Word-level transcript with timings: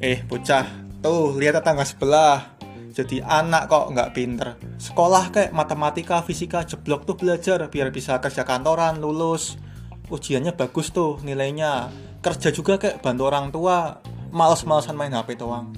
Eh 0.00 0.24
bocah, 0.24 0.64
tuh 1.04 1.36
lihat 1.36 1.60
tetangga 1.60 1.84
sebelah. 1.84 2.56
Jadi 2.96 3.20
anak 3.20 3.68
kok 3.68 3.92
nggak 3.92 4.10
pinter. 4.16 4.56
Sekolah 4.80 5.28
kayak 5.28 5.52
matematika, 5.52 6.24
fisika, 6.24 6.64
jeblok 6.64 7.04
tuh 7.04 7.20
belajar 7.20 7.68
biar 7.68 7.92
bisa 7.92 8.16
kerja 8.16 8.42
kantoran, 8.48 8.96
lulus. 8.96 9.60
Ujiannya 10.08 10.56
bagus 10.56 10.90
tuh 10.90 11.20
nilainya. 11.20 11.92
Kerja 12.24 12.48
juga 12.48 12.80
kayak 12.80 13.04
bantu 13.04 13.22
orang 13.28 13.52
tua. 13.52 14.00
Males-malesan 14.32 14.96
main 14.96 15.12
HP 15.12 15.36
doang. 15.36 15.68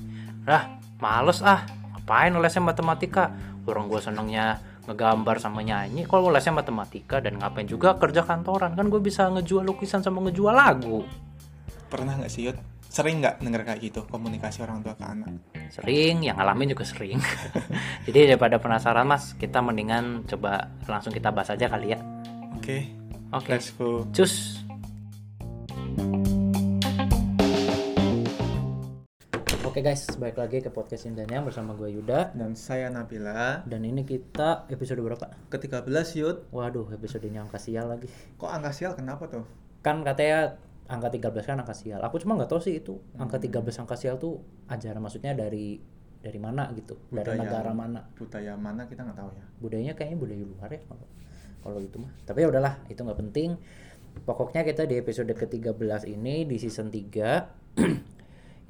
Lah, 0.47 0.79
males 1.03 1.43
ah. 1.43 1.67
Ngapain 1.93 2.35
lesnya 2.39 2.63
matematika? 2.63 3.31
Orang 3.67 3.87
gue 3.87 4.01
senengnya 4.03 4.59
ngegambar 4.87 5.39
sama 5.39 5.63
nyanyi. 5.63 6.05
Kalau 6.07 6.29
lesnya 6.31 6.55
matematika 6.55 7.23
dan 7.23 7.39
ngapain 7.39 7.67
juga 7.67 7.95
kerja 7.97 8.27
kantoran 8.27 8.75
kan 8.75 8.87
gue 8.91 8.99
bisa 8.99 9.31
ngejual 9.31 9.63
lukisan 9.67 10.03
sama 10.03 10.23
ngejual 10.27 10.55
lagu. 10.55 11.07
Pernah 11.87 12.19
nggak 12.19 12.33
sih 12.33 12.51
Yud? 12.51 12.59
Sering 12.93 13.25
nggak 13.25 13.41
denger 13.41 13.63
kayak 13.65 13.81
gitu 13.81 14.01
komunikasi 14.05 14.61
orang 14.61 14.85
tua 14.85 14.93
ke 14.93 15.05
anak? 15.09 15.33
Sering, 15.73 16.21
yang 16.21 16.37
ngalamin 16.37 16.77
juga 16.77 16.85
sering. 16.85 17.17
Jadi 18.07 18.37
daripada 18.37 18.61
penasaran 18.61 19.09
mas, 19.09 19.33
kita 19.41 19.65
mendingan 19.65 20.29
coba 20.29 20.69
langsung 20.85 21.09
kita 21.09 21.33
bahas 21.33 21.49
aja 21.57 21.73
kali 21.73 21.97
ya. 21.97 21.99
Oke, 22.53 22.93
Oke, 23.33 23.49
let's 23.57 23.73
go. 23.73 24.05
cus. 24.13 24.61
Oke 29.73 29.81
guys, 29.81 30.05
balik 30.21 30.37
lagi 30.37 30.61
ke 30.61 30.69
podcast 30.69 31.09
Indania 31.09 31.41
bersama 31.41 31.73
gue 31.73 31.89
Yuda 31.89 32.37
Dan 32.37 32.53
saya 32.53 32.93
Nabila. 32.93 33.65
dan 33.65 33.81
ini 33.83 34.05
kita 34.05 34.69
episode 34.69 35.01
berapa? 35.01 35.33
Ke-13 35.49 35.89
Yud. 36.21 36.37
Waduh, 36.53 36.93
episodenya 36.93 37.41
angka 37.41 37.57
sial 37.57 37.89
lagi. 37.89 38.05
Kok 38.37 38.53
angka 38.53 38.69
sial 38.69 38.93
kenapa 38.93 39.33
tuh? 39.33 39.49
Kan 39.81 40.05
katanya 40.05 40.61
angka 40.85 41.09
13 41.09 41.49
kan 41.49 41.57
angka 41.57 41.73
sial. 41.73 42.05
Aku 42.05 42.21
cuma 42.21 42.37
nggak 42.37 42.53
tahu 42.53 42.61
sih 42.61 42.77
itu 42.77 43.01
angka 43.17 43.41
Hmm. 43.41 43.65
13 43.65 43.81
angka 43.81 43.97
sial 43.97 44.21
tuh 44.21 44.45
ajaran 44.69 45.01
maksudnya 45.01 45.33
dari 45.33 45.81
dari 46.21 46.39
mana 46.39 46.69
gitu, 46.77 47.01
dari 47.09 47.33
Budaya. 47.33 47.41
negara 47.41 47.73
mana. 47.73 48.01
Budaya 48.13 48.53
mana 48.55 48.85
kita 48.85 49.03
nggak 49.03 49.19
tahu 49.19 49.31
ya. 49.33 49.45
budayanya 49.57 49.95
kayaknya 49.97 50.19
budaya 50.21 50.45
luar 50.45 50.69
ya 50.69 50.81
kalau 50.85 51.07
kalau 51.63 51.79
itu 51.81 51.97
mah 51.97 52.11
tapi 52.23 52.43
ya 52.43 52.51
udahlah 52.51 52.75
itu 52.87 52.99
nggak 52.99 53.19
penting 53.19 53.55
pokoknya 54.23 54.63
kita 54.63 54.85
di 54.85 54.99
episode 54.99 55.31
ke-13 55.33 56.03
ini 56.07 56.43
di 56.45 56.59
season 56.59 56.91
3 56.91 57.79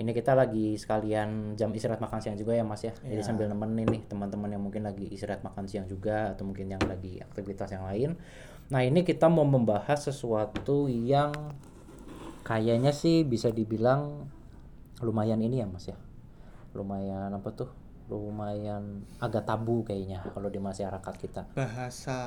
ini 0.03 0.11
kita 0.11 0.35
lagi 0.35 0.75
sekalian 0.75 1.55
jam 1.55 1.71
istirahat 1.71 2.03
makan 2.03 2.19
siang 2.19 2.35
juga 2.35 2.53
ya 2.53 2.67
mas 2.67 2.83
ya. 2.83 2.91
Jadi 2.99 3.23
Iya. 3.23 3.25
sambil 3.25 3.47
nemenin 3.47 3.87
nih 3.87 4.03
teman-teman 4.11 4.51
yang 4.51 4.63
mungkin 4.63 4.83
lagi 4.83 5.07
istirahat 5.07 5.47
makan 5.47 5.71
siang 5.71 5.87
juga 5.87 6.35
atau 6.35 6.43
mungkin 6.43 6.67
yang 6.67 6.83
lagi 6.83 7.23
aktivitas 7.23 7.71
yang 7.71 7.87
lain. 7.87 8.19
Nah 8.69 8.83
ini 8.83 9.07
kita 9.07 9.31
mau 9.31 9.47
membahas 9.47 10.11
sesuatu 10.11 10.91
yang 10.91 11.31
kayaknya 12.43 12.91
sih 12.91 13.23
bisa 13.23 13.49
dibilang 13.49 14.27
lumayan 15.01 15.39
ini 15.39 15.63
ya 15.63 15.67
mas 15.71 15.87
ya. 15.87 15.97
Lumayan 16.75 17.31
apa 17.31 17.55
tuh? 17.55 17.71
Lumayan 18.11 19.07
agak 19.23 19.47
tabu 19.47 19.87
kayaknya 19.87 20.27
kalau 20.35 20.51
di 20.51 20.59
masyarakat 20.59 21.15
kita. 21.17 21.43
Bahasa 21.55 22.19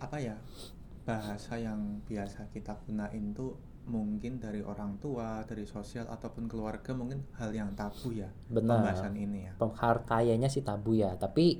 apa 0.00 0.16
ya? 0.16 0.34
Bahasa 1.02 1.58
yang 1.58 2.00
biasa 2.06 2.46
kita 2.54 2.78
gunain 2.86 3.34
tuh 3.34 3.54
mungkin 3.82 4.38
dari 4.38 4.62
orang 4.62 5.02
tua 5.02 5.42
dari 5.42 5.66
sosial 5.66 6.06
ataupun 6.06 6.46
keluarga 6.46 6.94
mungkin 6.94 7.26
hal 7.34 7.50
yang 7.50 7.74
tabu 7.74 8.14
ya 8.14 8.30
Benar. 8.46 8.78
pembahasan 8.78 9.14
ini 9.18 9.50
ya 9.50 9.52
kayaknya 10.06 10.46
sih 10.46 10.62
tabu 10.62 10.94
ya 10.94 11.18
tapi 11.18 11.58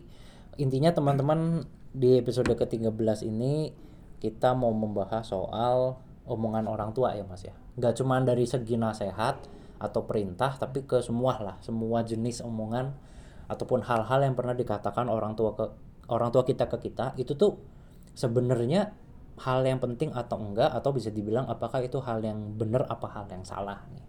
intinya 0.60 0.94
teman-teman 0.94 1.66
di 1.92 2.22
episode 2.22 2.48
ke-13 2.54 3.26
ini 3.26 3.74
kita 4.22 4.54
mau 4.54 4.70
membahas 4.70 5.26
soal 5.26 5.98
omongan 6.30 6.70
orang 6.70 6.94
tua 6.94 7.18
ya 7.18 7.26
mas 7.26 7.42
ya 7.42 7.54
nggak 7.74 7.98
cuma 7.98 8.22
dari 8.22 8.46
segi 8.46 8.78
nasihat 8.78 9.42
atau 9.82 10.06
perintah 10.06 10.54
tapi 10.54 10.86
ke 10.86 11.02
semua 11.02 11.42
lah 11.42 11.56
semua 11.58 12.06
jenis 12.06 12.38
omongan 12.46 12.94
ataupun 13.50 13.82
hal-hal 13.82 14.22
yang 14.22 14.38
pernah 14.38 14.54
dikatakan 14.54 15.10
orang 15.10 15.34
tua 15.34 15.58
ke 15.58 15.66
orang 16.06 16.30
tua 16.30 16.46
kita 16.46 16.70
ke 16.70 16.78
kita 16.78 17.18
itu 17.18 17.34
tuh 17.34 17.58
sebenarnya 18.14 18.94
hal 19.40 19.64
yang 19.64 19.80
penting 19.80 20.12
atau 20.12 20.36
enggak 20.38 20.68
atau 20.70 20.92
bisa 20.92 21.08
dibilang 21.08 21.48
apakah 21.48 21.80
itu 21.80 21.96
hal 22.04 22.20
yang 22.20 22.52
benar 22.56 22.84
apa 22.86 23.08
hal 23.08 23.24
yang 23.32 23.42
salah 23.42 23.80
nih? 23.92 24.04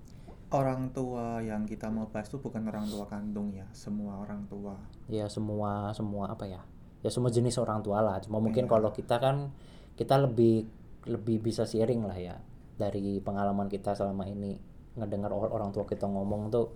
Orang 0.53 0.93
tua 0.93 1.41
yang 1.41 1.65
kita 1.65 1.89
mau 1.89 2.05
bahas 2.11 2.29
tuh 2.29 2.37
bukan 2.37 2.61
orang 2.69 2.85
tua 2.85 3.09
kandung 3.09 3.49
ya 3.55 3.65
semua 3.73 4.21
orang 4.21 4.45
tua. 4.45 4.77
Ya 5.09 5.25
semua 5.25 5.89
semua 5.95 6.29
apa 6.29 6.45
ya? 6.45 6.61
Ya 7.01 7.09
semua 7.09 7.33
jenis 7.33 7.57
orang 7.57 7.81
tua 7.81 8.03
lah. 8.03 8.21
Cuma 8.21 8.37
mungkin 8.37 8.67
Iya. 8.67 8.71
kalau 8.71 8.93
kita 8.93 9.17
kan 9.17 9.49
kita 9.97 10.21
lebih 10.21 10.67
lebih 11.09 11.41
bisa 11.41 11.65
sharing 11.65 12.05
lah 12.05 12.15
ya 12.15 12.35
dari 12.77 13.17
pengalaman 13.17 13.65
kita 13.65 13.97
selama 13.97 14.29
ini. 14.29 14.53
Ngedengar 14.93 15.33
or- 15.33 15.49
orang 15.49 15.73
tua 15.73 15.89
kita 15.89 16.05
ngomong 16.05 16.53
tuh 16.53 16.69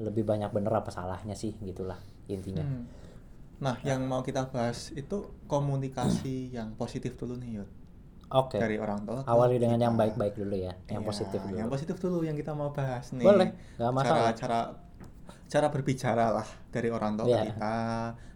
lebih 0.00 0.24
banyak 0.24 0.48
bener 0.48 0.72
apa 0.72 0.88
salahnya 0.88 1.36
sih 1.36 1.52
gitulah 1.60 2.00
intinya. 2.24 2.64
Hmm. 2.64 2.88
nah 3.60 3.76
yang 3.84 4.08
mau 4.08 4.24
kita 4.24 4.48
bahas 4.48 4.88
itu 4.96 5.28
komunikasi 5.44 6.48
yang 6.48 6.72
positif 6.72 7.20
dulu 7.20 7.36
nih 7.36 7.60
Yud 7.60 7.68
oke 8.30 8.56
dari 8.56 8.76
orang 8.76 9.02
tua 9.02 9.20
awali 9.24 9.56
dengan 9.56 9.76
yang 9.76 9.92
kita. 9.92 10.00
baik-baik 10.00 10.34
dulu 10.36 10.56
ya 10.56 10.72
yang 10.86 11.02
Iya, 11.02 11.08
positif 11.08 11.40
dulu 11.40 11.56
yang 11.56 11.68
positif 11.68 11.96
dulu 11.96 12.18
yang 12.22 12.34
kita 12.34 12.52
mau 12.52 12.70
bahas 12.70 13.10
nih 13.10 13.22
Boleh, 13.22 13.48
nggak 13.76 13.92
masalah. 13.92 14.30
cara 14.30 14.32
cara 14.34 14.60
cara 15.46 15.66
berbicara 15.66 16.26
lah 16.32 16.48
dari 16.68 16.88
orang 16.88 17.14
tua 17.14 17.26
ke 17.26 17.50
kita 17.50 17.74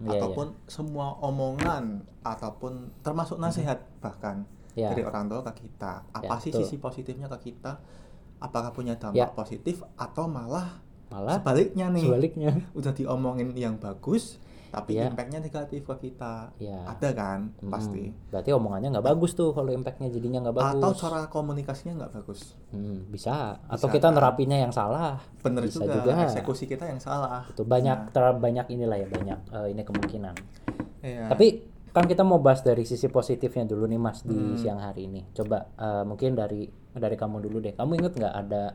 Iya, 0.00 0.10
ataupun 0.12 0.46
semua 0.64 1.14
omongan 1.20 1.84
ataupun 2.20 2.72
termasuk 3.00 3.38
nasihat 3.38 3.78
bahkan 3.98 4.42
Iya. 4.74 4.90
dari 4.90 5.02
orang 5.02 5.26
tua 5.26 5.40
ke 5.44 5.62
kita 5.62 6.02
apa 6.04 6.26
Ya, 6.28 6.42
sih 6.42 6.50
betul. 6.50 6.66
sisi 6.66 6.76
positifnya 6.76 7.30
ke 7.30 7.38
kita 7.44 7.78
apakah 8.36 8.70
punya 8.70 8.94
dampak 8.94 9.14
Ya. 9.16 9.30
positif 9.30 9.86
atau 9.94 10.26
malah 10.26 10.82
malah 11.06 11.38
sebaliknya 11.38 11.86
nih 11.88 12.02
sebaliknya 12.02 12.50
udah 12.74 12.90
diomongin 12.90 13.54
yang 13.54 13.78
bagus 13.78 14.42
tapi 14.74 14.90
Iya. 14.92 15.06
impactnya 15.08 15.38
negatif 15.38 15.80
ke 15.80 15.94
kita. 16.02 16.50
Ya 16.58 16.82
ada 16.84 17.08
kan? 17.10 17.54
Hmm, 17.56 17.70
pasti. 17.70 18.10
Berarti 18.28 18.50
omongannya 18.50 18.90
nggak 18.90 19.06
bagus 19.06 19.32
tuh 19.32 19.50
kalau 19.50 19.70
impactnya 19.70 20.10
jadinya 20.10 20.42
nggak 20.42 20.56
bagus. 20.56 20.82
atau 20.82 20.90
cara 20.98 21.20
komunikasinya 21.26 21.94
nggak 21.96 22.12
bagus. 22.12 22.58
Hmm, 22.68 23.06
bisa. 23.06 23.62
Atau 23.64 23.86
Bisa 23.86 23.94
kita 23.94 24.08
kan? 24.08 24.14
nerapinya 24.14 24.58
yang 24.58 24.70
salah. 24.70 25.22
Bener 25.38 25.62
Bisa 25.62 25.78
juga, 25.80 26.02
juga. 26.02 26.12
eksekusi 26.20 26.66
kita 26.66 26.84
yang 26.84 26.98
salah. 26.98 27.46
Itu 27.46 27.62
banyak 27.62 27.98
Nah, 28.00 28.10
terlalu 28.10 28.38
banyak 28.42 28.66
inilah 28.68 28.98
ya 28.98 29.06
banyak 29.06 29.38
eh, 29.52 29.66
ini 29.70 29.82
kemungkinan. 29.82 30.34
Iya. 31.00 31.28
tapi 31.28 31.46
kan 31.86 32.04
kita 32.04 32.20
mau 32.20 32.40
bahas 32.40 32.58
dari 32.60 32.82
sisi 32.82 33.06
positifnya 33.06 33.62
dulu 33.64 33.84
nih 33.84 34.00
mas 34.00 34.20
di 34.20 34.32
Hmm. 34.32 34.56
siang 34.56 34.80
hari 34.80 35.06
ini. 35.06 35.22
Coba 35.30 35.70
eh, 35.70 36.02
mungkin 36.02 36.34
dari 36.34 36.66
dari 36.90 37.14
kamu 37.14 37.38
dulu 37.40 37.60
deh. 37.60 37.72
Kamu 37.72 37.94
inget 37.94 38.12
nggak 38.12 38.34
ada 38.36 38.74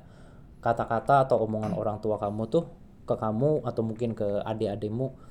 kata-kata 0.57 1.25
atau 1.25 1.41
omongan 1.41 1.75
orang 1.75 1.97
tua 1.97 2.15
kamu 2.15 2.47
tuh 2.47 2.63
ke 3.03 3.15
kamu 3.15 3.65
atau 3.65 3.81
mungkin 3.81 4.13
ke 4.13 4.45
adik-adikmu 4.45 5.28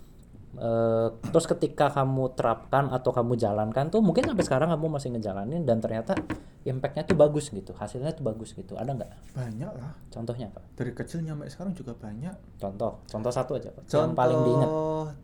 eh, 0.57 1.09
terus 1.29 1.45
ketika 1.45 1.93
kamu 1.93 2.33
terapkan 2.33 2.89
atau 2.89 3.13
kamu 3.13 3.37
jalankan 3.37 3.93
tuh 3.93 4.01
mungkin 4.01 4.25
sampai 4.25 4.45
sekarang 4.47 4.69
kamu 4.73 4.87
masih 4.89 5.13
ngejalanin 5.13 5.69
dan 5.69 5.83
ternyata 5.85 6.17
impactnya 6.65 7.05
tuh 7.05 7.17
bagus 7.17 7.53
gitu 7.53 7.77
hasilnya 7.77 8.17
tuh 8.17 8.25
bagus 8.25 8.57
gitu. 8.57 8.77
Ada 8.81 8.97
nggak? 8.97 9.11
Banyak 9.37 9.73
lah. 9.77 9.93
Contohnya 10.09 10.49
apa? 10.49 10.65
Dari 10.77 10.93
kecil 10.97 11.25
nyampe 11.25 11.49
sekarang 11.53 11.77
juga 11.77 11.93
banyak. 11.93 12.61
Contoh 12.61 13.05
contoh 13.05 13.33
satu 13.33 13.61
aja 13.61 13.69
Pak. 13.73 13.85
contoh 13.85 14.05
yang 14.09 14.17
paling 14.17 14.41
diingat. 14.45 14.71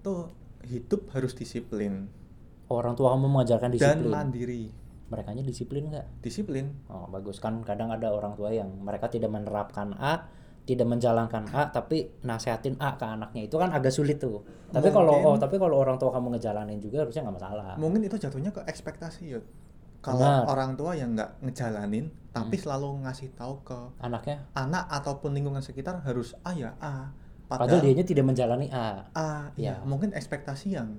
tuh 0.04 0.20
hidup 0.68 1.00
harus 1.12 1.32
disiplin. 1.32 2.08
Orang 2.68 2.96
tua 2.96 3.12
kamu 3.12 3.28
mengajarkan 3.28 3.68
dan 3.72 3.76
disiplin? 3.76 4.10
mandiri. 4.12 4.64
Mereka 5.12 5.36
disiplin 5.44 5.82
nggak? 5.92 6.06
Disiplin. 6.24 6.66
Oh 6.88 7.06
bagus. 7.12 7.38
Kan 7.38 7.60
kadang 7.62 7.92
ada 7.92 8.08
orang 8.10 8.34
tua 8.34 8.50
yang 8.50 8.72
mereka 8.80 9.12
tidak 9.12 9.28
menerapkan 9.28 9.92
A, 10.00 10.26
tidak 10.64 10.88
menjalankan 10.88 11.44
A 11.52 11.68
tapi 11.68 12.08
nasehatin 12.24 12.80
A 12.80 12.96
ke 12.96 13.04
anaknya 13.04 13.44
itu 13.44 13.56
kan 13.60 13.68
agak 13.68 13.92
sulit 13.92 14.16
tuh. 14.16 14.40
Tapi 14.72 14.88
kalau 14.88 15.12
oh 15.20 15.36
tapi 15.36 15.60
kalau 15.60 15.76
orang 15.78 16.00
tua 16.00 16.08
kamu 16.10 16.36
ngejalanin 16.40 16.80
juga 16.80 17.04
harusnya 17.04 17.22
nggak 17.24 17.36
masalah. 17.36 17.76
mungkin 17.76 18.00
itu 18.02 18.16
jatuhnya 18.16 18.48
ke 18.50 18.64
ekspektasi 18.64 19.28
Yud. 19.28 19.44
kalau 20.00 20.20
Benar. 20.20 20.44
orang 20.48 20.70
tua 20.76 20.92
yang 20.92 21.16
nggak 21.16 21.40
ngejalanin 21.40 22.12
tapi 22.28 22.60
selalu 22.60 23.00
ngasih 23.08 23.32
tahu 23.32 23.64
ke 23.64 23.78
Anaknya 24.00 24.44
anak 24.52 24.84
ataupun 24.92 25.32
lingkungan 25.32 25.64
sekitar 25.64 26.00
harus 26.04 26.36
A 26.44 26.52
ya 26.52 26.76
A 26.76 27.08
padahal 27.48 27.76
padahal 27.76 27.84
dianya 27.84 28.04
tidak 28.04 28.24
menjalani 28.24 28.68
A. 28.68 29.08
A 29.16 29.48
ya 29.56 29.80
Ya. 29.80 29.84
mungkin 29.84 30.12
ekspektasi 30.12 30.76
yang 30.76 30.96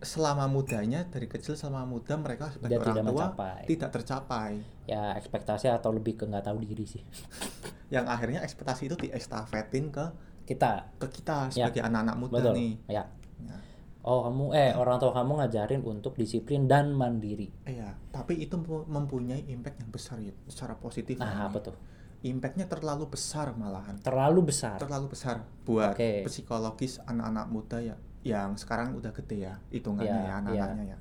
selama 0.00 0.44
mudanya 0.46 1.04
dari 1.04 1.24
kecil 1.24 1.52
selama 1.52 1.84
muda 1.86 2.16
mereka 2.16 2.48
sebagai 2.48 2.78
orang 2.78 2.88
tidak 2.90 3.04
tua 3.04 3.12
mencapai. 3.28 3.60
tidak 3.66 3.90
tercapai 3.92 4.52
Ya 4.84 5.12
ekspektasi 5.12 5.68
atau 5.68 5.90
lebih 5.90 6.16
ke 6.16 6.24
nggak 6.24 6.42
tahu 6.42 6.58
diri 6.58 6.84
sih. 6.84 7.04
yang 7.94 8.04
akhirnya 8.06 8.40
ekspektasi 8.40 8.86
itu 8.86 8.96
diestafetin 8.98 9.88
ke 9.88 10.04
Kita 10.42 10.88
ke 10.96 11.06
kita 11.06 11.46
Ya. 11.48 11.68
sebagai 11.68 11.84
anak-anak 11.84 12.16
muda 12.16 12.36
betul. 12.40 12.54
nih 12.56 12.72
Ya. 12.88 13.04
Ya. 13.38 13.56
Oh 14.00 14.24
kamu 14.24 14.50
eh 14.50 14.72
orang 14.72 14.96
tua 14.96 15.12
kamu 15.12 15.32
ngajarin 15.38 15.80
untuk 15.82 16.12
disiplin 16.14 16.64
dan 16.64 16.90
mandiri. 16.90 17.52
Iya, 17.62 17.92
tapi 18.08 18.40
itu 18.40 18.56
mempu- 18.56 18.88
mempunyai 18.88 19.44
impact 19.46 19.76
yang 19.78 19.90
besar 19.90 20.16
ya, 20.18 20.32
secara 20.46 20.72
positif. 20.74 21.14
Nah 21.14 21.46
apa 21.46 21.60
tuh? 21.60 21.76
Impactnya 22.22 22.64
terlalu 22.64 23.08
besar 23.08 23.52
malahan, 23.54 23.96
Terlalu 23.98 24.40
besar. 24.46 24.76
terlalu 24.76 25.08
besar 25.08 25.44
buat 25.62 25.92
Oke. 25.92 26.24
psikologis 26.24 26.96
anak-anak 27.02 27.46
muda 27.46 27.78
ya, 27.78 27.96
yang 28.20 28.56
sekarang 28.60 28.92
udah 28.96 29.12
gede 29.16 29.48
ya, 29.48 29.54
hitungannya 29.72 30.12
Iya, 30.12 30.28
ya 30.28 30.34
anak-anaknya 30.44 30.86
ya. 30.92 30.98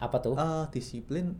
Apa 0.00 0.16
tuh? 0.18 0.34
Eh, 0.34 0.64
disiplin 0.74 1.36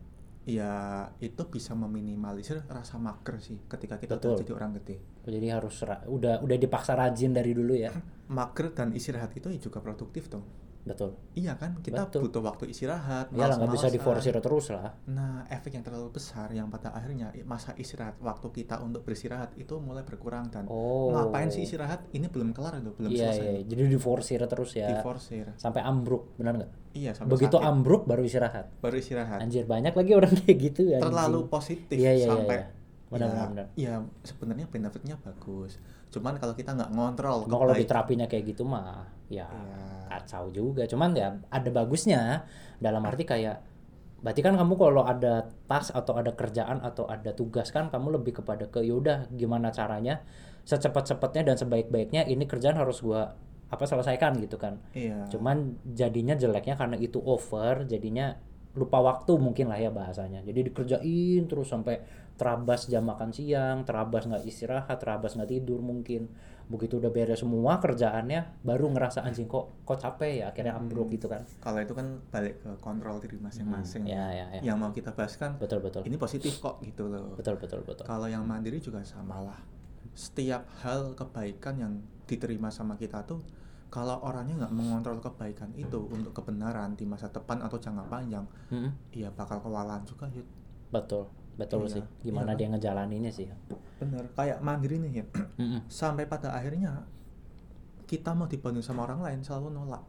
ya 0.49 1.05
itu 1.21 1.43
bisa 1.53 1.77
meminimalisir 1.77 2.65
rasa 2.67 2.97
mager 2.97 3.37
sih 3.45 3.61
ketika 3.69 4.01
kita 4.01 4.17
Betul. 4.17 4.35
udah 4.35 4.41
jadi 4.41 4.53
orang 4.57 4.73
gede 4.81 4.97
jadi 5.29 5.49
harus 5.61 5.85
udah 5.85 6.41
udah 6.41 6.57
dipaksa 6.57 6.97
rajin 6.97 7.37
dari 7.37 7.53
dulu 7.53 7.77
ya 7.77 7.93
mager 8.37 8.73
dan 8.73 8.97
istirahat 8.97 9.37
itu 9.37 9.53
juga 9.61 9.85
produktif 9.85 10.33
dong 10.33 10.43
betul 10.91 11.15
iya 11.33 11.55
kan 11.55 11.79
kita 11.79 12.05
Betul. 12.05 12.27
butuh 12.27 12.43
waktu 12.43 12.65
istirahat 12.67 13.31
ya 13.31 13.47
lah 13.47 13.55
nggak 13.55 13.71
bisa 13.71 13.87
diforsir 13.87 14.35
terus 14.37 14.69
lah 14.69 14.91
Nah, 15.07 15.47
efek 15.47 15.73
yang 15.73 15.83
terlalu 15.83 16.11
besar 16.11 16.51
yang 16.51 16.67
pada 16.67 16.91
akhirnya 16.91 17.31
masa 17.43 17.71
istirahat 17.75 18.19
waktu 18.19 18.51
kita 18.53 18.79
untuk 18.79 19.01
beristirahat 19.01 19.55
itu 19.55 19.79
mulai 19.79 20.03
berkurang 20.03 20.47
dan 20.47 20.67
oh 20.67 21.11
ngapain 21.11 21.49
sih 21.49 21.63
istirahat? 21.63 22.11
Ini 22.11 22.27
belum 22.27 22.51
kelar 22.51 22.79
loh, 22.79 22.93
belum 22.93 23.09
iya 23.09 23.31
selesai. 23.31 23.47
iya 23.47 23.61
jadi 23.65 23.83
diforsir 23.89 24.41
terus 24.43 24.71
ya 24.73 24.91
Diforsir. 24.91 25.47
sampai 25.55 25.81
ambruk 25.81 26.35
benar 26.35 26.59
nggak 26.59 26.73
Iya, 26.91 27.15
sampai 27.15 27.31
begitu 27.31 27.55
sakit. 27.55 27.71
ambruk 27.71 28.03
baru 28.05 28.23
istirahat 28.23 28.67
baru 28.79 28.99
istirahat. 28.99 29.39
anjir 29.39 29.63
banyak 29.65 29.95
lagi 29.95 30.13
orang 30.13 30.35
kayak 30.41 30.59
gitu 30.61 30.83
ya 30.91 30.99
Terlalu 30.99 31.47
positif 31.47 31.95
Iya, 31.95 32.11
iya, 32.11 32.15
iya, 32.17 32.29
sampai 32.29 32.59
iya. 32.59 32.67
Benar, 33.11 33.19
ya, 33.21 33.31
benar, 33.33 33.49
benar. 33.51 33.67
ya 33.75 33.93
sebenarnya 34.23 34.67
benefitnya 34.67 35.19
bagus. 35.19 35.79
Cuman 36.11 36.37
kalau 36.43 36.55
kita 36.59 36.75
nggak 36.75 36.91
ngontrol 36.91 37.47
kalau 37.47 37.73
diterapinya 37.75 38.27
kayak 38.27 38.51
gitu 38.51 38.67
mah 38.67 39.07
ya 39.31 39.47
Iya. 39.47 39.79
kacau 40.11 40.51
juga. 40.51 40.83
Cuman 40.91 41.15
ya 41.15 41.39
ada 41.49 41.71
bagusnya 41.71 42.45
dalam 42.83 43.03
arti 43.07 43.23
kayak 43.23 43.63
berarti 44.21 44.41
kan 44.45 44.53
kamu 44.53 44.75
kalau 44.77 45.03
ada 45.07 45.49
tas 45.65 45.89
atau 45.89 46.13
ada 46.19 46.37
kerjaan 46.37 46.85
atau 46.85 47.09
ada 47.09 47.33
tugas 47.33 47.73
kan 47.73 47.89
kamu 47.89 48.21
lebih 48.21 48.43
kepada 48.45 48.69
ke 48.69 48.85
yaudah 48.85 49.25
gimana 49.33 49.73
caranya 49.73 50.21
secepat-cepatnya 50.69 51.43
dan 51.49 51.57
sebaik-baiknya 51.57 52.29
ini 52.29 52.45
kerjaan 52.45 52.77
harus 52.77 53.01
gua 53.01 53.33
apa 53.71 53.87
selesaikan 53.87 54.35
gitu 54.43 54.59
kan. 54.59 54.83
Iya. 54.93 55.31
Cuman 55.31 55.79
jadinya 55.95 56.35
jeleknya 56.35 56.75
karena 56.75 56.99
itu 56.99 57.23
over, 57.23 57.87
jadinya 57.87 58.35
lupa 58.79 59.03
waktu 59.03 59.35
mungkin 59.35 59.67
lah 59.67 59.79
ya 59.83 59.91
bahasanya. 59.91 60.47
Jadi 60.47 60.71
dikerjain 60.71 61.43
terus 61.51 61.75
sampai 61.75 61.99
terabas 62.39 62.89
jam 62.89 63.05
makan 63.05 63.35
siang, 63.35 63.85
terabas 63.85 64.25
nggak 64.25 64.47
istirahat, 64.47 64.97
terabas 65.03 65.37
nggak 65.37 65.51
tidur 65.51 65.83
mungkin. 65.83 66.31
Begitu 66.71 67.03
udah 67.03 67.11
beres 67.11 67.43
semua 67.43 67.83
kerjaannya, 67.83 68.63
baru 68.63 68.95
ngerasa 68.95 69.27
anjing 69.27 69.51
kok 69.51 69.83
kok 69.83 69.99
capek 69.99 70.41
ya, 70.41 70.45
akhirnya 70.55 70.79
ambruk 70.79 71.11
gitu 71.11 71.27
kan. 71.27 71.43
Kalau 71.59 71.83
itu 71.83 71.93
kan 71.99 72.23
balik 72.31 72.63
ke 72.63 72.71
kontrol 72.79 73.19
diri 73.19 73.43
masing-masing. 73.43 74.07
Ya 74.07 74.31
ya 74.31 74.47
ya. 74.55 74.73
Yang 74.73 74.77
mau 74.79 74.95
kita 74.95 75.11
bahas 75.13 75.35
kan 75.35 75.59
Betul 75.59 75.83
betul. 75.83 76.07
ini 76.07 76.15
positif 76.15 76.63
kok 76.63 76.79
gitu 76.87 77.11
loh. 77.11 77.35
Betul 77.35 77.59
betul 77.59 77.83
betul. 77.83 78.07
Kalau 78.07 78.31
yang 78.31 78.47
mandiri 78.47 78.79
juga 78.79 79.03
sama 79.03 79.43
lah. 79.43 79.59
Setiap 80.15 80.71
hal 80.87 81.19
kebaikan 81.19 81.75
yang 81.77 81.93
diterima 82.31 82.71
sama 82.71 82.95
kita 82.95 83.27
tuh, 83.27 83.43
kalau 83.91 84.23
orangnya 84.23 84.65
nggak 84.65 84.75
mengontrol 84.75 85.19
kebaikan 85.19 85.75
itu 85.75 85.99
untuk 86.09 86.31
kebenaran 86.31 86.95
di 86.95 87.03
masa 87.05 87.27
depan 87.29 87.59
atau 87.61 87.75
jangka 87.77 88.07
panjang, 88.07 88.47
Mm-mm. 88.71 88.91
ya 89.11 89.29
bakal 89.35 89.59
kewalahan 89.59 90.07
juga 90.07 90.31
Yud. 90.31 90.47
Betul 90.91 91.27
betul 91.59 91.85
Iya, 91.85 91.99
sih. 91.99 92.05
Gimana 92.25 92.55
iya 92.55 92.55
kan? 92.55 92.59
dia 92.59 92.69
ngejalaninnya 92.73 93.33
sih. 93.35 93.47
Bener, 93.99 94.25
kayak 94.33 94.63
mandiri 94.63 94.97
nih 95.03 95.13
ya. 95.21 95.25
Sampai 95.91 96.25
pada 96.25 96.55
akhirnya 96.55 97.05
kita 98.07 98.33
mau 98.33 98.47
dibantu 98.47 98.81
sama 98.81 99.05
orang 99.05 99.21
lain 99.23 99.41
selalu 99.43 99.75
nolak. 99.75 100.03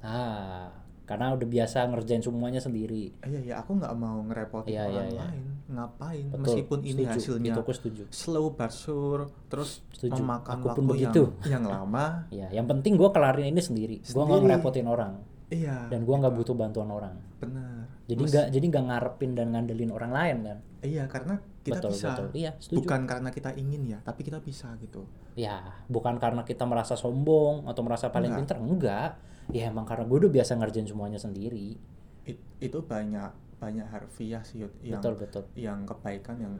Ah, 0.00 0.70
karena 1.06 1.30
udah 1.32 1.46
biasa 1.46 1.86
ngerjain 1.86 2.18
semuanya 2.18 2.58
sendiri. 2.58 3.14
Iya 3.22 3.40
ya, 3.40 3.54
aku 3.58 3.78
nggak 3.78 3.94
mau 3.94 4.18
ngerepotin 4.22 4.68
Iya, 4.68 4.82
iya, 4.82 4.90
orang 4.90 5.06
iya. 5.08 5.22
lain. 5.22 5.44
Ngapain? 5.66 6.24
Betul. 6.28 6.42
Meskipun 6.42 6.78
ini 6.82 6.92
setuju. 7.00 7.12
hasilnya 7.14 7.50
Itu 7.50 7.60
aku 7.62 7.72
setuju. 7.72 8.02
slow 8.10 8.46
but 8.50 8.70
sure, 8.70 9.22
terus 9.46 9.86
Setuju. 9.90 10.18
memakan 10.18 10.56
Aku 10.58 10.66
pun 10.68 10.82
waktu 10.84 10.92
begitu. 10.92 11.22
yang 11.42 11.62
yang 11.62 11.64
lama. 11.64 12.06
Ya, 12.34 12.50
yang 12.52 12.66
penting 12.66 12.94
gue 12.94 13.08
kelarin 13.08 13.46
ini 13.48 13.58
sendiri. 13.58 13.96
Gue 14.00 14.12
nggak 14.18 14.34
Sendiri. 14.36 14.46
ngerepotin 14.52 14.86
orang 14.86 15.12
Iya. 15.46 15.86
dan 15.86 16.02
gue 16.02 16.16
nggak 16.18 16.34
butuh 16.34 16.54
bantuan 16.54 16.90
orang. 16.90 17.14
Benar. 17.38 17.86
Jadi 18.04 18.22
nggak 18.24 18.46
jadi 18.50 18.64
nggak 18.66 18.84
ngarepin 18.84 19.30
dan 19.32 19.46
ngandelin 19.50 19.90
orang 19.90 20.10
lain 20.10 20.36
kan? 20.42 20.58
Iya, 20.82 21.06
karena 21.06 21.34
kita 21.62 21.78
betul 21.78 21.90
bisa. 21.92 22.08
betul. 22.12 22.26
Iya 22.32 22.50
setuju. 22.56 22.78
Bukan 22.82 23.00
karena 23.04 23.28
kita 23.30 23.50
ingin 23.54 23.82
ya, 23.86 23.98
tapi 24.00 24.20
kita 24.22 24.38
bisa 24.38 24.74
gitu. 24.76 25.06
Ya 25.34 25.70
bukan 25.86 26.18
karena 26.18 26.42
kita 26.42 26.62
merasa 26.62 26.94
sombong 26.94 27.62
atau 27.64 27.82
merasa 27.82 28.10
paling 28.10 28.30
Enggak. 28.30 28.42
pinter 28.42 28.56
enggak. 28.58 29.10
Ya 29.50 29.70
emang 29.70 29.86
karena 29.86 30.04
gue 30.04 30.18
udah 30.26 30.32
biasa 30.32 30.56
ngerjain 30.56 30.86
semuanya 30.86 31.16
sendiri. 31.16 31.78
It- 32.24 32.42
itu 32.58 32.78
banyak 32.80 33.30
banyak 33.56 33.86
harfiah 33.88 34.42
sih 34.42 34.66
yang 34.82 35.00
betul 35.00 35.16
betul. 35.16 35.44
yang 35.56 35.82
kebaikan 35.82 36.36
yang 36.36 36.54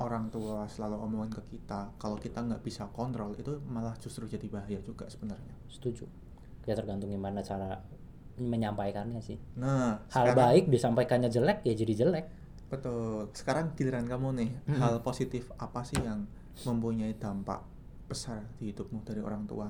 orang 0.00 0.26
tua 0.28 0.64
selalu 0.66 0.96
omongin 0.98 1.30
ke 1.30 1.42
kita. 1.48 1.92
Kalau 1.94 2.16
kita 2.16 2.40
nggak 2.40 2.60
bisa 2.60 2.88
kontrol, 2.90 3.36
itu 3.36 3.60
malah 3.68 3.92
justru 3.96 4.24
jadi 4.24 4.48
bahaya 4.48 4.80
juga 4.80 5.04
sebenarnya. 5.06 5.52
Setuju. 5.68 6.08
Ya 6.64 6.74
tergantung 6.74 7.08
gimana 7.08 7.38
cara 7.40 7.84
menyampaikannya 8.40 9.20
sih. 9.20 9.36
Nah, 9.54 10.00
Hal 10.08 10.32
sekarang- 10.32 10.38
baik 10.38 10.64
disampaikannya 10.68 11.28
jelek 11.28 11.60
ya 11.62 11.74
jadi 11.76 11.92
jelek. 11.94 12.26
Betul. 12.66 13.28
Sekarang 13.32 13.74
giliran 13.74 14.08
kamu 14.08 14.28
nih, 14.32 14.50
Mm-mm. 14.64 14.78
hal 14.78 14.94
positif 15.02 15.52
apa 15.54 15.84
sih 15.84 16.00
yang 16.00 16.24
mempunyai 16.62 17.12
dampak 17.14 17.60
besar 18.06 18.40
di 18.56 18.72
hidupmu 18.72 19.04
dari 19.04 19.20
orang 19.20 19.44
tua? 19.44 19.68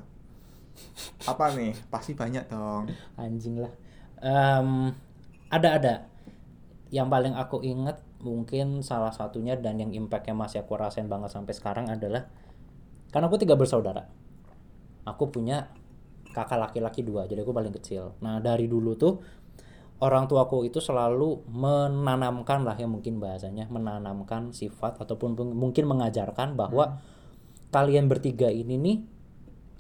Apa 1.29 1.53
nih? 1.55 1.77
Pasti 1.93 2.17
banyak 2.17 2.49
dong. 2.51 2.89
anjing 3.17 3.61
lah. 3.61 3.73
Em, 4.21 4.95
ada 5.51 5.69
ada. 5.77 5.95
Yang 6.91 7.09
paling 7.09 7.35
aku 7.37 7.63
inget 7.63 8.01
mungkin 8.21 8.85
salah 8.85 9.13
satunya 9.15 9.57
dan 9.57 9.81
yang 9.81 9.93
impactnya 9.97 10.37
masih 10.37 10.61
aku 10.61 10.77
rasain 10.77 11.09
banget 11.09 11.33
sampai 11.33 11.57
sekarang 11.57 11.89
adalah 11.89 12.29
karena 13.11 13.27
aku 13.27 13.41
tiga 13.41 13.57
bersaudara. 13.57 14.07
Aku 15.09 15.33
punya 15.33 15.73
kakak 16.31 16.61
laki-laki 16.61 17.03
dua 17.03 17.27
jadi 17.27 17.43
aku 17.43 17.55
paling 17.55 17.75
kecil. 17.75 18.15
Nah 18.23 18.39
dari 18.39 18.71
dulu 18.71 18.95
tuh 18.95 19.19
orang 20.01 20.25
tuaku 20.27 20.65
itu 20.65 20.81
selalu 20.81 21.45
menanamkan 21.53 22.65
lah 22.65 22.77
ya 22.77 22.89
mungkin 22.89 23.21
bahasanya 23.21 23.69
menanamkan 23.69 24.51
sifat 24.57 24.97
ataupun 24.97 25.37
pun- 25.37 25.53
mungkin 25.57 25.85
mengajarkan 25.85 26.57
bahwa 26.57 27.01
kalian 27.71 28.09
bertiga 28.09 28.49
ini 28.49 28.81
nih 28.81 28.99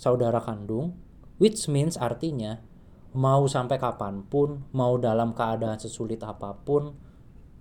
saudara 0.00 0.41
kandung 0.41 0.97
which 1.37 1.69
means 1.69 2.00
artinya 2.00 2.64
mau 3.12 3.44
sampai 3.44 3.76
kapan 3.76 4.25
pun 4.25 4.64
mau 4.73 4.97
dalam 4.97 5.37
keadaan 5.37 5.76
sesulit 5.76 6.25
apa 6.25 6.56
pun 6.56 6.97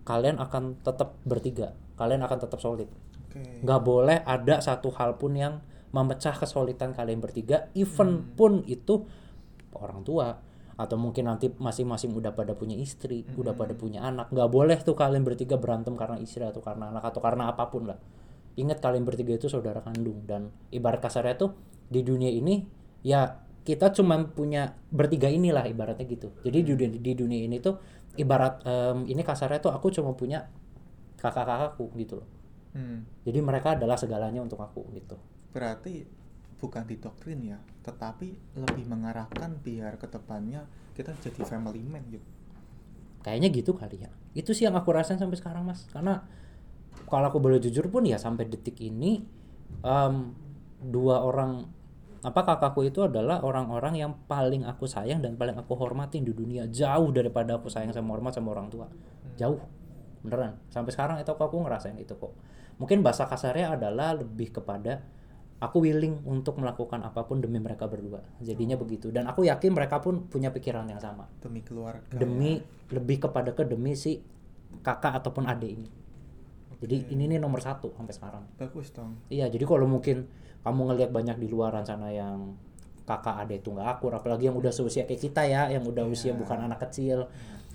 kalian 0.07 0.39
akan 0.41 0.79
tetap 0.81 1.19
bertiga. 1.27 1.75
Kalian 1.99 2.23
akan 2.23 2.37
tetap 2.39 2.59
solid. 2.63 2.89
Oke. 3.29 3.61
nggak 3.61 3.81
boleh 3.85 4.17
ada 4.25 4.57
satu 4.57 4.89
hal 4.97 5.21
pun 5.21 5.37
yang 5.37 5.61
memecah 5.93 6.33
kesulitan 6.33 6.97
kalian 6.97 7.21
bertiga 7.21 7.69
even 7.77 8.33
pun 8.33 8.65
itu 8.65 9.05
orang 9.77 10.01
tua 10.01 10.33
atau 10.73 10.97
mungkin 10.97 11.29
nanti 11.29 11.53
masing-masing 11.53 12.09
udah 12.17 12.33
pada 12.33 12.57
punya 12.57 12.73
istri 12.73 13.21
udah 13.37 13.53
pada 13.53 13.77
punya 13.77 14.01
anak. 14.01 14.33
Nggak 14.33 14.49
boleh 14.49 14.77
tuh 14.81 14.97
kalian 14.97 15.21
bertiga 15.21 15.59
berantem 15.59 15.93
karena 15.93 16.17
istri 16.17 16.41
atau 16.41 16.63
karena 16.63 16.89
anak 16.89 17.03
atau 17.13 17.21
karena 17.21 17.51
apa 17.51 17.69
pun 17.69 17.85
lah. 17.85 17.99
Ingat 18.57 18.81
kalian 18.81 19.05
bertiga 19.05 19.37
itu 19.37 19.45
saudara 19.45 19.83
kandung 19.83 20.25
dan 20.25 20.49
ibarat 20.73 21.03
kasarnya 21.03 21.35
tuh 21.37 21.51
di 21.89 22.01
dunia 22.05 22.29
ini 22.29 22.63
ya 23.01 23.41
kita 23.65 23.91
cuma 23.93 24.17
punya 24.25 24.73
bertiga 24.89 25.29
inilah 25.29 25.65
ibaratnya 25.67 26.05
gitu 26.05 26.31
jadi 26.41 26.57
di 26.63 26.73
dunia, 26.73 26.99
di 27.01 27.13
dunia 27.13 27.41
ini 27.45 27.57
tuh 27.61 27.77
ibarat 28.15 28.61
em, 28.65 28.97
ini 29.09 29.21
kasarnya 29.21 29.59
tuh 29.61 29.73
aku 29.73 29.89
cuma 29.93 30.13
punya 30.13 30.45
kakak-kakakku 31.19 31.91
gitu 31.97 32.21
loh 32.23 32.29
Hmm. 32.69 33.01
jadi 33.25 33.41
mereka 33.41 33.73
adalah 33.73 33.97
segalanya 33.97 34.45
untuk 34.45 34.61
aku 34.61 34.85
gitu. 34.93 35.17
Berarti 35.49 36.05
bukan 36.61 36.85
didoktrin 36.85 37.41
ya, 37.41 37.57
tetapi 37.81 38.29
lebih 38.53 38.85
mengarahkan 38.85 39.57
biar 39.65 39.97
ke 39.97 40.05
depannya 40.05 40.69
kita 40.93 41.17
jadi 41.17 41.49
family 41.49 41.81
man 41.81 42.05
gitu. 42.13 42.29
Kayaknya 43.25 43.49
gitu 43.49 43.71
kali 43.73 44.05
ya. 44.05 44.13
Itu 44.37 44.53
sih 44.53 44.69
yang 44.69 44.77
aku 44.77 44.93
rasain 44.93 45.17
sampai 45.17 45.41
sekarang 45.41 45.65
mas. 45.65 45.89
Karena 45.89 46.21
kalau 47.09 47.25
aku 47.33 47.41
boleh 47.41 47.57
jujur 47.57 47.89
pun 47.89 48.05
ya 48.05 48.21
sampai 48.21 48.45
detik 48.45 48.77
ini 48.85 49.25
em, 49.81 50.15
dua 50.77 51.25
orang 51.25 51.65
apa 52.19 52.43
kakakku 52.43 52.83
itu 52.83 53.07
adalah 53.07 53.39
orang-orang 53.39 53.95
yang 53.95 54.11
paling 54.27 54.67
aku 54.67 54.83
sayang 54.83 55.23
dan 55.23 55.39
paling 55.39 55.55
aku 55.55 55.71
hormatin 55.79 56.27
di 56.27 56.35
dunia. 56.35 56.67
Jauh 56.67 57.09
daripada 57.15 57.55
aku 57.55 57.71
sayang 57.71 57.95
sama 57.95 58.11
hormat 58.11 58.35
sama 58.35 58.51
orang 58.51 58.67
tua. 58.67 58.91
Jauh. 59.39 59.59
Beneran. 60.19 60.59
Sampai 60.67 60.91
sekarang 60.91 61.15
itu 61.23 61.31
aku, 61.31 61.47
aku 61.47 61.57
ngerasain 61.63 61.95
itu 61.95 62.11
kok. 62.19 62.35
Mungkin 62.75 62.99
bahasa 62.99 63.23
kasarnya 63.23 63.79
adalah 63.79 64.19
lebih 64.19 64.51
kepada 64.51 64.99
aku 65.59 65.83
willing 65.83 66.23
untuk 66.27 66.59
melakukan 66.59 67.03
apa 67.03 67.23
pun 67.23 67.39
demi 67.39 67.59
mereka 67.59 67.87
berdua. 67.87 68.23
Jadinya 68.43 68.75
begitu. 68.75 69.11
Dan 69.15 69.27
aku 69.31 69.47
yakin 69.47 69.71
mereka 69.71 70.03
pun 70.03 70.27
punya 70.27 70.51
pikiran 70.51 70.87
yang 70.91 70.99
sama. 70.99 71.27
Demi 71.39 71.63
keluarga. 71.63 72.03
demi 72.15 72.59
lebih 72.91 73.27
kepada 73.27 73.55
ke 73.55 73.63
demi 73.63 73.95
si 73.95 74.19
kakak 74.83 75.23
ataupun 75.23 75.47
adik 75.47 75.71
ini. 75.71 75.89
Jadi 76.79 76.95
Oke. 77.03 77.11
ini 77.11 77.23
nih 77.35 77.39
nomor 77.43 77.59
satu 77.59 77.91
sampai 77.95 78.15
sekarang. 78.15 78.43
Bagus 78.55 78.95
dong. 78.95 79.19
iya 79.27 79.51
jadi 79.51 79.67
kalau 79.67 79.83
mungkin 79.83 80.31
kamu 80.61 80.79
ngelihat 80.91 81.11
banyak 81.11 81.37
di 81.37 81.47
luaran 81.47 81.83
sana 81.83 82.09
yang 82.09 82.55
kakak 83.03 83.41
adik 83.41 83.65
itu 83.65 83.73
nggak 83.73 83.87
akur 83.97 84.13
apalagi 84.13 84.47
yang 84.47 84.57
udah 84.57 84.69
seusia 84.69 85.03
kayak 85.03 85.17
kita 85.19 85.41
ya 85.43 85.65
yang 85.67 85.81
udah 85.81 86.05
usia 86.05 86.29
Iya. 86.29 86.37
bukan 86.37 86.57
anak 86.69 86.79
kecil 86.85 87.25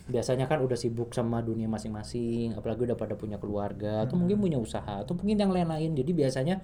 biasanya 0.04 0.44
kan 0.46 0.60
udah 0.60 0.76
sibuk 0.76 1.10
sama 1.10 1.40
dunia 1.40 1.64
masing-masing 1.66 2.54
apalagi 2.54 2.84
udah 2.86 2.94
pada 2.94 3.16
punya 3.16 3.40
keluarga 3.40 4.04
atau 4.04 4.14
mungkin 4.14 4.36
punya 4.38 4.60
usaha 4.60 5.00
atau 5.00 5.16
mungkin 5.16 5.34
yang 5.34 5.50
lain-lain 5.50 5.96
jadi 5.96 6.12
biasanya 6.12 6.60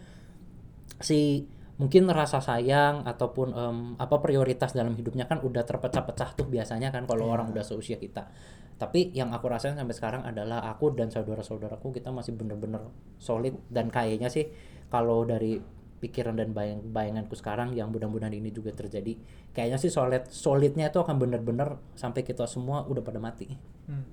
si 1.01 1.49
mungkin 1.81 2.05
rasa 2.13 2.45
sayang 2.45 3.09
ataupun 3.09 3.49
em, 3.57 3.77
apa 3.97 4.21
prioritas 4.21 4.77
dalam 4.77 4.93
hidupnya 4.93 5.25
kan 5.25 5.41
udah 5.41 5.65
terpecah-pecah 5.65 6.37
tuh 6.37 6.45
biasanya 6.47 6.93
kan 6.93 7.09
kalau 7.09 7.27
Iya. 7.27 7.33
orang 7.41 7.47
udah 7.51 7.65
seusia 7.65 7.97
kita 7.97 8.29
tapi 8.77 9.13
yang 9.13 9.33
aku 9.33 9.49
rasain 9.49 9.77
sampai 9.77 9.97
sekarang 9.97 10.23
adalah 10.25 10.61
aku 10.69 10.93
dan 10.93 11.09
saudara-saudaraku 11.09 11.97
kita 11.97 12.13
masih 12.13 12.37
bener-bener 12.37 12.85
solid 13.17 13.57
dan 13.73 13.89
kayaknya 13.89 14.29
sih 14.29 14.53
kalau 14.93 15.25
dari 15.25 15.57
pikiran 16.01 16.35
dan 16.35 16.51
bayang 16.51 16.81
bayanganku 16.89 17.37
sekarang 17.37 17.77
yang 17.77 17.93
mudah-mudahan 17.93 18.33
ini 18.33 18.49
juga 18.51 18.73
terjadi 18.73 19.15
kayaknya 19.53 19.77
sih 19.77 19.93
solid 19.93 20.25
solidnya 20.27 20.89
itu 20.89 20.99
akan 20.99 21.21
bener-bener 21.21 21.77
sampai 21.95 22.25
kita 22.25 22.49
semua 22.49 22.83
udah 22.85 23.05
pada 23.05 23.21
mati 23.21 23.47
Hmm. 23.85 24.07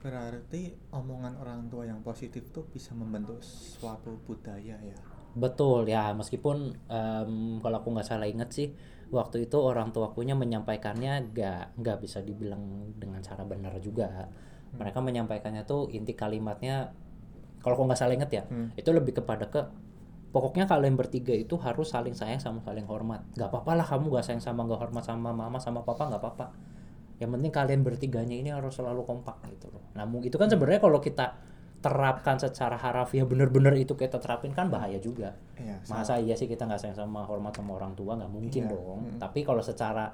Berarti 0.00 0.72
omongan 0.92 1.36
orang 1.36 1.68
tua 1.68 1.84
yang 1.84 2.00
positif 2.00 2.48
tuh 2.48 2.64
bisa 2.66 2.96
membentuk 2.96 3.36
suatu 3.44 4.16
budaya 4.24 4.80
ya. 4.80 4.96
betul 5.30 5.86
ya 5.86 6.10
meskipun 6.10 6.56
em, 6.90 7.32
kalau 7.62 7.76
aku 7.78 7.94
nggak 7.94 8.02
salah 8.02 8.26
inget 8.26 8.50
sih 8.50 8.68
waktu 9.14 9.46
itu 9.46 9.54
orang 9.62 9.94
tuakunya 9.94 10.34
menyampaikannya 10.34 11.30
nggak 11.30 11.78
nggak 11.78 11.96
bisa 12.02 12.18
dibilang 12.18 12.90
dengan 12.98 13.22
cara 13.22 13.46
benar 13.46 13.78
juga 13.78 14.26
mereka 14.74 14.98
menyampaikannya 14.98 15.62
tuh 15.62 15.86
inti 15.86 16.18
kalimatnya 16.18 16.90
kalau 17.62 17.78
aku 17.78 17.84
nggak 17.86 18.00
salah 18.00 18.18
inget 18.18 18.30
ya 18.32 18.42
Hmm. 18.50 18.74
itu 18.74 18.90
lebih 18.90 19.22
kepada 19.22 19.46
ke 19.46 19.62
pokoknya 20.30 20.64
kalian 20.64 20.94
bertiga 20.94 21.34
itu 21.34 21.58
harus 21.58 21.90
saling 21.90 22.14
sayang 22.14 22.38
sama 22.38 22.62
saling 22.62 22.86
hormat. 22.86 23.22
Nggak 23.34 23.50
apa-apa 23.50 23.72
lah 23.74 23.86
kamu 23.86 24.10
nggak 24.10 24.24
sayang 24.24 24.40
sama 24.40 24.62
nggak 24.64 24.80
hormat 24.80 25.02
sama 25.02 25.30
mama 25.30 25.58
sama 25.58 25.82
papa 25.82 26.06
nggak 26.06 26.22
apa-apa. 26.22 26.46
Yang 27.18 27.30
penting 27.36 27.52
kalian 27.52 27.80
bertiganya 27.82 28.32
ini 28.32 28.48
harus 28.48 28.72
selalu 28.74 29.04
kompak 29.04 29.36
gitu 29.50 29.68
loh. 29.68 29.82
Nah 29.92 30.06
mu- 30.06 30.22
itu 30.22 30.38
kan 30.38 30.48
sebenarnya 30.48 30.80
kalau 30.80 30.98
kita 30.98 31.36
terapkan 31.80 32.36
secara 32.36 32.76
harafiah 32.76 33.24
bener-bener 33.24 33.72
itu 33.74 33.92
kita 33.94 34.20
terapin 34.20 34.52
kan 34.52 34.68
bahaya 34.68 35.00
juga. 35.00 35.32
Iya. 35.56 35.80
masa 35.88 36.16
iya 36.16 36.36
sih 36.36 36.44
kita 36.44 36.64
nggak 36.64 36.80
sayang 36.80 36.96
sama 36.96 37.24
hormat 37.24 37.52
sama 37.52 37.76
orang 37.76 37.92
tua? 37.92 38.16
Nggak 38.16 38.30
mungkin 38.30 38.62
Iya, 38.64 38.72
dong. 38.72 38.98
Mm. 39.06 39.18
tapi 39.18 39.40
kalau 39.42 39.60
secara 39.60 40.12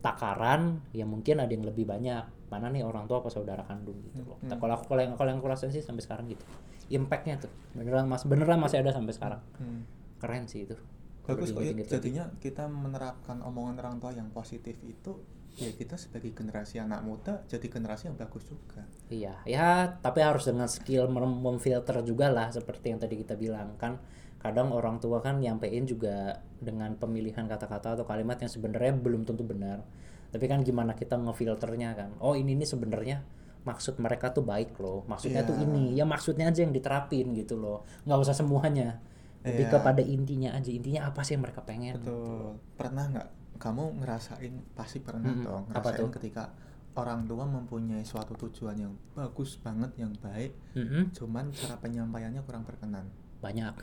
takaran 0.00 0.80
ya 0.92 1.04
mungkin 1.04 1.44
ada 1.44 1.52
yang 1.52 1.64
lebih 1.64 1.84
banyak 1.84 2.24
mana 2.50 2.66
nih 2.68 2.82
orang 2.82 3.06
tua 3.06 3.18
apa 3.18 3.30
saudara 3.30 3.62
kandung 3.62 3.96
gitu 4.04 4.20
loh 4.20 4.36
Mm. 4.38 4.50
Nah, 4.50 4.56
kalau 4.58 4.74
aku 4.74 4.84
kalau 4.86 5.00
yang 5.00 5.14
kalau 5.14 5.30
yang 5.30 5.38
aku 5.38 5.48
rasain 5.48 5.70
sih 5.70 5.80
sampai 5.80 6.02
sekarang 6.02 6.26
gitu 6.26 6.42
impactnya 6.88 7.38
tuh 7.38 7.50
beneran 7.72 8.04
mas 8.04 8.26
beneran 8.26 8.58
masih 8.58 8.82
ada 8.82 8.90
sampai 8.90 9.14
sekarang 9.14 9.40
Hmm. 9.56 9.86
keren 10.18 10.44
sih 10.44 10.66
itu 10.66 10.74
Bagus 11.22 11.54
kok 11.54 11.62
ya. 11.62 11.70
diinget-inget 11.70 11.86
lagi. 11.86 11.94
Jadinya 11.94 12.24
kita 12.36 12.64
menerapkan 12.66 13.38
omongan 13.40 13.78
orang 13.78 13.96
tua 13.96 14.10
yang 14.10 14.26
positif 14.30 14.74
itu 14.82 15.22
ya 15.52 15.70
kita 15.70 15.94
sebagai 15.94 16.30
generasi 16.30 16.78
anak 16.78 17.00
muda 17.00 17.42
jadi 17.46 17.66
generasi 17.66 18.06
yang 18.06 18.16
bagus 18.16 18.42
juga. 18.44 18.82
Iya, 19.06 19.34
ya 19.44 19.68
tapi 19.96 20.18
harus 20.20 20.42
dengan 20.44 20.66
skill 20.66 21.06
mem- 21.06 21.38
memfilter 21.38 22.02
juga 22.02 22.30
lah 22.30 22.50
seperti 22.50 22.90
yang 22.90 22.98
tadi 22.98 23.14
kita 23.16 23.34
bilang 23.34 23.74
kan. 23.76 24.02
Kadang 24.38 24.72
orang 24.72 24.98
tua 24.98 25.20
kan 25.20 25.36
nyampein 25.36 25.84
juga 25.84 26.32
dengan 26.56 26.96
pemilihan 26.96 27.44
kata-kata 27.44 27.94
atau 27.94 28.04
kalimat 28.04 28.34
yang 28.36 28.48
sebenarnya 28.48 28.96
belum 28.96 29.22
tentu 29.22 29.44
benar. 29.44 29.84
Tapi 30.30 30.44
kan 30.46 30.60
gimana 30.60 30.94
kita 30.94 31.14
ngefilternya 31.16 31.90
kan. 31.92 32.10
Oh, 32.18 32.32
ini 32.32 32.54
nih 32.54 32.64
sebenarnya 32.64 33.22
maksud 33.60 33.98
mereka 33.98 34.30
tuh 34.30 34.42
baik 34.42 34.78
loh. 34.78 35.04
Maksudnya 35.04 35.42
tuh 35.42 35.54
Iya. 35.54 35.64
ini. 35.64 35.84
Ya 35.92 36.04
maksudnya 36.04 36.46
aja 36.46 36.60
yang 36.60 36.70
diterapin 36.70 37.34
gitu 37.34 37.54
loh. 37.54 37.82
nggak 38.02 38.18
usah 38.20 38.32
semuanya. 38.32 39.02
Lebih 39.40 39.66
Iya. 39.66 39.72
kepada 39.72 40.00
intinya 40.00 40.50
aja. 40.52 40.70
Intinya 40.70 41.00
apa 41.06 41.20
sih 41.20 41.34
yang 41.34 41.42
mereka 41.42 41.60
pengen? 41.60 41.96
Betul. 41.96 42.56
Pernah 42.74 43.04
nggak 43.08 43.28
kamu 43.56 43.84
ngerasain 43.98 44.54
pasti 44.72 44.98
pernah 44.98 45.28
Mm-mm. 45.28 45.44
dong 45.44 45.62
Apa 45.68 45.92
ngerasain 45.92 46.00
tuh? 46.00 46.12
ketika 46.16 46.44
orang 46.92 47.22
tua 47.24 47.44
mempunyai 47.44 48.02
suatu 48.02 48.32
tujuan 48.38 48.74
yang 48.74 48.92
bagus 49.12 49.56
banget 49.56 49.92
yang 49.96 50.10
baik, 50.16 50.56
Mm-mm. 50.74 51.12
cuman 51.12 51.48
cara 51.50 51.76
penyampaiannya 51.76 52.40
kurang 52.40 52.64
berkenan. 52.64 53.04
Banyak. 53.38 53.76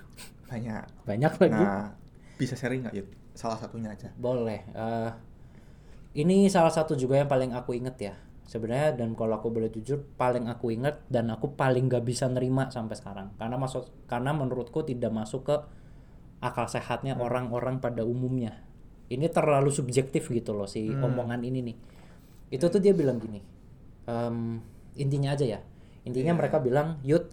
Banyak. 0.45 0.83
Banyak 1.03 1.33
lagi. 1.35 1.53
Nah, 1.55 1.93
bisa 2.35 2.53
sharing 2.53 2.83
nggak 2.83 2.95
Yud? 2.95 3.07
Salah 3.33 3.57
satunya 3.57 3.89
aja. 3.89 4.09
Boleh. 4.13 4.65
eh, 4.67 5.11
ini 6.15 6.47
salah 6.47 6.71
satu 6.71 6.95
juga 6.95 7.19
yang 7.19 7.27
paling 7.27 7.51
aku 7.51 7.75
inget 7.75 7.97
ya. 7.99 8.15
Sebenarnya 8.47 8.95
dan 8.95 9.11
kalau 9.11 9.35
aku 9.35 9.51
boleh 9.51 9.67
jujur 9.67 9.99
paling 10.15 10.47
aku 10.47 10.71
inget 10.71 11.03
dan 11.11 11.27
aku 11.27 11.51
paling 11.59 11.91
gak 11.91 12.07
bisa 12.07 12.31
nerima 12.31 12.71
sampai 12.71 12.95
sekarang. 12.95 13.35
Karena 13.35 13.59
masuk 13.59 13.91
karena 14.07 14.31
menurutku 14.31 14.87
tidak 14.87 15.11
masuk 15.11 15.51
ke 15.51 15.55
akal 16.39 16.69
sehatnya 16.69 17.19
orang-orang 17.19 17.83
pada 17.83 18.07
umumnya. 18.07 18.63
Ini 19.11 19.27
terlalu 19.31 19.67
subjektif 19.71 20.31
gitu 20.31 20.55
loh 20.55 20.67
si 20.67 20.87
Hmm. 20.87 21.03
omongan 21.11 21.43
ini 21.43 21.59
nih. 21.71 21.77
Itu 22.47 22.71
tuh 22.71 22.79
dia 22.79 22.95
bilang 22.95 23.19
gini. 23.19 23.43
em, 24.07 24.63
intinya 24.95 25.35
aja 25.35 25.43
ya. 25.43 25.59
Intinya 26.07 26.31
Iya. 26.31 26.39
mereka 26.39 26.63
bilang, 26.63 26.95
"Yud, 27.03 27.27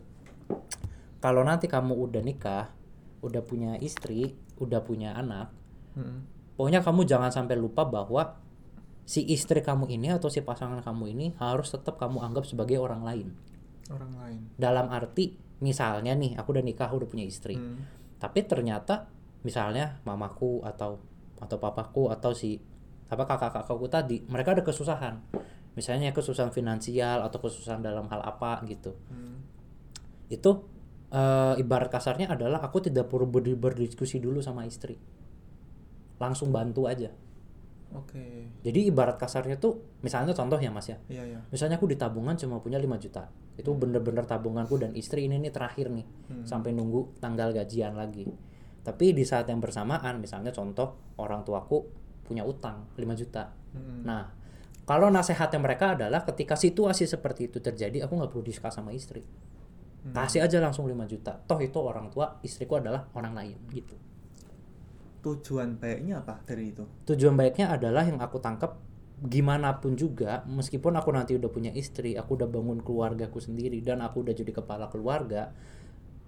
kalau 1.22 1.46
nanti 1.46 1.70
kamu 1.70 1.94
udah 1.94 2.18
nikah, 2.18 2.74
udah 3.22 3.38
punya 3.46 3.78
istri, 3.78 4.34
udah 4.58 4.82
punya 4.82 5.14
anak, 5.14 5.54
Mm-mm. 5.94 6.26
Pokoknya 6.54 6.82
kamu 6.82 7.06
jangan 7.06 7.30
sampai 7.30 7.54
lupa 7.54 7.86
bahwa 7.86 8.42
si 9.04 9.20
istri 9.28 9.60
kamu 9.60 9.92
ini 9.92 10.08
atau 10.16 10.32
si 10.32 10.40
pasangan 10.40 10.80
kamu 10.80 11.12
ini 11.12 11.26
harus 11.36 11.68
tetap 11.68 12.00
kamu 12.00 12.24
anggap 12.24 12.48
sebagai 12.48 12.80
orang 12.80 13.04
lain. 13.04 13.28
Orang 13.92 14.16
lain. 14.16 14.40
Dalam 14.56 14.88
arti 14.88 15.36
misalnya 15.60 16.16
nih 16.16 16.40
aku 16.40 16.56
udah 16.56 16.64
nikah 16.64 16.88
udah 16.88 17.08
punya 17.08 17.28
istri. 17.28 17.54
Hmm. 17.56 17.84
Tapi 18.16 18.48
ternyata 18.48 19.12
misalnya 19.44 20.00
mamaku 20.08 20.64
atau 20.64 20.96
atau 21.36 21.56
papaku 21.60 22.08
atau 22.08 22.32
si 22.32 22.56
apa 23.12 23.28
kakak-kakakku 23.28 23.86
tadi 23.92 24.24
mereka 24.24 24.56
ada 24.56 24.64
kesusahan. 24.64 25.20
Misalnya 25.76 26.16
kesusahan 26.16 26.54
finansial 26.54 27.20
atau 27.20 27.38
kesusahan 27.44 27.84
dalam 27.84 28.08
hal 28.08 28.24
apa 28.24 28.64
gitu. 28.64 28.96
Hmm. 29.12 29.44
Itu 30.32 30.64
eh, 31.12 31.60
ibarat 31.60 31.92
kasarnya 31.92 32.32
adalah 32.32 32.64
aku 32.64 32.88
tidak 32.88 33.12
perlu 33.12 33.28
ber- 33.28 33.60
berdiskusi 33.60 34.16
dulu 34.16 34.40
sama 34.40 34.64
istri. 34.64 34.96
Langsung 36.16 36.48
bantu 36.48 36.88
aja. 36.88 37.12
Oke. 37.94 38.50
Jadi 38.66 38.90
ibarat 38.90 39.16
kasarnya 39.16 39.56
tuh 39.56 39.78
misalnya 40.02 40.34
contoh 40.34 40.58
ya 40.58 40.68
Mas 40.74 40.90
ya. 40.90 40.98
Iya 41.06 41.24
ya. 41.24 41.40
Misalnya 41.48 41.78
aku 41.78 41.86
di 41.86 41.94
tabungan 41.94 42.34
cuma 42.34 42.58
punya 42.58 42.76
5 42.76 42.98
juta. 42.98 43.30
Itu 43.54 43.72
bener-bener 43.78 44.26
tabunganku 44.26 44.74
dan 44.82 44.92
istri 44.98 45.30
ini 45.30 45.38
nih 45.38 45.54
terakhir 45.54 45.88
nih 45.94 46.02
Hmm. 46.28 46.42
sampai 46.42 46.74
nunggu 46.74 47.22
tanggal 47.22 47.54
gajian 47.54 47.94
lagi. 47.94 48.26
Tapi 48.84 49.14
di 49.16 49.24
saat 49.24 49.48
yang 49.48 49.62
bersamaan 49.62 50.20
misalnya 50.20 50.50
contoh 50.52 51.14
orang 51.16 51.46
tuaku 51.46 51.86
punya 52.26 52.42
utang 52.44 52.90
5 52.98 53.14
juta. 53.16 53.52
Mm-mm. 53.72 54.04
Nah, 54.04 54.28
kalau 54.84 55.08
nasihatnya 55.08 55.56
mereka 55.56 55.96
adalah 55.96 56.20
ketika 56.28 56.56
situasi 56.56 57.08
seperti 57.08 57.48
itu 57.48 57.60
terjadi 57.64 58.04
aku 58.04 58.16
nggak 58.20 58.28
perlu 58.32 58.44
diskus 58.44 58.74
sama 58.76 58.92
istri. 58.92 59.24
Hmm. 60.04 60.12
Kasih 60.12 60.44
aja 60.44 60.60
langsung 60.60 60.84
5 60.84 61.08
juta. 61.08 61.32
Toh 61.48 61.56
itu 61.64 61.80
orang 61.80 62.12
tua, 62.12 62.36
istriku 62.44 62.76
adalah 62.76 63.08
orang 63.16 63.32
lain 63.32 63.56
gitu. 63.72 63.96
Tujuan 65.24 65.80
baiknya 65.80 66.20
apa 66.20 66.44
dari 66.44 66.76
itu? 66.76 66.84
tujuan 67.08 67.34
baiknya 67.34 67.72
adalah 67.72 68.04
yang 68.04 68.20
aku 68.20 68.36
tangkap 68.44 68.76
gimana 69.24 69.80
pun 69.80 69.96
juga 69.96 70.44
meskipun 70.44 71.00
aku 71.00 71.08
nanti 71.16 71.32
udah 71.38 71.48
punya 71.48 71.72
istri 71.72 72.12
aku 72.12 72.36
udah 72.36 72.48
bangun 72.50 72.84
keluargaku 72.84 73.40
sendiri 73.40 73.80
dan 73.80 74.04
aku 74.04 74.20
udah 74.20 74.36
jadi 74.36 74.52
kepala 74.52 74.92
keluarga 74.92 75.54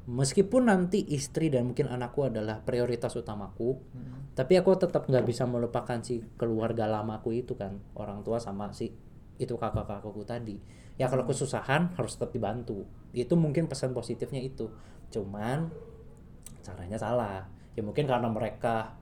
meskipun 0.09 0.71
nanti 0.71 1.05
istri 1.13 1.53
dan 1.53 1.69
mungkin 1.69 1.93
anakku 1.93 2.25
adalah 2.25 2.63
prioritas 2.63 3.13
utamaku 3.19 3.77
Mm-mm. 3.77 4.33
tapi 4.39 4.57
aku 4.57 4.81
tetap 4.81 5.05
nggak 5.11 5.27
bisa 5.29 5.45
melupakan 5.45 5.99
si 6.01 6.25
keluarga 6.41 6.89
lamaku 6.89 7.37
itu 7.37 7.59
kan 7.59 7.77
orang 7.99 8.25
tua 8.25 8.41
sama 8.41 8.71
si 8.73 8.89
itu 9.37 9.55
kakak-kakakku 9.57 10.25
tadi. 10.25 10.57
Ya 10.97 11.13
kalau 11.13 11.29
kesusahan 11.29 11.93
harus 11.97 12.17
tetap 12.17 12.33
dibantu. 12.33 12.89
Itu 13.13 13.37
mungkin 13.37 13.69
pesan 13.69 13.93
positifnya 13.93 14.41
itu. 14.41 14.73
Cuman 15.13 15.69
caranya 16.65 16.99
salah 16.99 17.47
ya 17.77 17.83
mungkin 17.85 18.09
karena 18.09 18.27
mereka 18.33 18.97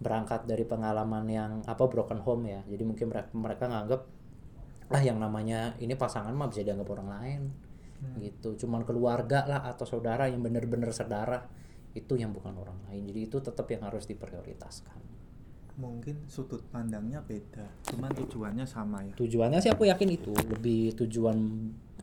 berangkat 0.00 0.48
dari 0.48 0.64
pengalaman 0.64 1.24
yang 1.28 1.52
apa 1.68 1.84
broken 1.88 2.20
home 2.24 2.48
ya. 2.48 2.60
Jadi 2.68 2.82
mungkin 2.84 3.12
mereka 3.12 3.30
mereka 3.36 3.64
nganggap 3.68 4.00
ah 4.90 5.02
yang 5.04 5.20
namanya 5.20 5.76
ini 5.80 5.94
pasangan 5.94 6.32
mah 6.32 6.48
bisa 6.48 6.64
dianggap 6.64 6.88
orang 6.92 7.08
lain. 7.20 7.42
Gitu. 8.16 8.56
Cuman 8.64 8.88
keluarga 8.88 9.44
lah 9.44 9.60
atau 9.68 9.84
saudara 9.84 10.24
yang 10.24 10.40
bener-bener 10.40 10.88
saudara 10.92 11.44
itu 11.92 12.16
yang 12.16 12.32
bukan 12.32 12.56
orang 12.56 12.80
lain. 12.88 13.08
Jadi 13.12 13.20
itu 13.28 13.36
tetap 13.44 13.68
yang 13.68 13.84
harus 13.84 14.08
diprioritaskan. 14.08 15.00
Mungkin 15.80 16.28
sudut 16.28 16.60
pandangnya 16.68 17.24
beda, 17.24 17.64
cuman 17.88 18.12
tujuannya 18.12 18.68
sama 18.68 19.00
ya. 19.00 19.16
tujuannya 19.16 19.64
sih 19.64 19.72
aku 19.72 19.88
yakin 19.88 20.08
itu. 20.12 20.32
Lebih 20.32 20.92
tujuan 20.96 21.36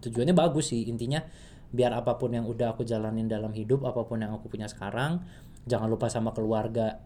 tujuannya 0.02 0.34
bagus 0.34 0.74
sih. 0.74 0.86
Intinya 0.90 1.22
biar 1.68 1.94
apa 1.94 2.16
pun 2.16 2.32
yang 2.32 2.48
udah 2.48 2.74
aku 2.74 2.88
jalanin 2.88 3.28
dalam 3.28 3.52
hidup 3.52 3.84
apa 3.84 4.08
pun 4.08 4.24
yang 4.24 4.32
aku 4.34 4.48
punya 4.48 4.72
sekarang 4.72 5.20
jangan 5.68 5.88
lupa 5.88 6.08
sama 6.08 6.32
keluarga 6.32 7.04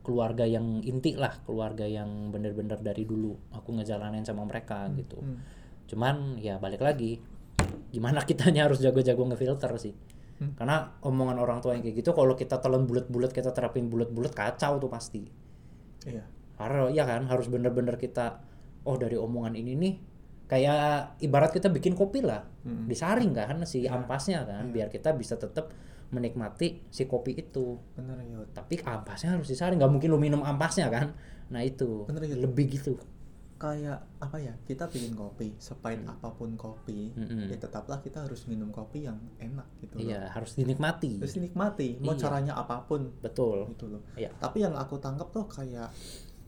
keluarga 0.00 0.44
yang 0.44 0.80
inti 0.80 1.16
lah 1.16 1.32
keluarga 1.42 1.82
yang 1.82 2.28
bener-bener 2.28 2.76
dari 2.78 3.04
dulu 3.04 3.32
aku 3.50 3.72
ngejalanin 3.74 4.22
sama 4.22 4.44
mereka 4.44 4.86
gitu 4.92 5.16
Hmm. 5.16 5.40
cuman 5.84 6.36
ya 6.38 6.56
balik 6.56 6.80
lagi 6.80 7.20
gimana 7.88 8.20
kitanya 8.24 8.68
harus 8.68 8.80
jago-jago 8.80 9.24
ngefilter 9.24 9.72
sih 9.76 9.94
Hmm. 10.34 10.52
karena 10.58 10.98
omongan 11.00 11.38
orang 11.38 11.58
tua 11.58 11.72
yang 11.72 11.82
kayak 11.82 12.02
gitu 12.02 12.10
kalau 12.10 12.34
kita 12.34 12.58
telan 12.58 12.84
bulat-bulat 12.84 13.30
kita 13.30 13.50
terapin 13.50 13.86
bulat-bulat 13.86 14.32
kacau 14.32 14.76
tuh 14.76 14.90
pasti 14.90 15.24
Iya. 16.04 16.26
karena 16.54 16.90
ya 16.90 17.04
kan 17.04 17.24
harus 17.24 17.48
bener-bener 17.48 17.96
kita 17.96 18.44
oh 18.84 18.94
dari 18.94 19.16
omongan 19.16 19.56
ini 19.56 19.72
nih 19.74 19.94
kayak 20.44 21.16
ibarat 21.18 21.48
kita 21.48 21.72
bikin 21.72 21.96
kopi 21.96 22.20
lah 22.20 22.44
Mm. 22.60 22.84
disaring 22.84 23.32
kan 23.32 23.56
si 23.64 23.84
Iya. 23.84 23.96
ampasnya 23.96 24.44
kan 24.44 24.68
Iya. 24.68 24.72
biar 24.74 24.88
kita 24.92 25.16
bisa 25.16 25.40
tetap 25.40 25.72
menikmati 26.14 26.86
si 26.88 27.04
kopi 27.04 27.34
itu 27.34 27.74
Bener 27.92 28.22
Yud. 28.22 28.54
tapi 28.54 28.78
ampasnya 28.78 29.34
harus 29.34 29.46
disaring 29.46 29.76
nggak 29.76 29.90
mungkin 29.90 30.08
lu 30.08 30.16
minum 30.16 30.40
ampasnya 30.40 30.86
kan 30.88 31.10
nah 31.50 31.60
itu 31.60 32.06
Bener, 32.06 32.22
Yud. 32.24 32.38
lebih 32.40 32.70
gitu 32.70 32.94
kayak 33.54 33.96
apa 34.18 34.36
ya 34.36 34.52
kita 34.62 34.86
bikin 34.86 35.14
kopi 35.14 35.54
sepahit 35.56 36.02
apa 36.04 36.26
pun 36.30 36.52
kopi 36.54 37.14
Mm-mm. 37.14 37.48
ya 37.48 37.56
tetaplah 37.56 37.96
kita 37.98 38.22
harus 38.22 38.44
minum 38.44 38.68
kopi 38.68 39.06
yang 39.06 39.16
enak 39.38 39.64
gitu 39.80 39.94
loh 39.96 40.04
iya 40.04 40.26
harus 40.28 40.52
dinikmati 40.52 41.22
terus 41.22 41.34
dinikmati 41.34 41.96
mau 41.98 42.12
Iya. 42.12 42.20
caranya 42.28 42.52
apa 42.54 42.82
pun 42.82 43.14
betul 43.18 43.64
gitu 43.70 43.88
loh 43.88 44.02
Iya. 44.14 44.34
tapi 44.36 44.62
yang 44.62 44.74
aku 44.74 44.98
tangkap 44.98 45.30
tuh 45.30 45.46
kayak 45.46 45.88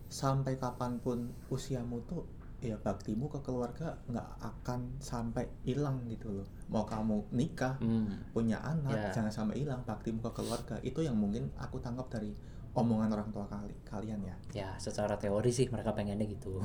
sampai 0.06 0.54
kapan 0.54 0.98
pun 0.98 1.18
usiamu 1.48 2.02
tuh 2.04 2.26
ya 2.56 2.74
baktimu 2.74 3.28
ke 3.28 3.38
keluarga 3.40 4.00
nggak 4.06 4.28
akan 4.40 4.96
sampai 4.96 5.44
hilang 5.62 6.00
gitu 6.06 6.32
loh. 6.32 6.48
Mau 6.66 6.82
kamu 6.82 7.28
nikah 7.30 7.76
Hmm. 7.78 8.08
punya 8.32 8.56
anak 8.58 8.92
Ya. 8.92 9.12
jangan 9.12 9.30
sampai 9.30 9.60
hilang 9.60 9.82
baktimu 9.82 10.18
ke 10.20 10.32
keluarga. 10.32 10.80
Itu 10.80 11.00
yang 11.00 11.14
mungkin 11.14 11.52
aku 11.54 11.78
tangkap 11.78 12.08
dari 12.08 12.32
omongan 12.72 13.08
orang 13.08 13.28
tua 13.30 13.44
kali 13.46 13.72
kalian 13.82 14.20
ya. 14.20 14.36
Ya 14.52 14.68
secara 14.76 15.16
teori 15.16 15.48
sih 15.48 15.68
mereka 15.68 15.92
pengennya 15.92 16.24
gitu. 16.24 16.64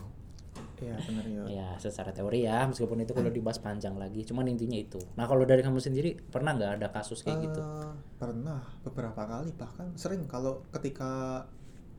Iya 0.81 0.97
bener 0.97 1.25
ya 1.29 1.43
ya 1.45 1.67
secara 1.77 2.09
teori 2.09 2.41
ya 2.41 2.65
meskipun 2.65 2.97
itu 2.99 3.13
kalau 3.13 3.29
dibahas 3.29 3.61
panjang 3.61 3.93
lagi. 3.95 4.25
Cuman 4.25 4.49
intinya 4.49 4.75
itu. 4.75 4.97
Nah 5.13 5.29
kalau 5.29 5.45
dari 5.45 5.61
kamu 5.61 5.77
sendiri 5.77 6.17
pernah 6.17 6.57
nggak 6.57 6.81
ada 6.81 6.87
kasus 6.89 7.21
kayak 7.21 7.45
gitu? 7.45 7.61
Eh, 7.61 7.93
pernah 8.17 8.65
beberapa 8.81 9.21
kali. 9.21 9.53
Bahkan 9.53 9.93
sering. 9.93 10.25
Kalau 10.25 10.65
ketika 10.73 11.45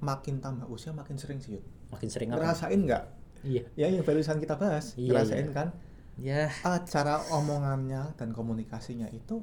makin 0.02 0.42
tambah 0.42 0.66
usia 0.66 0.90
makin 0.90 1.14
sering 1.14 1.38
sih 1.38 1.54
Yud. 1.54 1.64
makin 1.92 2.08
sering 2.10 2.32
apa? 2.32 2.40
Ngerasain 2.42 2.80
nggak 2.82 3.04
iya. 3.42 3.62
Ya 3.74 3.86
yang 3.88 4.02
barusan 4.02 4.38
kita 4.38 4.54
bahas 4.54 4.94
Iya, 4.94 5.10
ngerasain 5.12 5.44
iya. 5.44 5.52
kan? 5.52 5.68
Ya. 6.16 6.42
Ah, 6.60 6.80
cara 6.82 7.18
omongannya 7.30 8.14
dan 8.14 8.30
komunikasinya 8.30 9.08
itu 9.10 9.40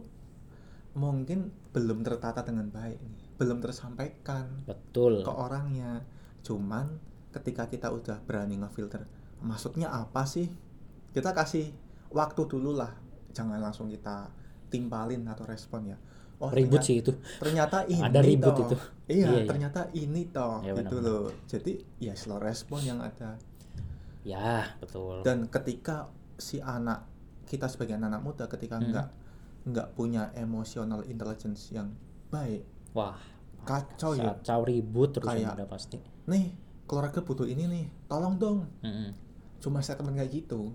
mungkin 0.94 1.50
belum 1.70 2.02
tertata 2.02 2.42
dengan 2.42 2.68
baik 2.68 3.00
nih. 3.00 3.24
Belum 3.36 3.58
tersampaikan 3.58 4.66
betul. 4.66 5.22
ke 5.22 5.32
orangnya. 5.32 6.04
Cuman 6.42 6.98
ketika 7.30 7.66
kita 7.66 7.90
udah 7.90 8.20
berani 8.20 8.58
ngefilter 8.58 9.06
maksudnya 9.40 9.90
apa 9.90 10.26
sih? 10.26 10.50
Kita 11.10 11.32
kasih 11.32 11.72
waktu 12.10 12.42
dulu 12.46 12.74
lah. 12.74 12.92
Jangan 13.30 13.58
langsung 13.58 13.88
kita 13.88 14.30
timpalin 14.68 15.26
atau 15.26 15.46
respon 15.46 15.88
ya. 15.88 15.98
Oh 16.40 16.48
ribut 16.48 16.80
ternyata- 16.80 16.88
sih 16.88 16.96
itu. 16.98 17.12
ternyata 17.38 17.78
ini 17.86 18.00
Ada 18.02 18.20
ribut 18.22 18.54
toh. 18.54 18.64
itu. 18.64 18.76
iya, 19.10 19.28
Iya, 19.28 19.28
iya. 19.36 19.46
ternyata 19.46 19.82
ini 19.92 20.22
toh 20.30 20.58
Iya, 20.62 20.72
gitu 20.74 20.96
benar-benar. 20.96 21.20
loh. 21.28 21.32
Jadi 21.46 21.72
ya 22.00 22.14
slow 22.16 22.40
respon 22.40 22.80
yang 22.82 23.00
ada 23.00 23.36
ya 24.22 24.68
betul 24.78 25.22
dan 25.22 25.48
ketika 25.48 26.12
si 26.36 26.60
anak 26.60 27.08
kita 27.44 27.66
sebagai 27.66 27.96
anak 27.96 28.20
muda 28.20 28.46
ketika 28.46 28.78
Hmm. 28.78 28.90
nggak 28.90 29.08
nggak 29.66 29.88
punya 29.94 30.32
emotional 30.34 31.04
intelligence 31.04 31.70
yang 31.70 31.92
baik 32.28 32.64
wah 32.92 33.18
kacau 33.62 34.14
ya 34.14 34.34
kacau 34.36 34.64
ribut 34.64 35.12
terus 35.12 35.28
Kayak- 35.28 35.56
udah 35.56 35.68
pasti 35.68 35.98
nih 36.26 36.56
keluarga 36.86 37.20
butuh 37.20 37.44
ini 37.44 37.66
nih 37.66 37.86
tolong 38.06 38.36
dong 38.36 38.60
Mm-mm. 38.82 39.12
cuma 39.60 39.80
statement 39.80 40.16
kayak 40.16 40.32
gitu 40.34 40.74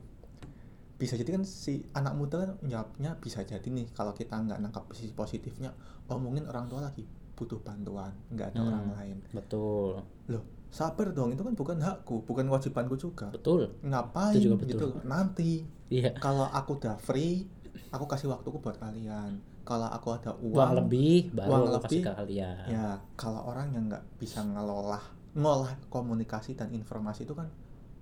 bisa 0.95 1.17
jadi 1.17 1.35
kan 1.35 1.43
si 1.43 1.83
anak 1.91 2.15
muda 2.15 2.37
kan 2.39 2.51
jawabnya 2.63 3.19
bisa 3.19 3.43
jadi 3.43 3.67
nih 3.67 3.91
kalau 3.91 4.15
kita 4.15 4.37
nggak 4.37 4.59
nangkap 4.59 4.87
sisi 4.93 5.11
positifnya 5.11 5.75
oh 6.07 6.17
mungkin 6.17 6.47
orang 6.47 6.65
tua 6.65 6.81
lagi 6.81 7.03
butuh 7.35 7.59
bantuan 7.59 8.15
nggak 8.31 8.55
ada 8.55 8.61
Hmm. 8.61 8.69
orang 8.69 8.87
lain 8.95 9.17
betul 9.29 9.99
loh 10.29 10.45
sabar 10.75 11.15
dong 11.15 11.31
itu 11.31 11.47
kan 11.47 11.55
bukan 11.55 11.79
hakku 11.79 12.27
bukan 12.27 12.51
kewajibanku 12.51 12.99
juga. 12.99 13.31
Betul. 13.31 13.71
Ngapain 13.81 14.35
Itu 14.35 14.51
juga 14.51 14.57
betul. 14.59 14.71
gitu? 14.75 14.87
Nanti. 15.07 15.63
Iya. 15.87 16.11
Kalau 16.19 16.51
aku 16.51 16.83
udah 16.83 16.99
free 16.99 17.47
aku 17.95 18.11
kasih 18.11 18.27
waktuku 18.27 18.59
buat 18.59 18.75
kalian. 18.77 19.39
Kalau 19.63 19.87
aku 19.87 20.13
ada 20.13 20.35
uang, 20.37 20.53
uang 20.59 20.73
lebih 20.77 21.31
baru 21.33 21.49
uang 21.49 21.63
aku 21.63 21.71
kasih 21.87 21.89
lebih, 21.89 22.03
ke 22.03 22.13
kalian. 22.19 22.65
ya 22.69 22.87
kalau 23.15 23.41
orang 23.49 23.71
yang 23.73 23.87
nggak 23.89 24.05
bisa 24.19 24.43
ngelola 24.43 25.01
ngolah 25.33 25.73
komunikasi 25.89 26.53
dan 26.53 26.69
informasi 26.71 27.25
itu 27.25 27.33
kan 27.33 27.47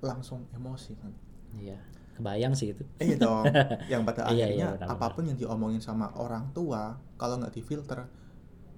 langsung 0.00 0.48
emosi 0.50 0.92
kan? 0.96 1.12
Iya 1.54 1.78
kebayang 2.12 2.52
sih 2.52 2.76
itu. 2.76 2.84
Iya 3.00 3.16
dong. 3.16 3.44
Yang 3.92 4.02
pada 4.04 4.20
Iya, 4.28 4.32
iya, 4.32 4.44
akhirnya 4.44 4.66
benar-benar. 4.76 4.96
apa 5.00 5.06
pun 5.16 5.22
yang 5.24 5.38
diomongin 5.40 5.80
sama 5.80 6.12
orang 6.12 6.44
tua 6.52 6.92
kalau 7.16 7.40
nggak 7.40 7.56
difilter 7.56 8.04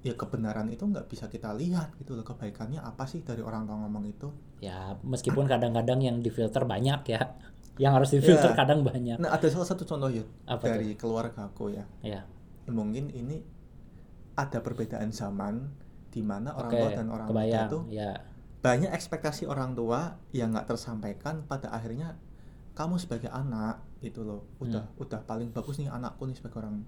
ya 0.04 0.12
kebenaran 0.12 0.68
itu 0.68 0.84
nggak 0.84 1.08
bisa 1.08 1.26
kita 1.26 1.56
lihat 1.56 1.96
gitu 1.96 2.12
loh 2.12 2.22
kebaikannya 2.22 2.76
apa 2.78 3.08
sih 3.08 3.24
dari 3.24 3.40
orang 3.40 3.64
tua 3.64 3.80
ngomong 3.80 4.04
itu? 4.04 4.28
Ya 4.60 4.94
meskipun 5.00 5.48
kadang-kadang 5.48 5.98
yang 5.98 6.20
difilter 6.20 6.62
banyak 6.64 7.00
ya. 7.08 7.22
Yang 7.74 7.92
harus 7.92 8.10
difilter 8.12 8.50
Iya. 8.52 8.58
kadang 8.60 8.80
banyak. 8.84 9.16
Nah 9.18 9.34
ada 9.34 9.50
salah 9.50 9.66
satu 9.66 9.82
contoh 9.82 10.06
ya 10.06 10.22
Apa 10.46 10.70
dari 10.70 10.94
keluarga 10.94 11.48
aku 11.48 11.74
ya. 11.74 11.82
Ya 12.00 12.22
mungkin 12.64 13.10
ini 13.10 13.42
ada 14.34 14.60
perbedaan 14.60 15.10
zaman 15.10 15.74
di 16.08 16.22
mana 16.22 16.54
orang 16.54 16.70
oke 16.70 16.78
tua 16.78 16.90
dan 16.92 17.06
orang 17.08 17.26
muda 17.26 17.34
kebayang 17.34 17.66
itu 17.66 17.78
ya 17.90 18.12
banyak 18.62 18.90
ekspektasi 18.90 19.44
orang 19.44 19.74
tua 19.74 20.14
yang 20.30 20.54
nggak 20.54 20.70
tersampaikan 20.70 21.42
pada 21.44 21.68
akhirnya 21.68 22.14
kamu 22.72 22.94
sebagai 22.96 23.28
anak 23.28 23.82
gitu 23.98 24.22
loh. 24.22 24.46
Udah 24.58 24.84
Hmm. 24.84 25.02
udah 25.02 25.20
paling 25.22 25.50
bagus 25.50 25.74
nih 25.76 25.90
anakku 25.90 26.24
nih 26.24 26.38
sebagai 26.38 26.62
orang 26.62 26.78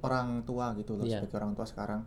orang 0.00 0.28
tua 0.44 0.76
gitu 0.76 0.92
loh 0.92 1.04
Iya. 1.04 1.20
sebagai 1.20 1.36
orang 1.38 1.52
tua 1.52 1.64
sekarang 1.64 2.00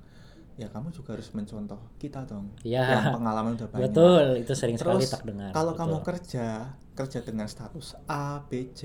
ya 0.60 0.68
kamu 0.68 0.92
juga 0.92 1.16
harus 1.16 1.32
mencontoh 1.32 1.80
kita 1.98 2.28
dong. 2.28 2.52
Iya. 2.62 2.84
yang 2.86 3.16
pengalaman 3.18 3.56
udah 3.56 3.68
banyak. 3.72 3.84
Betul 3.90 4.24
itu 4.44 4.54
sering 4.54 4.78
sekali 4.78 5.02
Terus 5.04 5.14
tak 5.14 5.24
dengar. 5.26 5.52
kalau 5.52 5.74
betul. 5.74 5.82
kamu 5.88 5.98
kerja 6.04 6.48
kerja 6.92 7.20
dengan 7.24 7.48
status 7.48 7.96
A 8.06 8.44
B 8.46 8.70
C 8.76 8.82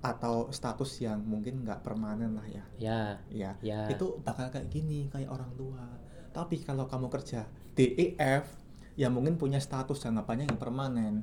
atau 0.00 0.48
status 0.48 0.96
yang 1.04 1.20
mungkin 1.20 1.60
nggak 1.60 1.84
permanen 1.84 2.32
lah 2.32 2.46
ya. 2.48 2.64
Ya 2.80 3.00
ya 3.28 3.50
ya 3.60 3.84
itu 3.92 4.16
bakal 4.24 4.48
kayak 4.48 4.72
gini 4.72 5.12
kayak 5.12 5.28
orang 5.28 5.52
tua. 5.54 5.84
Tapi 6.32 6.62
kalau 6.64 6.88
kamu 6.88 7.12
kerja 7.12 7.44
DEF 7.76 8.44
ya 8.96 9.08
mungkin 9.12 9.36
punya 9.36 9.60
status 9.60 10.00
jangka 10.00 10.24
panjang 10.24 10.48
yang 10.48 10.60
permanen. 10.60 11.14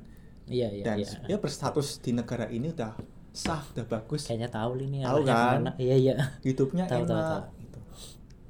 Iya 0.48 0.72
iya 0.72 0.84
dan 0.86 0.96
iya. 1.02 1.10
ya 1.26 1.36
berstatus 1.42 2.00
di 2.00 2.14
negara 2.14 2.46
ini 2.48 2.70
udah 2.72 2.94
sah 3.34 3.60
udah 3.74 3.84
bagus. 3.84 4.30
Kayaknya 4.30 4.48
tahu 4.48 4.70
nih 4.80 5.04
Tahu 5.04 5.20
kan? 5.26 5.60
iya 5.76 5.96
iya. 5.98 6.14
Hidupnya 6.40 6.86
Tahu, 6.88 7.02
tahu, 7.04 7.18
enak. 7.18 7.26
tahu. 7.28 7.42
gitu 7.52 7.57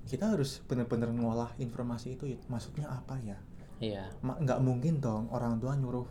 kita 0.08 0.32
harus 0.32 0.64
benar-benar 0.64 1.12
ngolah 1.12 1.52
informasi 1.60 2.16
itu 2.16 2.24
maksudnya 2.48 2.88
apa 2.88 3.20
ya? 3.20 3.36
Iya. 3.78 4.08
Ma- 4.24 4.40
nggak 4.40 4.58
mungkin 4.64 4.98
dong 4.98 5.28
orang 5.30 5.60
tua 5.60 5.76
nyuruh 5.76 6.08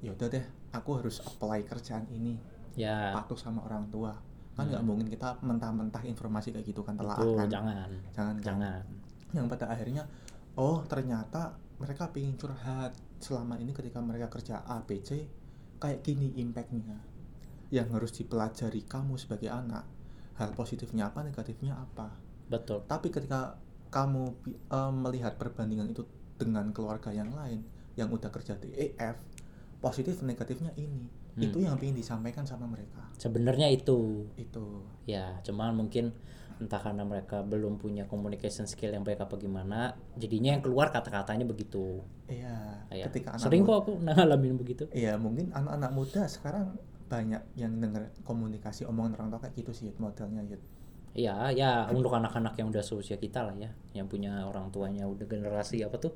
ya 0.00 0.14
udah 0.14 0.28
deh 0.30 0.44
aku 0.70 1.02
harus 1.02 1.18
apply 1.20 1.66
kerjaan 1.66 2.06
ini. 2.14 2.38
Ya 2.78 3.10
patuh 3.12 3.36
sama 3.36 3.66
orang 3.66 3.90
tua. 3.90 4.14
Kan 4.54 4.70
nggak 4.70 4.80
Hmm. 4.80 4.88
mungkin 4.88 5.06
kita 5.10 5.42
mentah-mentah 5.42 6.06
informasi 6.06 6.54
kayak 6.54 6.64
gitu 6.70 6.86
kan 6.86 6.94
telah 6.94 7.18
betul 7.18 7.34
kan? 7.42 7.48
jangan. 7.50 7.90
Jangan 8.14 8.34
kan? 8.38 8.44
jangan. 8.46 8.82
Yang 9.34 9.46
pada 9.50 9.64
akhirnya 9.74 10.02
oh 10.54 10.78
ternyata 10.86 11.58
mereka 11.82 12.08
pengen 12.14 12.38
curhat. 12.38 12.94
Selama 13.18 13.56
ini 13.58 13.72
ketika 13.74 13.98
mereka 13.98 14.30
kerja 14.30 14.62
A 14.62 14.84
B 14.84 15.02
C 15.02 15.26
kayak 15.82 16.06
gini 16.06 16.38
impactnya. 16.38 17.02
Yang 17.74 17.88
harus 17.90 18.12
dipelajari 18.14 18.86
kamu 18.86 19.18
sebagai 19.18 19.50
anak 19.50 19.82
hal 20.38 20.50
positifnya 20.54 21.10
apa 21.10 21.22
negatifnya 21.22 21.78
apa 21.78 22.10
betul 22.48 22.84
tapi 22.84 23.08
ketika 23.08 23.56
kamu 23.88 24.34
eh, 24.48 24.92
melihat 24.92 25.38
perbandingan 25.38 25.90
itu 25.90 26.04
dengan 26.36 26.74
keluarga 26.74 27.14
yang 27.14 27.30
lain 27.30 27.62
yang 27.94 28.10
udah 28.10 28.28
kerja 28.28 28.58
di 28.58 28.74
EF 28.74 29.16
positif 29.78 30.20
negatifnya 30.24 30.74
ini 30.74 31.24
Hmm. 31.34 31.50
itu 31.50 31.66
yang 31.66 31.74
ingin 31.82 31.98
disampaikan 31.98 32.46
sama 32.46 32.70
mereka 32.70 33.10
sebenarnya 33.18 33.66
itu 33.66 34.30
itu 34.38 34.86
ya 35.02 35.34
cuman 35.42 35.74
mungkin 35.74 36.14
entah 36.62 36.78
karena 36.78 37.02
mereka 37.02 37.42
belum 37.42 37.82
punya 37.82 38.06
communication 38.06 38.70
skill 38.70 38.94
yang 38.94 39.02
baik 39.02 39.18
apa 39.18 39.34
gimana 39.34 39.98
jadinya 40.14 40.54
yang 40.54 40.62
keluar 40.62 40.94
kata-katanya 40.94 41.42
begitu 41.42 41.98
iya 42.30 42.86
ya. 42.86 43.10
ketika 43.10 43.34
anak 43.34 43.42
sering 43.42 43.66
kok 43.66 43.82
aku 43.82 43.98
ngalamin 44.06 44.54
begitu 44.54 44.86
Iya 44.94 45.18
mungkin 45.18 45.50
anak-anak 45.50 45.90
muda 45.90 46.22
sekarang 46.30 46.78
banyak 47.10 47.42
yang 47.58 47.82
dengar 47.82 48.14
komunikasi 48.22 48.86
omongan 48.86 49.18
orang 49.18 49.28
tua 49.34 49.40
kayak 49.42 49.58
gitu 49.58 49.74
sih 49.74 49.90
modelnya 49.98 50.46
Yud. 50.46 50.62
Iya, 51.14 51.54
ya 51.54 51.70
untuk 51.88 52.10
anak-anak 52.10 52.58
yang 52.58 52.68
udah 52.68 52.82
seusia 52.82 53.14
kita 53.16 53.40
lah 53.40 53.54
ya, 53.54 53.70
yang 53.92 54.06
punya 54.06 54.42
orang 54.42 54.68
tuanya 54.68 55.06
udah 55.06 55.22
generasi 55.24 55.80
apa 55.80 55.94
tuh 55.96 56.10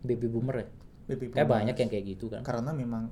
baby 0.00 0.26
boomer 0.26 0.62
ya. 0.62 0.66
Baby 1.08 1.34
Kayak 1.34 1.42
boomers. 1.42 1.54
banyak 1.58 1.76
yang 1.76 1.90
kayak 1.90 2.04
gitu 2.06 2.26
kan. 2.28 2.42
karena 2.42 2.70
memang 2.70 3.10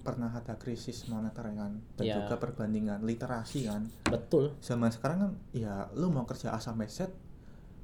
pernah 0.00 0.30
ada 0.30 0.54
krisis 0.54 1.04
moneter 1.06 1.42
kan 1.44 1.76
dan 1.92 2.04
Iya. 2.06 2.22
juga 2.22 2.38
perbandingan 2.38 3.02
literasi 3.02 3.66
kan 3.66 3.90
Betul. 4.06 4.54
zaman 4.60 4.88
sekarang 4.88 5.18
kan 5.18 5.30
ya 5.50 5.90
lu 5.92 6.08
mau 6.08 6.22
kerja 6.22 6.54
A 6.54 6.62
sampai 6.62 6.86
Z 6.86 7.10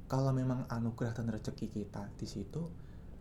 kalau 0.07 0.31
memang 0.31 0.63
anugerah 0.65 1.11
dan 1.11 1.27
rezeki 1.27 1.67
kita 1.69 2.07
di 2.15 2.23
situ 2.23 2.63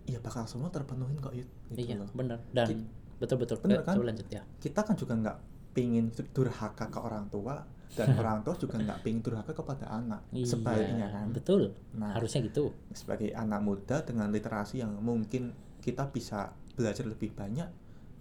ya 0.05 0.17
bakal 0.17 0.47
semua 0.47 0.71
terpenuhin 0.71 1.19
kok 1.19 1.35
gitu 1.35 1.51
iya, 1.75 1.99
loh. 1.99 2.07
bener. 2.13 2.39
Dan 2.49 2.87
betul-betul. 3.19 3.59
Bener 3.61 3.81
Eh, 3.81 3.85
kan? 3.85 3.95
lanjut 3.99 4.29
ya. 4.29 4.43
kita 4.57 4.81
kan 4.81 4.95
juga 4.95 5.13
nggak 5.15 5.37
pingin 5.73 6.07
durhaka 6.31 6.87
ke 6.87 6.99
orang 6.99 7.27
tua 7.27 7.59
dan 7.93 8.09
orang 8.21 8.41
tua 8.41 8.55
juga 8.55 8.77
nggak 8.77 9.01
pingin 9.01 9.21
durhaka 9.21 9.53
kepada 9.53 9.87
anak 9.87 10.25
sebaliknya 10.41 11.07
Iya, 11.07 11.15
kan 11.15 11.27
Betul. 11.31 11.63
Nah. 11.95 12.13
Harusnya 12.13 12.41
gitu. 12.43 12.73
sebagai 12.91 13.33
anak 13.33 13.61
muda 13.61 14.01
dengan 14.01 14.29
literasi 14.29 14.81
yang 14.81 14.97
mungkin 14.99 15.53
kita 15.79 16.09
bisa 16.09 16.51
belajar 16.73 17.05
lebih 17.05 17.33
banyak 17.33 17.69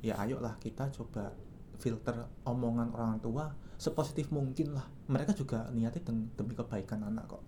ya 0.01 0.17
ayolah 0.17 0.57
kita 0.57 0.89
coba 0.91 1.31
filter 1.77 2.13
omongan 2.43 2.91
orang 2.91 3.17
tua 3.17 3.47
sepositif 3.75 4.29
mungkin 4.29 4.73
lah 4.73 4.83
mereka 5.07 5.31
juga 5.31 5.69
niatnya 5.69 6.01
dem- 6.03 6.29
demi 6.33 6.53
kebaikan 6.53 7.01
anak 7.03 7.25
kok 7.27 7.43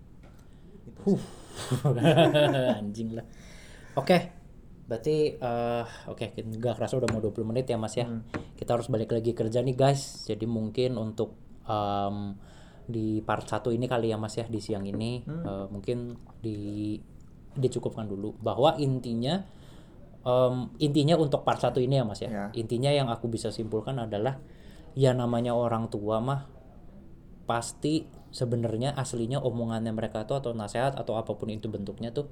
Gitu 0.84 1.00
Huh. 1.02 1.20
Anjing 2.80 3.16
lah. 3.16 3.24
Oke. 3.94 4.18
Berarti 4.84 5.32
eh 5.32 5.84
oke 6.04 6.36
nggak 6.36 6.76
kerasa 6.76 7.00
udah 7.00 7.08
mau 7.08 7.16
20 7.18 7.40
menit 7.48 7.64
ya 7.64 7.80
Mas 7.80 7.96
ya. 7.96 8.04
Kita 8.54 8.76
harus 8.76 8.92
balik 8.92 9.10
lagi 9.10 9.32
kerja 9.32 9.64
nih 9.64 9.72
guys. 9.72 10.28
Jadi 10.28 10.44
mungkin 10.44 11.00
untuk 11.00 11.32
em, 11.64 12.16
di 12.84 13.24
part 13.24 13.48
1 13.48 13.72
ini 13.72 13.88
kali 13.88 14.12
ya 14.12 14.20
Mas 14.20 14.36
ya 14.36 14.44
di 14.44 14.60
siang 14.60 14.84
ini 14.84 15.24
eh, 15.24 15.66
mungkin 15.72 16.12
di 16.44 17.00
dicukupkan 17.54 18.04
dulu 18.04 18.36
bahwa 18.42 18.76
intinya 18.76 19.40
em, 20.24 20.68
intinya 20.80 21.16
untuk 21.16 21.42
part 21.42 21.64
1 21.64 21.80
ini 21.80 21.94
ya 22.00 22.04
Mas 22.04 22.20
ya. 22.20 22.30
Ya. 22.30 22.46
Intinya 22.52 22.90
yang 22.92 23.08
aku 23.08 23.28
bisa 23.32 23.48
simpulkan 23.48 23.96
adalah 23.96 24.40
ya 24.94 25.10
namanya 25.16 25.56
orang 25.56 25.90
tua 25.90 26.22
mah 26.22 26.46
pasti 27.44 28.08
sebenarnya 28.34 28.96
aslinya 28.98 29.38
omongannya 29.38 29.94
mereka 29.94 30.26
tuh 30.26 30.42
atau 30.42 30.50
nasihat 30.56 30.98
atau 30.98 31.14
apa 31.14 31.38
pun 31.38 31.52
itu 31.52 31.70
bentuknya 31.70 32.10
tuh 32.10 32.26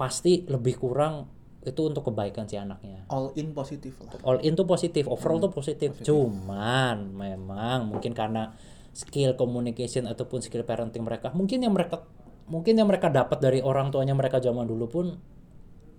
pasti 0.00 0.44
lebih 0.48 0.80
kurang 0.80 1.35
itu 1.66 1.82
untuk 1.82 2.06
kebaikan 2.06 2.46
si 2.46 2.54
anaknya. 2.54 3.02
All 3.10 3.34
in 3.34 3.50
positif 3.50 3.98
lah. 3.98 4.14
All 4.22 4.38
in 4.46 4.54
tuh 4.54 4.64
positif 4.64 5.10
overall 5.10 5.42
tuh 5.42 5.50
positif. 5.50 5.98
Cuman 6.06 7.10
memang 7.10 7.90
mungkin 7.90 8.14
karena 8.14 8.54
skill 8.94 9.34
communication 9.34 10.06
ataupun 10.06 10.40
skill 10.40 10.64
parenting 10.64 11.04
mereka 11.04 11.34
mungkin 11.34 11.60
yang 11.60 11.74
mereka 11.74 12.06
mungkin 12.46 12.78
yang 12.78 12.88
mereka 12.88 13.10
dapat 13.10 13.42
dari 13.42 13.60
orang 13.60 13.90
tuanya 13.90 14.14
mereka 14.14 14.38
zaman 14.38 14.64
dulu 14.64 14.86
pun 14.86 15.06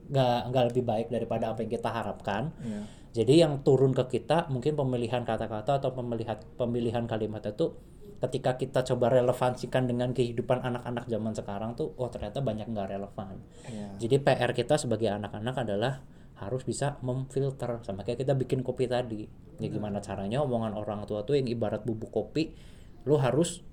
nggak 0.07 0.39
nggak 0.49 0.63
lebih 0.71 0.83
baik 0.87 1.07
daripada 1.11 1.51
apa 1.51 1.61
yang 1.67 1.71
kita 1.75 1.89
harapkan. 1.91 2.55
Iya. 2.63 2.81
jadi 3.11 3.33
yang 3.43 3.65
turun 3.65 3.91
ke 3.91 4.07
kita 4.07 4.47
mungkin 4.47 4.79
pemilihan 4.79 5.27
kata-kata 5.27 5.83
atau 5.83 5.91
pemilihan 5.91 6.37
pemilihan 6.55 7.03
kalimat 7.09 7.43
itu 7.43 7.75
ketika 8.17 8.57
kita 8.57 8.81
coba 8.81 9.13
relevansikan 9.13 9.85
dengan 9.85 10.09
kehidupan 10.11 10.61
anak-anak 10.61 11.05
zaman 11.05 11.33
sekarang 11.37 11.77
tuh 11.77 11.93
oh 11.97 12.09
ternyata 12.09 12.41
banyak 12.41 12.65
nggak 12.69 12.89
relevan 12.97 13.37
Iya. 13.69 13.87
jadi 14.01 14.15
PR 14.21 14.51
kita 14.57 14.75
sebagai 14.77 15.09
anak-anak 15.13 15.55
adalah 15.61 16.01
harus 16.37 16.61
bisa 16.61 17.01
memfilter 17.01 17.81
sama 17.81 18.05
kayak 18.05 18.21
kita 18.21 18.37
bikin 18.37 18.61
kopi 18.61 18.85
tadi. 18.85 19.25
Ya 19.57 19.73
gimana 19.73 19.97
caranya 20.05 20.45
omongan 20.45 20.77
orang 20.77 21.01
tua 21.09 21.25
tuh 21.25 21.33
yang 21.33 21.49
ibarat 21.49 21.81
bubuk 21.81 22.13
kopi, 22.13 22.53
lu 23.09 23.17
harus 23.17 23.65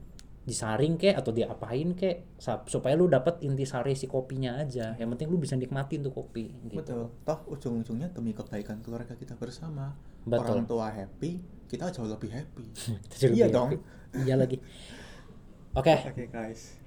disaring 0.44 0.96
kek 0.96 1.12
atau 1.12 1.33
diapain 1.33 1.92
kek 1.92 2.40
supaya 2.68 2.96
lu 2.96 3.04
dapat 3.04 3.40
intisari 3.40 3.92
si 3.92 4.09
kopinya 4.09 4.61
aja. 4.61 4.96
Yang 4.96 5.09
penting 5.12 5.28
lu 5.28 5.37
bisa 5.37 5.57
nikmatin 5.57 6.00
tuh 6.00 6.12
kopi 6.12 6.52
gitu. 6.64 6.80
betul 6.80 7.12
toh 7.24 7.38
ujung-ujungnya 7.48 8.09
demi 8.12 8.33
kebaikan 8.33 8.80
keluarga 8.80 9.12
kita 9.12 9.37
bersama 9.37 9.92
Betul. 10.24 10.57
orang 10.57 10.64
tua 10.64 10.88
happy 10.88 11.40
kita 11.68 11.88
jauh 11.92 12.09
lebih 12.09 12.33
happy 12.33 12.64
iya 13.37 13.48
dong 13.48 13.76
happy. 13.76 13.80
Iya 14.14 14.38
lagi. 14.38 14.62
Oke. 15.74 15.94
Oke 16.07 16.31
guys, 16.31 16.79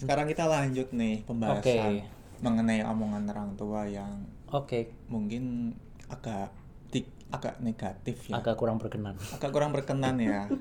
sekarang 0.00 0.24
kita 0.24 0.48
lanjut 0.48 0.88
nih 0.90 1.20
pembahasan 1.28 1.60
Oke. 1.60 2.08
mengenai 2.40 2.80
omongan 2.82 3.28
orang 3.28 3.50
tua 3.54 3.84
yang 3.84 4.24
Oke, 4.48 4.96
mungkin 5.08 5.76
agak 6.08 6.52
tik 6.88 7.08
agak 7.28 7.60
negatif 7.60 8.28
ya, 8.28 8.40
agak 8.40 8.56
kurang 8.56 8.76
berkenan. 8.76 9.16
agak 9.32 9.50
kurang 9.52 9.72
berkenan 9.72 10.16
ya. 10.20 10.48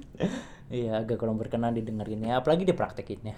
Iya, 0.72 1.04
agak 1.04 1.20
kurang 1.20 1.36
berkenan 1.36 1.76
didengerinnya, 1.76 2.40
apalagi 2.40 2.64
dipraktekinnya. 2.64 3.36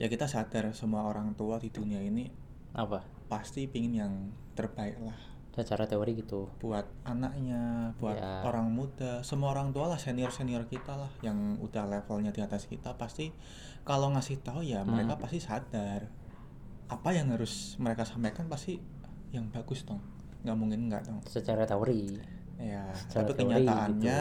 ya 0.00 0.08
kita 0.08 0.24
sadar 0.24 0.72
semua 0.72 1.04
orang 1.04 1.36
tua 1.36 1.60
di 1.60 1.68
dunia 1.68 2.00
ini 2.00 2.26
Apa? 2.72 3.04
pasti 3.28 3.68
pingin 3.68 3.92
yang 3.94 4.12
terbaik 4.56 4.96
lah 4.98 5.14
Secara 5.54 5.86
teori 5.86 6.18
gitu. 6.18 6.50
buat 6.58 6.82
anaknya, 7.06 7.94
buat 7.96 8.18
Ya. 8.18 8.42
orang 8.42 8.68
muda, 8.68 9.22
semua 9.22 9.54
orang 9.54 9.70
tua 9.70 9.86
lah 9.86 9.96
senior 9.96 10.28
senior 10.28 10.66
kita 10.66 10.92
lah 10.92 11.10
yang 11.22 11.56
udah 11.58 11.86
levelnya 11.86 12.34
di 12.34 12.42
atas 12.42 12.66
kita 12.66 12.98
pasti 12.98 13.30
kalau 13.82 14.10
ngasih 14.10 14.42
tahu 14.42 14.60
ya 14.60 14.82
Hmm. 14.82 14.92
mereka 14.92 15.14
pasti 15.16 15.38
sadar 15.38 16.10
apa 16.84 17.08
yang 17.10 17.30
harus 17.30 17.78
mereka 17.78 18.02
sampaikan 18.02 18.44
pasti 18.44 18.76
yang 19.30 19.46
bagus 19.48 19.82
dong, 19.82 20.02
nggak 20.42 20.56
mungkin 20.56 20.80
nggak 20.88 21.02
dong. 21.06 21.20
Secara 21.24 21.62
teori. 21.64 22.18
Ya, 22.54 22.86
Secara 22.92 23.26
tapi 23.26 23.38
teori 23.40 23.66
kenyataannya 23.66 24.20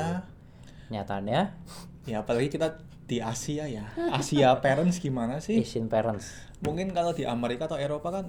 Nyatanya 0.89 1.41
ya 2.03 2.21
apalagi 2.21 2.49
kita 2.49 2.77
di 3.05 3.17
Asia 3.19 3.65
ya, 3.65 3.89
Asia 4.11 4.53
parents 4.59 4.97
gimana 4.97 5.37
sih? 5.39 5.59
Asian 5.59 5.87
parents. 5.87 6.29
Mungkin 6.61 6.91
kalau 6.91 7.11
di 7.11 7.25
Amerika 7.25 7.65
atau 7.65 7.75
Eropa 7.75 8.09
kan 8.11 8.25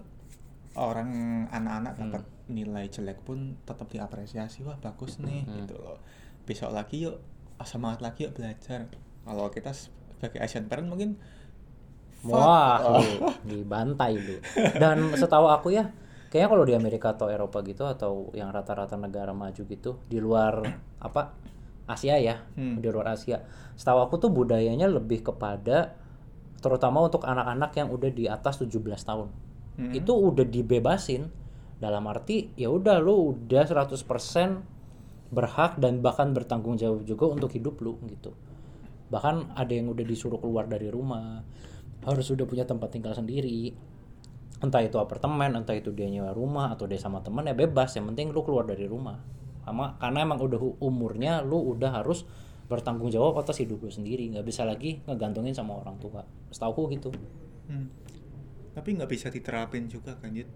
orang 0.75 1.09
anak-anak 1.49 1.95
Hmm. 1.95 2.11
Nilai 2.47 2.87
jelek 2.87 3.21
pun 3.21 3.57
tetap 3.63 3.89
diapresiasi 3.89 4.63
wah 4.63 4.77
bagus 4.77 5.17
nih 5.17 5.43
Hmm. 5.43 5.65
gitu 5.65 5.77
loh 5.77 5.97
besok 6.45 6.71
lagi 6.71 7.03
yuk 7.03 7.17
ah, 7.57 7.65
semangat 7.65 8.01
lagi 8.01 8.29
yuk 8.29 8.35
belajar 8.35 8.91
kalau 9.25 9.49
kita 9.49 9.73
sebagai 9.73 10.37
Asian 10.39 10.69
parent 10.69 10.85
mungkin. 10.87 11.17
Wah, 12.25 12.81
Oh. 12.81 13.01
lu, 13.01 13.29
dibantai 13.53 14.17
lu. 14.17 14.41
Dan 14.75 15.13
setahu 15.13 15.45
aku 15.47 15.69
ya, 15.71 15.93
kayaknya 16.29 16.49
kalau 16.49 16.65
di 16.65 16.73
Amerika 16.73 17.13
atau 17.13 17.29
Eropa 17.29 17.61
gitu 17.61 17.85
atau 17.85 18.33
yang 18.33 18.49
rata-rata 18.49 18.97
negara 18.97 19.33
maju 19.33 19.61
gitu 19.61 20.01
di 20.09 20.17
luar 20.19 20.65
apa 21.07 21.37
Asia 21.85 22.17
ya, 22.17 22.41
Hmm. 22.57 22.81
di 22.81 22.89
luar 22.89 23.13
Asia. 23.13 23.45
Setahu 23.77 24.01
aku 24.03 24.17
tuh 24.17 24.33
budayanya 24.33 24.89
lebih 24.89 25.21
kepada 25.21 26.01
terutama 26.61 27.05
untuk 27.05 27.29
anak-anak 27.29 27.77
yang 27.77 27.93
udah 27.93 28.09
di 28.09 28.25
atas 28.25 28.57
17 28.57 29.05
tahun. 29.05 29.29
Hmm. 29.77 29.93
Itu 29.93 30.17
udah 30.17 30.49
dibebasin 30.49 31.29
dalam 31.85 32.09
arti 32.09 32.57
ya 32.57 32.73
udah 32.73 32.97
lu 33.05 33.37
udah 33.37 33.69
100% 33.69 33.93
berhak 35.35 35.77
dan 35.83 36.01
bahkan 36.01 36.31
bertanggung 36.31 36.79
jawab 36.81 37.03
juga 37.05 37.29
untuk 37.29 37.51
hidup 37.53 37.83
lu 37.85 37.99
gitu. 38.09 38.33
Bahkan 39.11 39.59
ada 39.59 39.73
yang 39.75 39.91
udah 39.91 40.05
disuruh 40.07 40.41
keluar 40.41 40.65
dari 40.71 40.89
rumah, 40.89 41.43
harus 42.07 42.25
sudah 42.25 42.47
punya 42.49 42.65
tempat 42.65 42.95
tinggal 42.95 43.13
sendiri. 43.13 43.75
Entah 44.63 44.81
itu 44.81 44.97
apartemen, 44.97 45.53
entah 45.59 45.77
itu 45.77 45.93
dia 45.93 46.09
nyewa 46.09 46.33
rumah 46.33 46.73
atau 46.73 46.89
dia 46.89 46.97
sama 46.97 47.21
temen 47.21 47.45
ya 47.45 47.53
bebas, 47.53 47.93
yang 47.99 48.09
penting 48.15 48.33
lu 48.33 48.41
keluar 48.47 48.65
dari 48.65 48.89
rumah. 48.89 49.21
Sama 49.67 49.99
karena 50.01 50.25
emang 50.25 50.41
udah 50.41 50.81
umurnya 50.81 51.45
lu 51.45 51.75
udah 51.77 52.01
harus 52.01 52.25
bertanggung 52.65 53.13
jawab 53.13 53.37
atas 53.45 53.61
hidup 53.61 53.85
lu 53.85 53.93
sendiri, 53.93 54.25
nggak 54.33 54.47
bisa 54.47 54.65
lagi 54.65 55.05
ngegantungin 55.05 55.53
sama 55.53 55.77
orang 55.77 56.01
tua. 56.01 56.25
Setahu 56.49 56.89
gitu. 56.95 57.13
Hmm. 57.65 57.89
tapi 58.75 58.93
nggak 58.93 59.09
bisa 59.09 59.33
diterapin 59.33 59.89
juga 59.89 60.19
kan 60.21 60.35
Yud? 60.35 60.51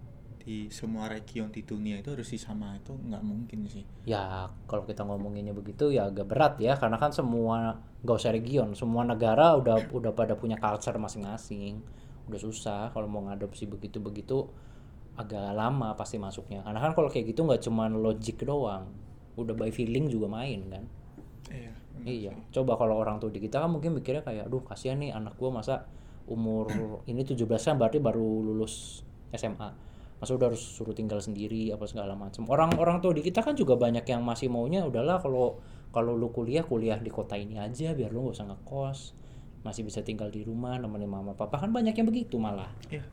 Di 0.49 0.65
semua 0.73 1.05
region 1.05 1.53
di 1.53 1.61
dunia 1.61 2.01
itu 2.01 2.09
harus 2.09 2.25
sama 2.41 2.73
itu 2.73 2.89
nggak 2.89 3.21
mungkin 3.21 3.69
sih 3.69 3.85
Ya 4.01 4.49
kalau 4.65 4.81
kita 4.89 5.05
ngomonginnya 5.05 5.53
begitu 5.53 5.93
ya 5.93 6.09
agak 6.09 6.25
berat 6.25 6.57
ya 6.57 6.73
karena 6.73 6.97
kan 6.97 7.13
semua 7.13 7.77
gak 8.01 8.17
usah 8.17 8.33
region, 8.33 8.73
semua 8.73 9.05
negara 9.05 9.53
udah 9.53 9.93
udah 9.93 10.09
pada 10.17 10.33
punya 10.33 10.57
culture 10.57 10.97
masing-masing. 10.97 11.85
Udah 12.25 12.39
susah 12.41 12.89
kalau 12.89 13.05
mau 13.05 13.21
ngadopsi 13.29 13.69
begitu-begitu 13.69 14.49
agak 15.19 15.53
lama 15.53 15.93
pasti 15.93 16.17
masuknya. 16.17 16.65
Karena 16.65 16.81
kan 16.81 16.97
kalau 16.97 17.13
kayak 17.13 17.29
gitu 17.29 17.45
nggak 17.45 17.61
cuman 17.69 18.01
logik 18.01 18.41
doang, 18.41 18.89
udah 19.37 19.53
by 19.53 19.69
feeling 19.69 20.09
juga 20.09 20.31
main 20.31 20.65
kan. 20.65 20.83
iya 21.53 21.73
Iya, 21.99 22.31
coba 22.55 22.79
kalau 22.79 22.95
orang 22.95 23.19
tua 23.19 23.27
di 23.27 23.43
kita 23.43 23.59
kan 23.59 23.69
mungkin 23.69 23.91
mikirnya 23.91 24.23
kayak, 24.23 24.47
aduh 24.47 24.63
kasihan 24.63 24.97
nih 25.03 25.11
anak 25.11 25.35
gua 25.35 25.51
masa 25.51 25.85
umur 26.25 26.71
ini 27.11 27.21
17 27.27 27.45
kan 27.45 27.75
berarti 27.75 27.99
baru 28.01 28.41
lulus 28.41 29.03
SMA. 29.35 29.88
Masa 30.19 30.35
udah 30.35 30.51
harus 30.51 30.59
suruh 30.59 30.91
tinggal 30.91 31.17
sendiri 31.19 31.71
apa 31.71 31.87
segala 31.87 32.11
macam. 32.13 32.43
Orang-orang 32.45 32.99
tua 32.99 33.15
di 33.15 33.23
kita 33.23 33.39
kan 33.39 33.55
juga 33.55 33.79
banyak 33.79 34.03
yang 34.03 34.19
masih 34.19 34.51
maunya 34.51 34.83
udahlah 34.83 35.19
kalau 35.19 35.63
kalau 35.89 36.13
lu 36.13 36.29
kuliah 36.29 36.61
kuliah 36.61 36.99
di 36.99 37.07
kota 37.07 37.33
ini 37.33 37.55
aja 37.57 37.95
biar 37.95 38.11
lu 38.11 38.27
gak 38.27 38.35
usah 38.37 38.47
ngekos. 38.51 38.99
Masih 39.59 39.83
bisa 39.83 40.03
tinggal 40.03 40.27
di 40.27 40.43
rumah 40.43 40.75
nemenin 40.75 41.07
mama 41.07 41.31
papa 41.33 41.59
kan 41.59 41.71
banyak 41.71 41.95
yang 41.95 42.07
begitu 42.07 42.35
malah. 42.35 42.67
iya 42.87 43.03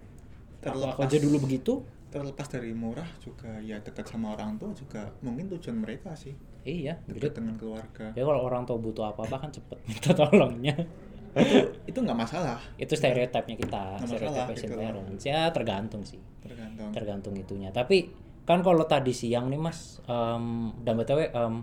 Aku, 0.67 0.75
terlepas 0.83 0.99
aku 0.99 1.01
aja 1.07 1.17
dulu 1.23 1.37
begitu. 1.47 1.73
terlepas 2.07 2.47
dari 2.49 2.71
murah 2.73 3.05
juga 3.19 3.59
ya 3.61 3.77
dekat 3.83 4.07
sama 4.09 4.33
orang 4.39 4.57
tua 4.57 4.71
juga 4.73 5.11
mungkin 5.21 5.51
tujuan 5.53 5.83
mereka 5.85 6.15
sih 6.17 6.33
Iya, 6.65 6.97
dekat 7.05 7.35
dengan 7.39 7.59
keluarga 7.61 8.15
ya 8.15 8.23
kalau 8.25 8.41
orang 8.43 8.63
tua 8.65 8.79
butuh 8.79 9.11
apa-apa 9.11 9.37
kan 9.47 9.51
cepet 9.53 9.79
minta 9.91 10.11
tolongnya. 10.15 10.75
Itu 11.91 11.99
nggak 12.01 12.17
masalah. 12.17 12.59
Itu 12.81 12.97
stereotipnya 12.97 13.57
kita 13.61 14.01
stereotip 14.09 14.49
masalah, 14.49 14.57
gitu. 14.57 14.75
parents. 14.77 15.25
Ya 15.29 15.41
tergantung 15.53 16.03
sih. 16.09 16.21
Tergantung. 16.41 16.89
Tergantung 16.93 17.35
itunya. 17.37 17.69
Tapi 17.71 18.09
kan 18.49 18.65
kalau 18.65 18.87
tadi 18.89 19.13
siang 19.13 19.53
nih 19.53 19.61
mas 19.61 20.01
em, 20.07 20.73
dan 20.81 20.95
btw 20.97 21.29
em, 21.35 21.55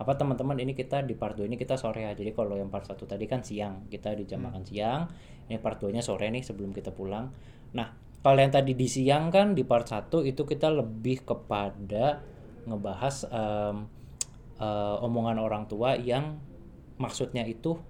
apa 0.00 0.12
teman-teman 0.16 0.56
ini 0.56 0.72
kita 0.72 1.04
di 1.04 1.12
part 1.12 1.36
2 1.36 1.44
ini 1.44 1.60
kita 1.60 1.76
sore 1.76 2.08
ya. 2.08 2.12
Jadi 2.16 2.32
kalau 2.32 2.56
yang 2.56 2.72
part 2.72 2.88
satu 2.88 3.04
tadi 3.04 3.28
kan 3.28 3.44
siang. 3.44 3.84
Kita 3.92 4.16
di 4.16 4.24
jam 4.24 4.40
makan 4.40 4.64
siang. 4.64 5.04
Ini 5.52 5.60
part 5.60 5.76
2 5.84 5.92
nya 5.92 6.00
sore 6.00 6.32
nih 6.32 6.40
sebelum 6.40 6.72
kita 6.72 6.96
pulang. 6.96 7.28
Nah 7.76 7.92
kalau 8.24 8.40
yang 8.40 8.52
tadi 8.52 8.72
di 8.72 8.88
siang 8.88 9.28
kan 9.28 9.52
di 9.52 9.68
part 9.68 9.84
1 9.92 10.08
itu 10.24 10.48
kita 10.48 10.72
lebih 10.72 11.28
kepada 11.28 12.24
ngebahas 12.64 13.28
em, 13.28 13.76
eh, 14.56 14.96
omongan 15.04 15.36
orang 15.36 15.68
tua 15.68 15.96
yang 16.00 16.40
maksudnya 17.00 17.44
itu 17.48 17.80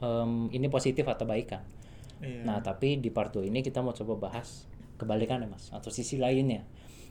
em, 0.00 0.52
ini 0.52 0.66
positif 0.68 1.06
atau 1.08 1.24
baik 1.24 1.48
kan 1.50 1.62
iya. 2.20 2.42
Nah, 2.44 2.58
tapi 2.64 2.96
di 3.00 3.12
part 3.12 3.32
2 3.32 3.48
ini 3.48 3.60
kita 3.60 3.84
mau 3.84 3.92
coba 3.92 4.28
bahas 4.28 4.64
kebalikannya, 4.96 5.48
Mas, 5.48 5.68
atau 5.72 5.92
sisi 5.92 6.16
lainnya. 6.16 6.64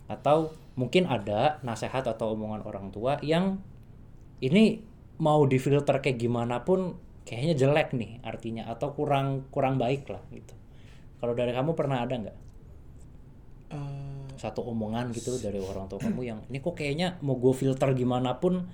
Atau 0.06 0.54
mungkin 0.78 1.10
ada 1.10 1.62
nasihat 1.65 2.06
atau 2.06 2.34
omongan 2.38 2.62
orang 2.65 2.89
tua 2.93 3.17
yang 3.26 3.62
ini 4.41 4.82
mau 5.17 5.48
difilter 5.48 6.04
kayak 6.04 6.19
gimana 6.19 6.62
pun 6.62 7.00
kayaknya 7.26 7.56
jelek 7.58 7.89
nih 7.98 8.21
artinya 8.21 8.69
atau 8.69 8.93
kurang 8.93 9.50
kurang 9.50 9.82
baik 9.82 10.06
lah 10.12 10.21
gitu. 10.30 10.54
Kalau 11.17 11.34
dari 11.34 11.56
kamu 11.56 11.74
pernah 11.74 12.06
ada 12.06 12.13
nggak? 12.21 12.38
Eh, 13.74 14.26
satu 14.38 14.62
omongan 14.69 15.10
gitu 15.15 15.41
dari 15.41 15.58
orang 15.58 15.89
tua 15.89 15.98
kamu 15.98 16.21
yang 16.21 16.39
ini 16.52 16.62
kok 16.62 16.78
kayaknya 16.78 17.17
mau 17.26 17.39
gue 17.39 17.56
filter 17.56 17.95
gimana 17.98 18.38
pun 18.38 18.69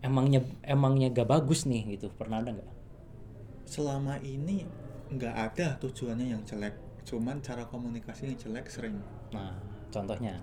emangnya 0.00 0.46
emangnya 0.64 1.12
gak 1.12 1.28
bagus 1.28 1.68
nih 1.68 1.98
gitu. 1.98 2.08
Pernah 2.14 2.40
ada 2.40 2.56
nggak 2.56 2.77
selama 3.68 4.16
ini 4.18 4.64
nggak 5.08 5.34
ada 5.34 5.76
tujuannya 5.78 6.32
yang 6.32 6.42
jelek. 6.42 6.72
Cuman 7.04 7.40
cara 7.40 7.64
komunikasi 7.64 8.26
yang 8.26 8.36
jelek 8.36 8.68
sering. 8.68 8.96
Nah 9.30 9.52
contohnya? 9.88 10.40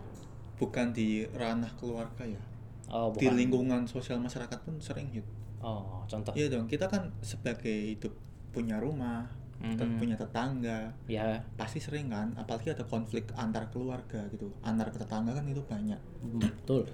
Bukan 0.56 0.90
di 0.90 1.26
ranah 1.28 1.74
keluarga 1.76 2.24
ya. 2.24 2.42
Oh 2.88 3.10
di 3.12 3.26
bukan. 3.26 3.34
lingkungan 3.34 3.82
sosial 3.86 4.22
masyarakat 4.22 4.62
pun 4.62 4.78
sering 4.78 5.10
gitu 5.10 5.26
oh 5.58 6.06
contoh. 6.06 6.30
Iya 6.38 6.54
dong 6.54 6.70
kita 6.70 6.86
kan 6.86 7.10
sebagai 7.20 7.98
hidup 7.98 8.14
punya 8.54 8.78
rumah 8.78 9.26
Mhm. 9.56 9.74
tet- 9.74 9.96
punya 9.98 10.14
tetangga 10.14 10.94
ya 11.08 11.24
pasti 11.56 11.80
sering 11.80 12.12
kan 12.12 12.36
apalagi 12.36 12.70
ada 12.70 12.84
konflik 12.84 13.26
antar 13.34 13.72
keluarga 13.72 14.28
gitu. 14.30 14.54
Antar 14.62 14.92
tetangga 14.92 15.34
kan 15.34 15.48
itu 15.48 15.64
banyak. 15.64 15.98
Betul 16.38 16.86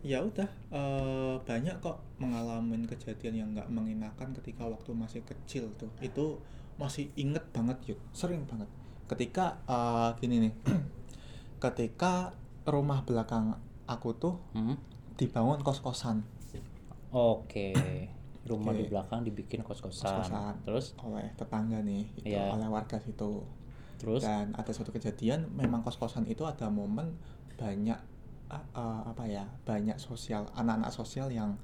ya 0.00 0.22
udah 0.22 0.46
eh, 0.70 1.34
banyak 1.42 1.78
kok 1.78 1.98
mengalami 2.16 2.86
kejadian 2.86 3.34
yang 3.34 3.48
nggak 3.52 3.68
mengenakan 3.68 4.30
ketika 4.32 4.64
waktu 4.64 4.90
masih 4.92 5.20
kecil 5.22 5.70
tuh. 5.74 5.90
Itu 5.98 6.38
masih 6.78 7.10
inget 7.14 7.42
banget 7.50 7.76
yuk 7.86 8.00
sering 8.12 8.46
banget. 8.46 8.70
Ketika 9.06 9.58
eh, 9.64 10.10
gini 10.18 10.48
nih. 10.48 10.54
Ketika 11.58 12.30
rumah 12.64 13.02
belakang 13.02 13.58
aku 13.84 14.14
tuh 14.14 14.34
Hmm? 14.54 14.78
dibangun 15.16 15.58
kos-kosan. 15.58 16.22
Oke. 17.10 17.74
Rumah 18.46 18.72
di 18.72 18.86
Oke. 18.86 18.90
belakang 18.92 19.26
dibikin 19.26 19.60
kos-kosan. 19.60 20.22
Kos-kosan. 20.22 20.54
terus? 20.62 20.94
Oleh 21.02 21.34
tetangga 21.34 21.82
nih 21.82 22.06
itu 22.14 22.30
Iya. 22.30 22.54
oleh 22.54 22.68
warga 22.68 22.96
situ. 22.96 23.42
Terus? 23.98 24.22
Dan 24.22 24.54
ada 24.54 24.70
suatu 24.70 24.94
kejadian 24.94 25.50
memang 25.50 25.82
kos-kosan 25.82 26.24
itu 26.24 26.46
ada 26.46 26.70
momen 26.70 27.18
banyak 27.58 27.98
ah, 28.50 29.04
apa 29.06 29.24
ya 29.28 29.44
banyak 29.64 30.00
sosial 30.00 30.48
anak-anak 30.56 30.92
sosial 30.92 31.28
yang 31.28 31.56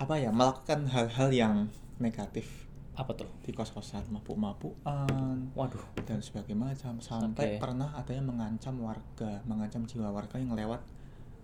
apa 0.00 0.16
ya 0.16 0.32
melakukan 0.32 0.88
hal-hal 0.88 1.28
yang 1.28 1.54
negatif. 2.00 2.68
Apa 2.96 3.12
tuh? 3.16 3.28
Di 3.44 3.52
kos-kosan 3.52 4.08
mabuk-mabukan 4.12 5.52
waduh. 5.52 5.84
dan 6.08 6.24
sebagainya 6.24 6.72
macam. 6.72 7.00
Sampai 7.04 7.56
Oke. 7.56 7.60
pernah 7.60 7.92
ada 7.92 8.12
yang 8.12 8.28
mengancam 8.28 8.80
warga 8.80 9.44
mengancam 9.44 9.84
jiwa 9.84 10.08
warga 10.08 10.40
yang 10.40 10.56
lewat 10.56 10.80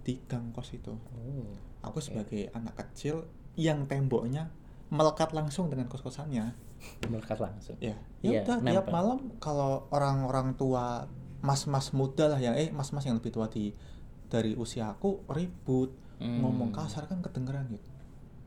di 0.05 0.16
gang 0.24 0.52
kos 0.57 0.72
itu. 0.72 0.92
Oh, 0.92 1.52
aku 1.85 2.00
sebagai 2.00 2.48
anak 2.57 2.81
kecil 2.81 3.29
yang 3.57 3.85
temboknya 3.85 4.48
melekat 4.88 5.37
langsung 5.37 5.68
dengan 5.68 5.88
kos-kosannya. 5.92 6.57
Melekat 7.09 7.40
langsung? 7.40 7.76
Ya 7.81 7.96
Iya, 8.26 8.42
ya 8.42 8.42
udah 8.42 8.59
tiap 8.64 8.87
malam 8.90 9.18
kalau 9.38 9.87
orang-orang 9.94 10.59
tua 10.59 11.07
mas-mas 11.44 11.94
muda 11.94 12.26
lah 12.26 12.40
yang 12.42 12.59
eh 12.59 12.74
mas-mas 12.74 13.07
yang 13.07 13.22
lebih 13.22 13.31
tua 13.31 13.46
di 13.46 13.70
dari 14.26 14.52
usia 14.54 14.90
aku 14.90 15.24
ribut 15.30 15.92
Hmm. 16.16 16.40
ngomong 16.40 16.72
kasar 16.72 17.04
kan 17.04 17.20
kedengeran 17.20 17.68
gitu. 17.68 17.90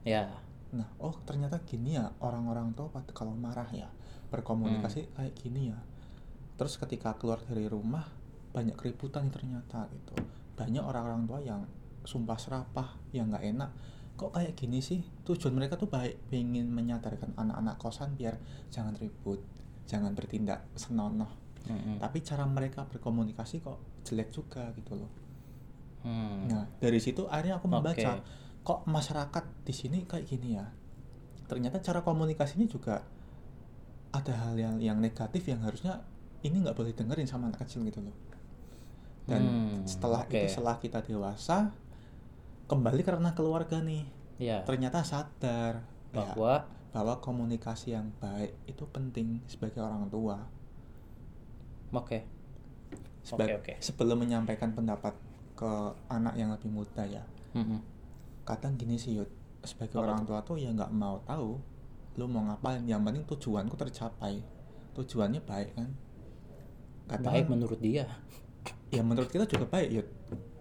Ya. 0.01 0.33
Nah 0.73 0.89
oh 0.97 1.13
ternyata 1.21 1.61
gini 1.61 1.93
ya 1.93 2.09
orang-orang 2.17 2.73
tua 2.73 2.89
pada 2.89 3.13
kalau 3.13 3.37
marah 3.37 3.69
ya 3.69 3.85
berkomunikasi 4.33 5.05
Hmm. 5.05 5.11
kayak 5.13 5.33
gini 5.37 5.69
ya. 5.69 5.77
Terus 6.57 6.81
ketika 6.81 7.13
keluar 7.13 7.37
dari 7.45 7.69
rumah 7.69 8.09
banyak 8.49 8.73
keributan 8.73 9.29
ternyata 9.29 9.85
gitu. 9.93 10.17
Banyak 10.57 10.81
orang-orang 10.81 11.29
tua 11.29 11.39
yang 11.45 11.61
sumpah 12.01 12.41
serapah 12.41 12.97
yang 13.13 13.29
nggak 13.29 13.45
enak. 13.53 13.69
Kok 14.17 14.33
kayak 14.33 14.57
gini 14.57 14.81
sih? 14.81 15.05
Tujuan 15.23 15.53
mereka 15.53 15.77
tuh 15.77 15.93
baik 15.93 16.17
ingin 16.33 16.73
menyadarkan 16.73 17.37
anak-anak 17.37 17.77
kosan 17.77 18.17
biar 18.17 18.41
jangan 18.73 18.97
ribut 18.97 19.45
jangan 19.85 20.17
bertindak 20.17 20.65
senonoh. 20.73 21.29
Mm-mm. 21.59 21.99
tapi 21.99 22.23
cara 22.23 22.47
mereka 22.47 22.87
berkomunikasi 22.87 23.59
kok 23.59 23.77
jelek 24.07 24.31
juga 24.31 24.71
gitu 24.79 24.95
loh 24.95 25.11
Hmm. 25.99 26.47
Nah, 26.47 26.63
dari 26.79 26.99
situ 26.99 27.27
akhirnya 27.27 27.59
aku 27.59 27.67
membaca 27.67 28.23
kok 28.59 28.79
masyarakat 28.87 29.43
di 29.67 29.73
sini 29.75 29.97
kayak 30.07 30.25
gini 30.27 30.55
ya. 30.55 30.65
Ternyata 31.49 31.81
cara 31.81 31.99
komunikasinya 32.01 32.67
juga 32.69 33.03
ada 34.09 34.33
hal 34.45 34.55
yang 34.57 34.75
yang 34.81 34.97
negatif 34.97 35.45
yang 35.45 35.61
harusnya 35.61 36.01
ini 36.41 36.63
nggak 36.63 36.77
boleh 36.77 36.95
dengerin 36.95 37.27
sama 37.27 37.51
anak 37.51 37.67
kecil 37.67 37.83
gitu 37.83 37.99
loh. 37.99 38.15
Dan 39.27 39.43
Hmm, 39.43 39.85
setelah 39.85 40.23
oke. 40.25 40.33
itu 40.33 40.47
setelah 40.49 40.75
kita 40.79 40.99
dewasa 41.03 41.75
kembali 42.69 43.01
karena 43.03 43.33
keluarga 43.35 43.81
nih. 43.81 44.05
ya 44.39 44.63
Ternyata 44.63 45.03
sadar 45.03 45.83
ya, 46.15 46.15
bahwa 46.15 46.63
bahwa 46.89 47.19
komunikasi 47.21 47.91
yang 47.93 48.09
baik 48.17 48.55
itu 48.65 48.87
penting 48.89 49.43
sebagai 49.45 49.83
orang 49.83 50.07
tua. 50.09 50.41
oke 51.91 52.19
Seba- 53.21 53.45
Oke, 53.45 53.53
oke. 53.61 53.73
Sebelum 53.83 54.17
menyampaikan 54.25 54.73
pendapat 54.73 55.13
ke 55.59 55.71
anak 56.07 56.33
yang 56.33 56.49
lebih 56.49 56.71
muda 56.71 57.03
ya. 57.03 57.19
Mm-mm. 57.51 57.83
kadang 58.41 58.73
gini 58.73 58.95
sih 58.95 59.13
Yud. 59.13 59.27
Sebagai 59.59 59.99
Apa 59.99 60.07
orang 60.07 60.21
tua 60.23 60.39
tuh 60.39 60.55
ya 60.55 60.71
nggak 60.71 60.89
mau 60.89 61.19
tahu 61.21 61.59
lu 62.15 62.25
mau 62.25 62.47
ngapain. 62.47 62.79
Yang 62.83 63.01
penting 63.03 63.23
tujuanku 63.27 63.75
tercapai. 63.75 64.39
Tujuannya 64.95 65.43
baik 65.43 65.69
kan? 65.75 65.89
Kadang 67.05 67.33
baik 67.33 67.45
menurut 67.47 67.79
dia. 67.79 68.07
Ya 68.89 69.05
menurut 69.05 69.29
kita 69.29 69.45
juga 69.45 69.69
baik 69.69 69.89
Yud. 69.91 70.07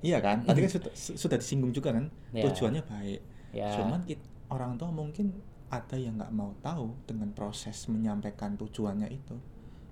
Iya 0.05 0.21
kan? 0.21 0.45
Tadi 0.45 0.61
kan 0.61 0.71
sudah, 0.71 0.93
su- 0.93 1.17
sudah 1.17 1.41
disinggung 1.41 1.73
juga 1.73 1.97
kan? 1.97 2.13
Ya. 2.29 2.45
tujuannya 2.45 2.85
baik. 2.85 3.21
Ya. 3.51 3.73
Cuman 3.73 4.05
kit- 4.05 4.21
orang 4.53 4.77
tua 4.77 4.93
mungkin 4.93 5.33
ada 5.69 5.97
yang 5.97 6.21
nggak 6.21 6.29
mau 6.31 6.53
tahu 6.61 6.93
dengan 7.09 7.33
proses 7.33 7.89
menyampaikan 7.89 8.53
tujuannya 8.55 9.09
itu. 9.09 9.33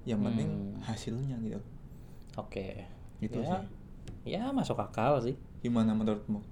Yang 0.05 0.21
penting 0.21 0.49
Hmm. 0.53 0.85
hasilnya 0.85 1.37
gitu. 1.41 1.61
Oke. 2.37 2.85
Gitu 3.25 3.41
ya, 3.41 3.57
sih 3.57 3.73
ya 4.27 4.51
masuk 4.51 4.77
akal 4.83 5.23
sih. 5.23 5.39
Gimana 5.63 5.95
menurutmu? 5.95 6.43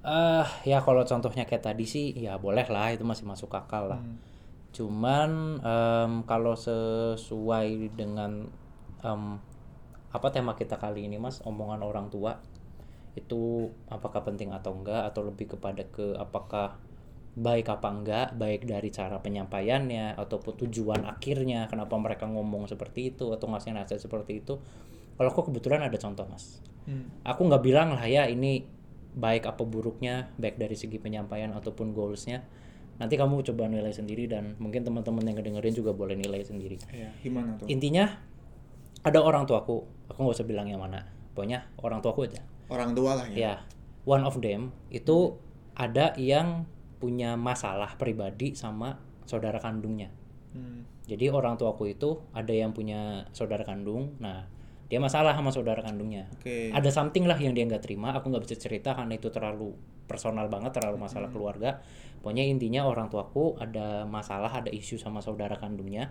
Eh 0.00 0.48
ya 0.64 0.80
kalau 0.80 1.04
contohnya 1.04 1.44
kayak 1.44 1.60
tadi 1.68 1.84
sih 1.84 2.16
ya 2.16 2.40
boleh 2.40 2.64
lah 2.72 2.88
itu 2.96 3.04
masih 3.04 3.28
masuk 3.28 3.52
akal 3.52 3.92
lah. 3.92 4.00
Hmm. 4.00 4.16
cuman 4.70 5.58
em, 5.66 6.12
kalau 6.30 6.54
sesuai 6.54 7.90
dengan 7.98 8.46
em, 9.02 9.22
apa 10.14 10.28
tema 10.30 10.54
kita 10.54 10.78
kali 10.78 11.10
ini 11.10 11.18
mas 11.18 11.42
omongan 11.42 11.82
orang 11.82 12.06
tua 12.06 12.38
itu 13.18 13.66
apakah 13.90 14.22
penting 14.22 14.54
atau 14.54 14.70
enggak 14.78 15.10
atau 15.10 15.26
lebih 15.26 15.58
kepada 15.58 15.82
ke 15.90 16.14
apakah 16.14 16.78
baik 17.34 17.66
apa 17.66 17.88
enggak 17.90 18.28
baik 18.38 18.62
dari 18.70 18.94
cara 18.94 19.18
penyampaiannya 19.18 20.14
ataupun 20.14 20.54
tujuan 20.66 21.02
akhirnya 21.02 21.66
kenapa 21.66 21.98
mereka 21.98 22.30
ngomong 22.30 22.70
seperti 22.70 23.10
itu 23.14 23.34
atau 23.34 23.50
ngasih 23.50 23.74
nasihat 23.74 23.98
seperti 24.02 24.38
itu. 24.46 24.54
Kalau 25.18 25.28
aku 25.34 25.50
kebetulan 25.50 25.82
ada 25.82 25.98
contoh 25.98 26.30
mas 26.30 26.62
Hmm. 26.90 27.06
aku 27.22 27.46
nggak 27.46 27.62
bilang 27.62 27.94
lah 27.94 28.02
ya 28.02 28.26
ini 28.26 28.66
baik 29.14 29.46
apa 29.46 29.62
buruknya 29.62 30.34
baik 30.42 30.58
dari 30.58 30.74
segi 30.74 30.98
penyampaian 30.98 31.54
ataupun 31.54 31.94
goalsnya. 31.94 32.42
Nanti 32.98 33.16
kamu 33.16 33.46
coba 33.46 33.70
nilai 33.70 33.94
sendiri 33.94 34.28
dan 34.28 34.58
mungkin 34.60 34.84
teman-teman 34.84 35.24
yang 35.24 35.38
ngedengerin 35.38 35.72
juga 35.72 35.96
boleh 35.96 36.18
nilai 36.18 36.44
sendiri. 36.44 36.76
Iya, 36.92 37.08
gimana 37.24 37.56
tuh? 37.56 37.64
Intinya 37.70 38.20
ada 39.00 39.24
orang 39.24 39.48
tuaku 39.48 39.86
aku. 40.10 40.18
Nggak 40.20 40.36
usah 40.36 40.48
bilang 40.50 40.68
yang 40.68 40.84
mana. 40.84 41.08
Pokoknya 41.32 41.70
orang 41.80 42.04
tuaku 42.04 42.28
aja. 42.28 42.44
Orang 42.68 42.92
tua 42.92 43.16
lah 43.16 43.26
ya? 43.32 43.36
Ya 43.38 43.54
one 44.04 44.24
of 44.24 44.40
them 44.40 44.72
itu 44.88 45.36
ada 45.76 46.12
yang 46.16 46.68
punya 47.00 47.36
masalah 47.36 47.96
pribadi 47.96 48.52
sama 48.52 49.00
saudara 49.24 49.60
kandungnya. 49.60 50.12
Hmm. 50.50 50.82
jadi 51.06 51.30
orang 51.30 51.54
tuaku 51.54 51.94
itu 51.94 52.26
ada 52.34 52.50
yang 52.50 52.74
punya 52.74 53.30
saudara 53.30 53.62
kandung. 53.62 54.18
Nah 54.18 54.50
dia 54.90 54.98
masalah 54.98 55.38
sama 55.38 55.54
saudara 55.54 55.78
kandungnya. 55.86 56.26
Oke. 56.34 56.74
Ada 56.74 56.90
something 56.90 57.22
lah 57.30 57.38
yang 57.38 57.54
dia 57.54 57.62
nggak 57.62 57.86
terima 57.86 58.10
aku 58.10 58.26
nggak 58.26 58.42
bisa 58.42 58.58
cerita 58.58 58.98
karena 58.98 59.14
itu 59.14 59.30
terlalu 59.30 59.70
personal 60.10 60.50
banget 60.50 60.74
terlalu 60.74 60.98
masalah 60.98 61.30
keluarga. 61.30 61.78
Pokoknya 62.18 62.42
intinya 62.42 62.82
orang 62.90 63.06
tuaku 63.06 63.54
ada 63.62 64.02
masalah 64.04 64.50
ada 64.50 64.66
isu 64.66 64.98
sama 64.98 65.22
saudara 65.22 65.54
kandungnya. 65.54 66.10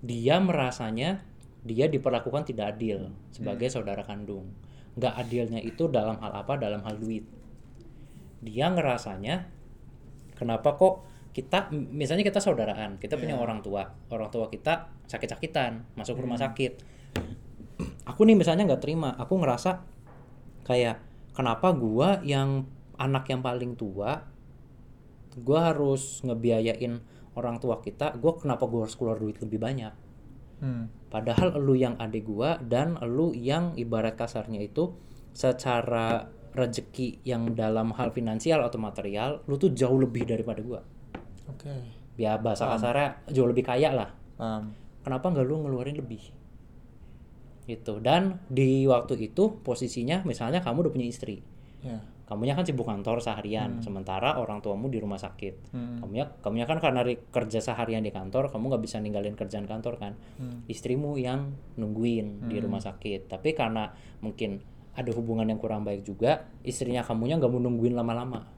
Dia 0.00 0.40
merasanya 0.40 1.20
dia 1.60 1.84
diperlakukan 1.92 2.48
tidak 2.48 2.80
adil 2.80 3.12
sebagai 3.28 3.68
saudara 3.68 4.00
kandung. 4.00 4.56
Nggak 4.96 5.14
adilnya 5.20 5.60
itu 5.60 5.92
dalam 5.92 6.16
hal 6.16 6.32
apa? 6.32 6.56
Dalam 6.56 6.80
hal 6.80 6.96
duit. 6.96 7.28
Dia 8.40 8.72
ngerasanya 8.72 9.52
kenapa 10.32 10.80
kok 10.80 11.04
kita 11.34 11.68
misalnya 11.74 12.22
kita 12.22 12.38
saudaraan 12.38 12.94
kita 13.02 13.18
punya 13.18 13.34
Iya. 13.34 13.42
orang 13.42 13.58
tua 13.58 13.90
orang 14.06 14.30
tua 14.30 14.46
kita 14.46 14.86
sakit-sakitan 15.10 15.82
masuk 15.98 16.22
rumah 16.22 16.38
sakit 16.38 16.78
aku 18.04 18.20
nih 18.28 18.36
misalnya 18.36 18.68
nggak 18.68 18.82
terima 18.84 19.16
aku 19.16 19.40
ngerasa 19.40 19.80
kayak 20.64 21.00
kenapa 21.32 21.72
gua 21.72 22.20
yang 22.24 22.68
anak 23.00 23.28
yang 23.32 23.40
paling 23.40 23.74
tua 23.74 24.24
gua 25.40 25.60
harus 25.72 26.22
ngebiayain 26.22 27.00
orang 27.34 27.56
tua 27.58 27.80
kita 27.80 28.14
gua 28.20 28.36
kenapa 28.38 28.68
gua 28.68 28.86
harus 28.86 28.96
keluar 28.96 29.18
duit 29.18 29.40
lebih 29.40 29.60
banyak? 29.60 29.94
Hmm. 30.54 30.86
padahal 31.10 31.60
lu 31.60 31.74
yang 31.74 31.98
adik 31.98 32.24
gua 32.24 32.56
dan 32.62 32.96
lu 33.04 33.34
yang 33.34 33.74
ibarat 33.76 34.14
kasarnya 34.14 34.62
itu 34.62 34.96
secara 35.34 36.30
rezeki 36.54 37.20
yang 37.26 37.58
dalam 37.58 37.90
hal 37.98 38.14
finansial 38.14 38.62
atau 38.62 38.78
material 38.78 39.42
lu 39.50 39.58
tuh 39.58 39.74
jauh 39.74 39.98
lebih 39.98 40.24
daripada 40.24 40.62
gua. 40.62 40.80
Oke. 41.50 41.74
Ya 42.14 42.38
bahasa 42.38 42.70
kasarnya 42.70 43.26
jauh 43.34 43.50
lebih 43.50 43.66
kaya 43.66 43.90
lah. 43.90 44.10
Paham. 44.38 44.74
kenapa 45.04 45.30
nggak 45.30 45.46
lu 45.46 45.66
ngeluarin 45.66 45.98
lebih 45.98 46.32
gitu. 47.64 48.00
Dan 48.00 48.44
di 48.48 48.84
waktu 48.84 49.16
itu 49.20 49.60
posisinya 49.64 50.22
misalnya 50.28 50.60
kamu 50.60 50.88
udah 50.88 50.92
punya 50.92 51.08
istri. 51.08 51.40
Ya. 51.84 52.00
kamunya 52.24 52.56
kan 52.56 52.64
sibuk 52.64 52.88
kantor 52.88 53.20
seharian 53.20 53.84
sementara 53.84 54.40
orang 54.40 54.64
tuamu 54.64 54.88
di 54.88 54.96
rumah 54.96 55.20
sakit. 55.20 55.76
Hmm. 55.76 56.00
kamunya 56.00 56.24
kamunya 56.40 56.64
kan 56.64 56.80
karena 56.80 57.04
kerja 57.04 57.60
seharian 57.60 58.00
di 58.00 58.08
kantor 58.08 58.48
kamu 58.48 58.72
nggak 58.72 58.80
bisa 58.88 58.96
ninggalin 58.96 59.36
kerjaan 59.36 59.68
kantor 59.68 60.00
kan? 60.00 60.12
Hmm. 60.40 60.64
istrimu 60.64 61.20
yang 61.20 61.52
nungguin 61.76 62.48
di 62.48 62.56
rumah 62.64 62.80
sakit. 62.80 63.28
Tapi 63.28 63.52
karena 63.52 63.92
mungkin 64.24 64.56
ada 64.96 65.10
hubungan 65.12 65.44
yang 65.44 65.60
kurang 65.60 65.84
baik 65.84 66.00
juga 66.08 66.48
istrinya 66.64 67.04
kamunya 67.04 67.36
nggak 67.36 67.52
mau 67.52 67.60
nungguin 67.60 67.92
lama-lama. 67.92 68.48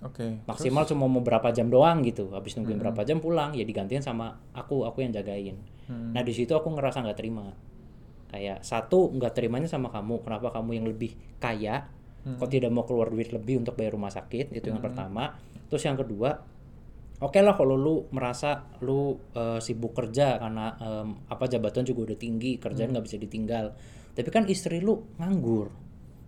Oke. 0.00 0.42
maksimal 0.48 0.88
cuma 0.90 1.06
mau 1.06 1.22
berapa 1.22 1.54
jam 1.54 1.70
doang 1.70 2.02
gitu. 2.02 2.34
Habis 2.34 2.58
nungguin 2.58 2.82
berapa 2.82 3.06
jam 3.06 3.22
pulang 3.22 3.54
ya 3.54 3.62
digantiin 3.62 4.02
sama 4.02 4.42
aku 4.58 4.82
aku 4.82 5.06
yang 5.06 5.14
jagain. 5.14 5.54
Hmm. 5.86 6.14
nah 6.14 6.22
di 6.22 6.30
situ 6.30 6.54
aku 6.54 6.70
ngerasa 6.70 7.02
nggak 7.02 7.18
terima 7.18 7.50
kayak 8.30 8.62
satu 8.62 9.10
nggak 9.10 9.34
terimanya 9.34 9.66
sama 9.66 9.90
kamu. 9.90 10.22
Kenapa 10.22 10.54
kamu 10.54 10.78
yang 10.78 10.86
lebih 10.86 11.18
kaya? 11.42 11.90
Kok 12.20 12.48
tidak 12.52 12.70
mau 12.70 12.84
keluar 12.84 13.08
duit 13.10 13.32
lebih 13.32 13.58
untuk 13.64 13.74
bayar 13.74 13.96
rumah 13.96 14.12
sakit? 14.12 14.54
Itu 14.54 14.70
yang 14.70 14.78
pertama. 14.78 15.34
Terus 15.66 15.82
yang 15.82 15.98
kedua 15.98 16.36
oke 17.20 17.36
lah 17.36 17.52
kalau 17.52 17.76
lu 17.76 17.96
merasa 18.16 18.64
lu 18.80 19.18
eh, 19.36 19.60
sibuk 19.60 19.92
kerja 19.92 20.40
karena 20.40 20.72
em, 20.80 21.08
apa 21.28 21.44
jabatan 21.48 21.84
juga 21.84 22.12
udah 22.12 22.18
tinggi 22.20 22.56
kerjaan 22.56 22.92
nggak 22.92 23.06
bisa 23.08 23.16
ditinggal. 23.18 23.72
Tapi 24.14 24.28
kan 24.30 24.44
istri 24.46 24.78
lu 24.84 25.00
nganggur. 25.16 25.72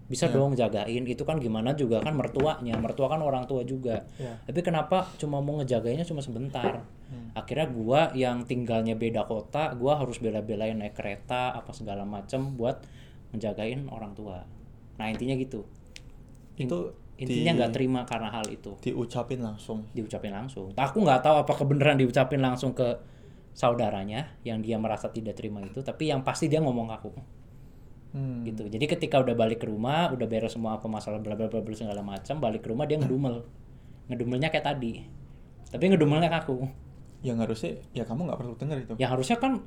Bisa 0.08 0.28
dong 0.28 0.52
jagain. 0.52 1.08
Itu 1.08 1.24
kan 1.24 1.40
gimana 1.40 1.72
juga 1.72 2.00
kan 2.04 2.12
mertuanya. 2.12 2.76
Mertua 2.76 3.08
kan 3.08 3.20
orang 3.24 3.48
tua 3.48 3.64
juga. 3.64 4.04
Ya. 4.20 4.36
tapi 4.44 4.60
kenapa 4.60 5.08
cuma 5.16 5.40
mau 5.40 5.60
ngejagainnya 5.60 6.04
cuma 6.04 6.20
sebentar 6.20 6.84
akhirnya 7.33 7.68
gua 7.72 8.01
yang 8.12 8.44
tinggalnya 8.44 8.92
beda 8.96 9.25
kota 9.25 9.72
gua 9.77 10.01
harus 10.01 10.20
bela-belain 10.20 10.77
naik 10.77 10.96
kereta 10.96 11.53
apa 11.57 11.72
segala 11.72 12.05
macem 12.05 12.57
buat 12.57 12.85
ngejagain 13.33 13.88
orang 13.88 14.12
tua. 14.12 14.44
Nah 15.01 15.07
intinya 15.09 15.33
gitu. 15.37 15.64
In- 16.61 16.68
Itu 16.68 16.92
intinya 17.16 17.64
nggak 17.64 17.72
terima 17.72 18.01
karena 18.05 18.29
hal 18.29 18.44
itu. 18.53 18.77
Diucapin 18.85 19.40
langsung. 19.40 19.88
diucapin 19.96 20.33
langsung. 20.33 20.72
Aku 20.77 21.01
nggak 21.01 21.25
tahu 21.25 21.37
apa 21.40 21.53
kebenaran 21.57 21.96
diucapin 21.96 22.40
langsung 22.44 22.77
ke 22.77 23.01
saudaranya 23.53 24.33
yang 24.48 24.64
dia 24.64 24.81
merasa 24.81 25.12
tidak 25.12 25.37
terima 25.37 25.61
itu 25.61 25.85
tapi 25.85 26.09
yang 26.09 26.25
pasti 26.25 26.48
dia 26.48 26.61
ngomong 26.61 26.88
ke 26.88 26.94
aku. 27.01 27.11
Hmm. 28.12 28.44
gitu. 28.44 28.68
Jadi 28.68 28.85
ketika 28.85 29.25
udah 29.25 29.33
balik 29.33 29.64
ke 29.64 29.66
rumah 29.72 30.12
udah 30.12 30.29
beres 30.29 30.53
semua 30.53 30.77
apa 30.77 30.85
masalah 30.85 31.16
bla 31.25 31.33
bla 31.33 31.48
bla 31.48 31.64
segala 31.72 32.05
macam 32.05 32.37
balik 32.44 32.61
ke 32.61 32.68
rumah 32.68 32.85
dia 32.85 33.01
ngedumel. 33.01 33.48
Ngedumelnya 34.12 34.53
kayak 34.53 34.68
tadi. 34.68 35.01
Tapi 35.72 35.85
ngedumelnya 35.88 36.29
ke 36.29 36.38
aku 36.44 36.57
Yang 37.22 37.37
harusnya 37.46 37.72
ya 37.94 38.04
kamu 38.04 38.20
nggak 38.26 38.38
perlu 38.38 38.54
denger 38.58 38.78
itu. 38.82 38.92
yang 38.98 39.11
harusnya 39.14 39.38
kan 39.38 39.62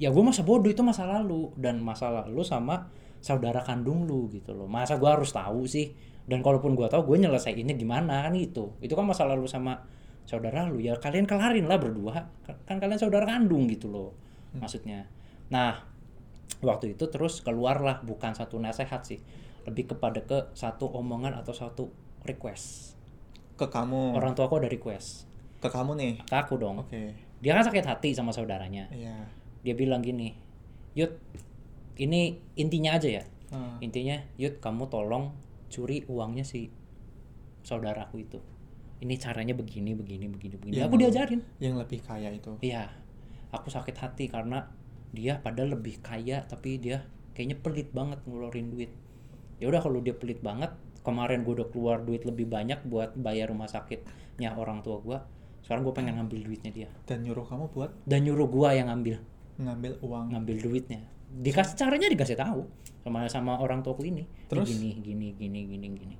ya 0.00 0.08
gue 0.12 0.24
masa 0.24 0.42
bodoh 0.42 0.72
itu 0.72 0.80
masa 0.80 1.04
lalu. 1.04 1.52
Dan 1.60 1.84
masa 1.84 2.08
lalu 2.08 2.40
sama 2.42 2.88
saudara 3.20 3.60
kandung 3.60 4.08
lu 4.08 4.32
gitu 4.32 4.56
loh. 4.56 4.64
Masa 4.66 4.96
gue 4.96 5.08
harus 5.08 5.30
tahu 5.30 5.68
sih? 5.68 5.92
Dan 6.26 6.42
kalaupun 6.42 6.74
gue 6.74 6.88
tahu 6.88 7.14
gue 7.14 7.28
nyelesainnya 7.28 7.76
gimana? 7.76 8.24
Kan 8.26 8.34
itu 8.34 8.74
itu 8.80 8.92
kan 8.96 9.04
masa 9.04 9.28
lalu 9.28 9.44
sama 9.46 9.84
saudara 10.24 10.64
lu. 10.66 10.80
Ya 10.80 10.96
kalian 10.96 11.28
kelarin 11.28 11.68
lah 11.68 11.76
berdua. 11.76 12.32
Kan 12.64 12.80
kalian 12.80 12.98
saudara 12.98 13.28
kandung 13.28 13.68
gitu 13.68 13.92
loh 13.92 14.16
maksudnya. 14.56 15.04
Nah 15.52 15.84
waktu 16.64 16.96
itu 16.96 17.12
terus 17.12 17.44
keluarlah 17.44 18.00
bukan 18.02 18.32
satu 18.32 18.56
nasihat 18.56 19.04
sih. 19.04 19.20
Lebih 19.68 19.92
kepada 19.96 20.24
ke 20.24 20.54
satu 20.56 20.88
omongan 20.88 21.36
atau 21.36 21.52
satu 21.52 21.84
request. 22.24 22.96
Ke 23.56 23.72
kamu. 23.72 24.12
orang 24.12 24.36
tua 24.36 24.52
aku 24.52 24.60
ada 24.60 24.68
request 24.68 25.35
Ke 25.66 25.74
kamu 25.74 25.92
nih. 25.94 26.12
ke 26.22 26.34
aku 26.34 26.54
dong 26.56 26.80
Oke. 26.80 27.12
dia 27.42 27.52
kan 27.52 27.62
sakit 27.62 27.84
hati 27.84 28.10
sama 28.10 28.30
saudaranya 28.30 28.86
Iya. 28.88 29.26
dia 29.60 29.74
bilang 29.74 30.00
gini, 30.00 30.32
Yud, 30.94 31.10
ini 31.96 32.38
intinya 32.54 32.94
aja 32.94 33.08
ya. 33.10 33.24
Ah. 33.50 33.76
Intinya, 33.78 34.16
Yud, 34.36 34.58
kamu 34.58 34.86
tolong 34.86 35.34
curi 35.66 36.06
uangnya 36.06 36.42
si 36.42 36.70
saudaraku 37.62 38.22
itu. 38.22 38.38
Ini 38.96 39.14
caranya 39.18 39.52
begini, 39.52 39.92
begini, 39.92 40.26
begini, 40.26 40.54
begini. 40.56 40.74
Yang- 40.78 40.88
Aku 40.88 40.96
diajarin. 40.96 41.40
Yang 41.60 41.74
lebih 41.84 42.00
kaya 42.00 42.30
itu. 42.32 42.52
Iya, 42.62 42.88
aku 43.50 43.68
sakit 43.68 43.96
hati 43.98 44.30
karena 44.30 44.72
dia 45.12 45.36
padahal 45.36 45.76
lebih 45.76 46.00
kaya, 46.00 46.46
tapi 46.46 46.78
dia 46.78 47.04
kayaknya 47.34 47.60
pelit 47.60 47.92
banget 47.92 48.22
ngeluarin 48.24 48.72
duit. 48.72 48.88
Ya 49.58 49.68
udah 49.68 49.80
kalau 49.80 50.00
dia 50.00 50.16
pelit 50.16 50.40
banget, 50.40 50.72
kemarin 51.02 51.44
gue 51.44 51.54
udah 51.54 51.68
keluar 51.68 52.00
duit 52.00 52.24
lebih 52.24 52.46
banyak 52.46 52.86
buat 52.86 53.12
bayar 53.14 53.52
rumah 53.52 53.68
sakitnya 53.68 54.56
orang 54.56 54.80
tua 54.80 55.00
gue. 55.00 55.18
Sekarang 55.66 55.82
gue 55.82 55.90
pengen 55.98 56.14
ngambil 56.14 56.46
duitnya 56.46 56.70
dia. 56.70 56.86
Dan 57.10 57.26
nyuruh 57.26 57.42
kamu 57.42 57.66
buat? 57.74 57.90
Dan 58.06 58.22
nyuruh 58.22 58.46
gue 58.46 58.68
yang 58.70 58.86
ngambil. 58.86 59.18
Ngambil 59.58 59.98
uang. 59.98 60.30
ngambil 60.30 60.62
duitnya. 60.62 61.02
Dikasih 61.26 61.74
caranya 61.74 62.06
dikasih 62.06 62.38
tahu 62.38 62.62
sama 63.02 63.26
sama 63.26 63.58
orang 63.58 63.82
tuaku 63.82 64.06
ini 64.06 64.22
Ini 64.22 64.46
Terus? 64.46 64.70
gini 64.70 64.90
gini 65.02 65.34
gini 65.34 65.60
gini 65.66 65.86
gini. 65.90 66.16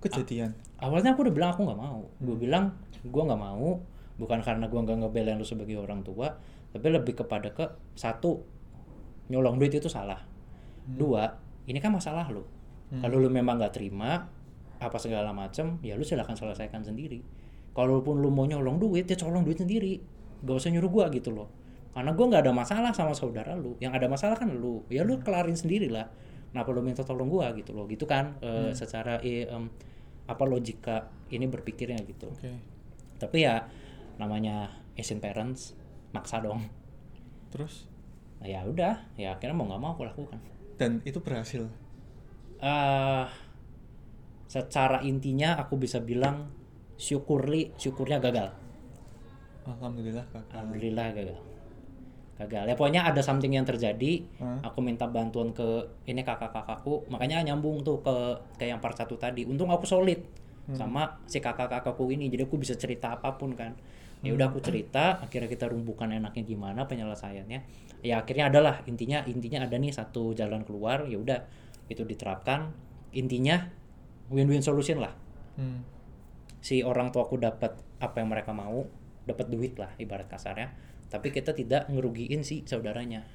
Kejadian. 0.00 0.56
awalnya 0.80 1.12
aku 1.12 1.28
udah 1.28 1.34
bilang 1.36 1.52
aku 1.52 1.68
nggak 1.68 1.80
mau. 1.84 2.00
Gue 2.16 2.36
bilang 2.40 2.72
gue 3.04 3.22
nggak 3.28 3.42
mau. 3.44 3.76
Bukan 4.16 4.40
karena 4.40 4.64
gue 4.64 4.80
nggak 4.80 4.98
ngebelain 5.04 5.36
lu 5.36 5.44
sebagai 5.44 5.76
orang 5.76 6.00
tua 6.00 6.32
tapi 6.72 6.88
lebih 6.88 7.12
kepada 7.12 7.52
ke 7.52 7.68
satu 7.92 8.40
nyolong 9.28 9.60
duit 9.60 9.76
itu 9.76 9.92
salah. 9.92 10.24
Dua 10.88 11.28
ini 11.68 11.76
kan 11.76 11.92
masalah 11.92 12.24
lu. 12.32 12.40
Kalau 12.88 13.20
lu 13.20 13.28
memang 13.28 13.60
nggak 13.60 13.76
terima 13.76 14.32
apa 14.80 14.96
segala 14.96 15.30
macem 15.36 15.76
ya 15.84 15.94
lu 15.94 16.02
silahkan 16.02 16.34
selesaikan 16.34 16.82
sendiri 16.82 17.22
kalaupun 17.72 18.20
lu 18.20 18.28
mau 18.28 18.44
nyolong 18.44 18.76
duit 18.80 19.08
ya 19.08 19.16
colong 19.16 19.44
duit 19.44 19.58
sendiri. 19.60 20.00
Gak 20.42 20.56
usah 20.58 20.70
nyuruh 20.72 20.90
gua 20.92 21.06
gitu 21.12 21.32
loh. 21.32 21.48
Karena 21.92 22.12
gua 22.16 22.26
nggak 22.32 22.42
ada 22.48 22.52
masalah 22.52 22.90
sama 22.92 23.12
saudara 23.16 23.52
lu. 23.56 23.76
Yang 23.80 23.92
ada 24.00 24.06
masalah 24.08 24.36
kan 24.36 24.48
lu. 24.48 24.84
Ya 24.92 25.04
lu 25.04 25.20
kelarin 25.20 25.56
sendiri 25.56 25.88
lah. 25.92 26.08
Kenapa 26.52 26.68
lu 26.72 26.80
minta 26.84 27.00
tolong 27.04 27.28
gua 27.32 27.52
gitu 27.56 27.72
loh. 27.72 27.88
Gitu 27.88 28.04
kan 28.04 28.36
eh, 28.44 28.72
secara 28.76 29.20
eh, 29.24 29.48
em, 29.48 29.68
apa 30.28 30.44
logika 30.46 31.08
ini 31.32 31.48
berpikirnya 31.48 32.00
gitu. 32.06 32.28
Oke. 32.30 32.52
tapi 33.22 33.46
ya 33.46 33.62
namanya 34.18 34.66
Asian 34.98 35.22
parents 35.22 35.78
maksa 36.10 36.42
dong. 36.42 36.66
Terus? 37.54 37.86
Nah, 38.42 38.50
ya 38.50 38.66
udah 38.66 39.14
ya 39.14 39.38
akhirnya 39.38 39.54
mau 39.54 39.70
nggak 39.70 39.78
mau 39.78 39.94
aku 39.94 40.02
lakukan. 40.02 40.42
Dan 40.74 40.98
itu 41.06 41.22
berhasil. 41.22 41.70
eh 42.62 43.26
secara 44.46 45.00
intinya 45.06 45.56
aku 45.56 45.78
bisa 45.80 46.02
bilang 46.02 46.50
syukurli 46.96 47.72
syukurnya 47.76 48.22
gagal. 48.22 48.52
Alhamdulillah 49.62 50.26
kakak. 50.30 50.50
alhamdulillah 50.54 51.06
gagal. 51.14 51.38
Gagal. 52.40 52.64
Ya 52.66 52.74
pokoknya 52.74 53.02
ada 53.06 53.22
something 53.22 53.54
yang 53.54 53.62
terjadi 53.62 54.26
Hah? 54.42 54.72
aku 54.72 54.82
minta 54.82 55.06
bantuan 55.06 55.54
ke 55.54 55.86
ini 56.10 56.26
kakak-kakakku. 56.26 57.06
Makanya 57.12 57.44
nyambung 57.46 57.86
tuh 57.86 58.02
ke 58.02 58.14
ke 58.58 58.64
yang 58.66 58.82
part 58.82 58.98
satu 58.98 59.14
tadi. 59.14 59.46
Untung 59.46 59.70
aku 59.70 59.86
solid 59.86 60.18
sama 60.72 61.20
si 61.28 61.38
kakak-kakakku 61.38 62.10
ini. 62.10 62.30
Jadi 62.30 62.42
aku 62.46 62.56
bisa 62.58 62.74
cerita 62.74 63.14
apa 63.14 63.34
pun 63.36 63.54
kan. 63.54 63.74
Ya 64.22 64.30
udah 64.30 64.54
aku 64.54 64.62
cerita 64.62 65.18
akhirnya 65.18 65.50
kita 65.50 65.66
rumbukan 65.66 66.06
enaknya 66.06 66.46
gimana 66.46 66.86
penyelesaiannya. 66.86 67.58
Ya 68.06 68.22
akhirnya 68.22 68.50
adalah 68.50 68.82
intinya 68.86 69.22
intinya 69.26 69.66
ada 69.66 69.74
nih 69.78 69.90
satu 69.90 70.34
jalan 70.34 70.62
keluar. 70.62 71.06
Ya 71.10 71.18
udah 71.18 71.42
itu 71.90 72.02
diterapkan. 72.06 72.70
Intinya 73.12 73.66
win-win 74.30 74.62
solution 74.62 75.02
lah. 75.02 75.12
Hmm. 75.58 75.84
Si 76.62 76.80
orang 76.80 77.10
tuaku 77.10 77.36
dapat 77.36 77.74
apa 77.98 78.22
yang 78.22 78.30
mereka 78.30 78.54
mau 78.54 78.86
dapat 79.26 79.50
duit 79.50 79.74
lah 79.76 79.90
ibarat 79.98 80.30
kasarnya. 80.30 80.72
Tapi 81.10 81.28
kita 81.28 81.52
tidak 81.52 81.90
ngerugiin 81.92 82.40
si 82.40 82.62
saudaranya. 82.64 83.26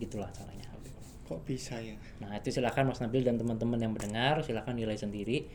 Gitulah 0.00 0.32
caranya. 0.34 0.66
Kok 1.22 1.46
bisa 1.46 1.78
ya? 1.78 1.94
nah 2.18 2.34
itu 2.34 2.50
silahkan 2.50 2.82
Mas 2.84 2.98
Nabil 3.00 3.22
dan 3.22 3.38
teman-teman 3.38 3.78
yang 3.78 3.94
mendengar 3.94 4.42
silahkan 4.42 4.74
nilai 4.74 4.98
sendiri. 4.98 5.46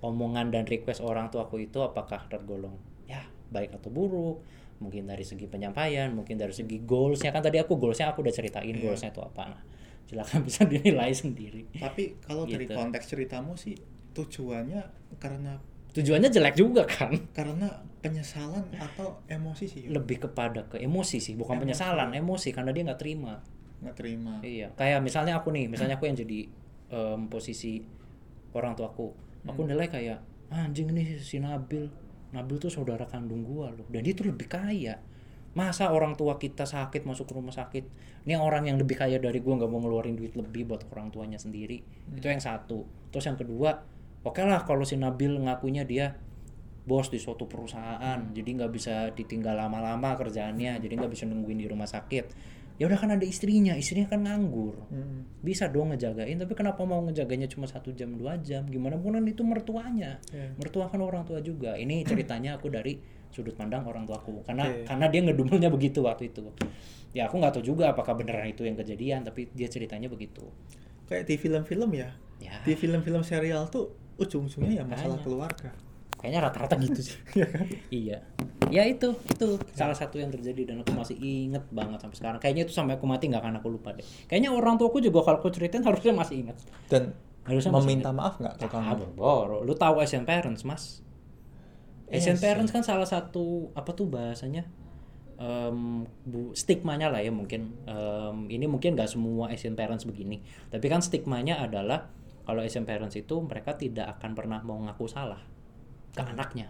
Omongan 0.00 0.48
dan 0.48 0.64
request 0.64 1.04
orang 1.04 1.28
tuaku 1.28 1.60
itu 1.60 1.76
apakah 1.84 2.24
tergolong 2.32 2.72
ya 3.04 3.20
baik 3.52 3.76
atau 3.76 3.92
buruk? 3.92 4.40
Mungkin 4.80 5.04
dari 5.04 5.20
segi 5.28 5.44
penyampaian 5.44 6.08
mungkin 6.16 6.40
dari 6.40 6.56
segi 6.56 6.80
goalsnya. 6.80 7.36
Kan 7.36 7.44
tadi 7.44 7.60
aku 7.60 7.76
goalsnya 7.76 8.08
aku 8.10 8.24
udah 8.24 8.32
ceritain 8.32 8.72
goalsnya 8.80 9.12
itu 9.12 9.20
apa. 9.20 9.42
Nah 9.52 9.62
silahkan 10.08 10.40
bisa 10.48 10.64
dinilai 10.64 11.12
sendiri. 11.12 11.68
Tapi 11.76 12.16
kalau 12.24 12.48
dari 12.48 12.64
Gitu. 12.64 12.74
konteks 12.74 13.04
ceritamu 13.12 13.54
sih 13.60 13.76
tujuannya 14.16 14.82
karena 15.20 15.60
tujuannya 15.92 16.30
jelek 16.30 16.54
juga 16.54 16.82
kan? 16.86 17.12
Karena 17.34 17.68
penyesalan 18.00 18.64
atau 18.74 19.20
emosi 19.28 19.64
sih 19.68 19.82
lebih 19.86 20.24
kepada 20.24 20.64
ke 20.64 20.80
emosi 20.80 21.20
sih 21.20 21.34
bukan 21.36 21.60
Emosi. 21.60 21.62
penyesalan 21.68 22.08
emosi. 22.14 22.48
Karena 22.50 22.70
dia 22.72 22.82
nggak 22.86 23.00
terima. 23.00 23.34
Nggak 23.80 23.96
terima. 23.96 24.32
iya 24.44 24.68
kayak 24.76 25.00
misalnya 25.00 25.40
aku 25.40 25.48
nih 25.50 25.64
misalnya 25.68 25.96
aku 25.96 26.04
yang 26.04 26.16
jadi 26.16 26.38
em, 26.90 27.20
posisi 27.28 27.80
orang 28.52 28.74
tuaku. 28.74 29.12
Aku 29.46 29.64
nilai 29.64 29.88
kayak 29.88 30.18
"Ah, 30.52 30.66
anjing 30.66 30.90
nih 30.90 31.16
si 31.16 31.38
Nabil. 31.38 31.88
Nabil 32.30 32.56
tuh 32.58 32.68
saudara 32.68 33.06
kandung 33.08 33.42
gua 33.42 33.70
loh. 33.72 33.86
Dan 33.88 34.04
dia 34.04 34.12
tuh 34.12 34.28
lebih 34.28 34.46
kaya. 34.46 34.98
Masa 35.50 35.90
orang 35.90 36.14
tua 36.14 36.38
kita 36.38 36.62
sakit 36.62 37.02
masuk 37.02 37.26
ke 37.26 37.34
rumah 37.34 37.50
sakit 37.50 37.82
ini 38.22 38.38
orang 38.38 38.68
yang 38.70 38.78
lebih 38.78 38.94
kaya 38.94 39.18
dari 39.18 39.40
gua 39.42 39.58
nggak 39.58 39.70
mau 39.70 39.80
ngeluarin 39.80 40.14
duit 40.14 40.36
lebih 40.36 40.68
buat 40.68 40.84
orang 40.92 41.10
tuanya 41.10 41.38
sendiri. 41.40 41.80
Itu 42.12 42.28
yang 42.28 42.38
satu. 42.38 42.84
Terus 43.10 43.24
yang 43.26 43.38
kedua 43.40 43.80
oke 44.24 44.42
lah 44.44 44.64
kalau 44.68 44.84
si 44.84 45.00
Nabil 45.00 45.40
ngakunya 45.40 45.84
dia 45.88 46.16
bos 46.80 47.12
di 47.12 47.20
suatu 47.20 47.44
perusahaan 47.46 48.18
jadi 48.32 48.48
nggak 48.56 48.70
bisa 48.72 48.94
ditinggal 49.12 49.54
lama-lama 49.54 50.16
kerjaannya 50.16 50.80
jadi 50.80 50.92
nggak 50.96 51.12
bisa 51.12 51.28
nungguin 51.28 51.60
di 51.60 51.68
rumah 51.68 51.86
sakit. 51.86 52.58
Ya 52.80 52.88
udah 52.88 52.96
kan 52.96 53.12
ada 53.12 53.28
istrinya 53.28 53.76
istrinya 53.76 54.08
kan 54.08 54.24
nganggur. 54.24 54.72
Hmm. 54.88 55.28
bisa 55.44 55.68
dong 55.68 55.92
ngejagain 55.92 56.40
tapi 56.40 56.56
kenapa 56.56 56.80
mau 56.88 57.04
ngejaganya 57.04 57.44
cuma 57.52 57.68
satu 57.68 57.92
jam 57.92 58.16
dua 58.16 58.40
jam? 58.40 58.64
Gimana 58.64 58.96
pun 58.96 59.20
kan 59.20 59.24
itu 59.28 59.44
mertuanya. 59.44 60.16
Iya. 60.32 60.56
mertua 60.56 60.88
kan 60.88 61.04
orang 61.04 61.28
tua 61.28 61.44
juga. 61.44 61.76
Ini 61.76 62.00
ceritanya 62.08 62.56
aku 62.56 62.72
dari 62.72 62.96
sudut 63.28 63.52
pandang 63.52 63.84
orang 63.84 64.08
tuaku. 64.08 64.40
Karena 64.48 64.64
Oke. 64.64 64.88
karena 64.88 65.06
dia 65.12 65.20
ngedumelnya 65.28 65.68
begitu 65.68 66.00
waktu 66.00 66.32
itu. 66.32 66.48
Ya 67.12 67.28
aku 67.28 67.36
nggak 67.36 67.60
tahu 67.60 67.64
juga 67.76 67.92
apakah 67.92 68.16
beneran 68.16 68.48
itu 68.48 68.64
yang 68.64 68.80
kejadian 68.80 69.28
tapi 69.28 69.52
dia 69.52 69.68
ceritanya 69.68 70.08
begitu. 70.08 70.48
Kayak 71.04 71.28
di 71.28 71.36
film-film 71.36 71.90
ya. 71.92 72.16
ya. 72.40 72.64
Di 72.64 72.80
film-film 72.80 73.20
serial 73.20 73.68
tuh 73.68 73.99
ujung-ujungnya 74.20 74.70
ya 74.70 74.84
masalah 74.84 75.16
Makanya. 75.16 75.24
keluarga. 75.24 75.70
kayaknya 76.20 76.40
rata-rata 76.44 76.74
gitu 76.76 77.00
sih 77.00 77.16
iya 78.04 78.20
ya 78.68 78.84
itu 78.84 79.08
itu 79.24 79.46
salah 79.72 79.96
satu 79.96 80.20
yang 80.20 80.28
terjadi 80.28 80.68
dan 80.68 80.84
aku 80.84 80.92
masih 80.92 81.16
inget 81.16 81.64
banget 81.72 81.96
sampai 81.96 82.16
sekarang 82.20 82.38
kayaknya 82.38 82.68
itu 82.68 82.76
sampai 82.76 83.00
aku 83.00 83.08
mati 83.08 83.32
nggak 83.32 83.40
akan 83.40 83.56
aku 83.56 83.72
lupa 83.72 83.96
deh 83.96 84.04
kayaknya 84.28 84.52
orang 84.52 84.76
tuaku 84.76 85.00
juga 85.00 85.24
kalau 85.24 85.40
aku 85.40 85.48
ceritain 85.48 85.80
harusnya 85.80 86.12
masih 86.12 86.44
inget 86.44 86.60
Dan 86.86 87.16
harusnya 87.40 87.72
meminta 87.72 88.12
maaf 88.12 88.36
nggak 88.36 88.60
ke 88.60 88.66
kamu? 88.68 89.16
boro 89.16 89.64
Lu 89.64 89.72
tahu 89.72 90.04
Asian 90.04 90.28
Parents, 90.28 90.60
Mas? 90.62 91.00
Iya 92.06 92.20
Asian 92.20 92.36
sih. 92.36 92.44
Parents 92.44 92.68
kan 92.68 92.84
salah 92.84 93.08
satu 93.08 93.72
apa 93.72 93.90
tuh 93.96 94.06
bahasanya? 94.06 94.68
Em, 95.40 96.04
bu, 96.28 96.52
stigmanya 96.52 97.08
lah 97.08 97.24
ya 97.24 97.32
mungkin. 97.32 97.72
Em, 97.88 98.44
ini 98.52 98.68
mungkin 98.68 98.92
nggak 98.92 99.08
semua 99.08 99.48
Asian 99.48 99.72
Parents 99.72 100.04
begini. 100.04 100.44
Tapi 100.68 100.84
kan 100.84 101.00
stigmanya 101.00 101.64
adalah 101.64 102.12
kalau 102.50 102.66
Asian 102.66 102.82
Parents 102.82 103.14
itu 103.14 103.38
mereka 103.46 103.78
tidak 103.78 104.18
akan 104.18 104.34
pernah 104.34 104.58
mau 104.66 104.74
ngaku 104.82 105.06
salah 105.06 105.38
ke 106.10 106.18
anaknya. 106.18 106.66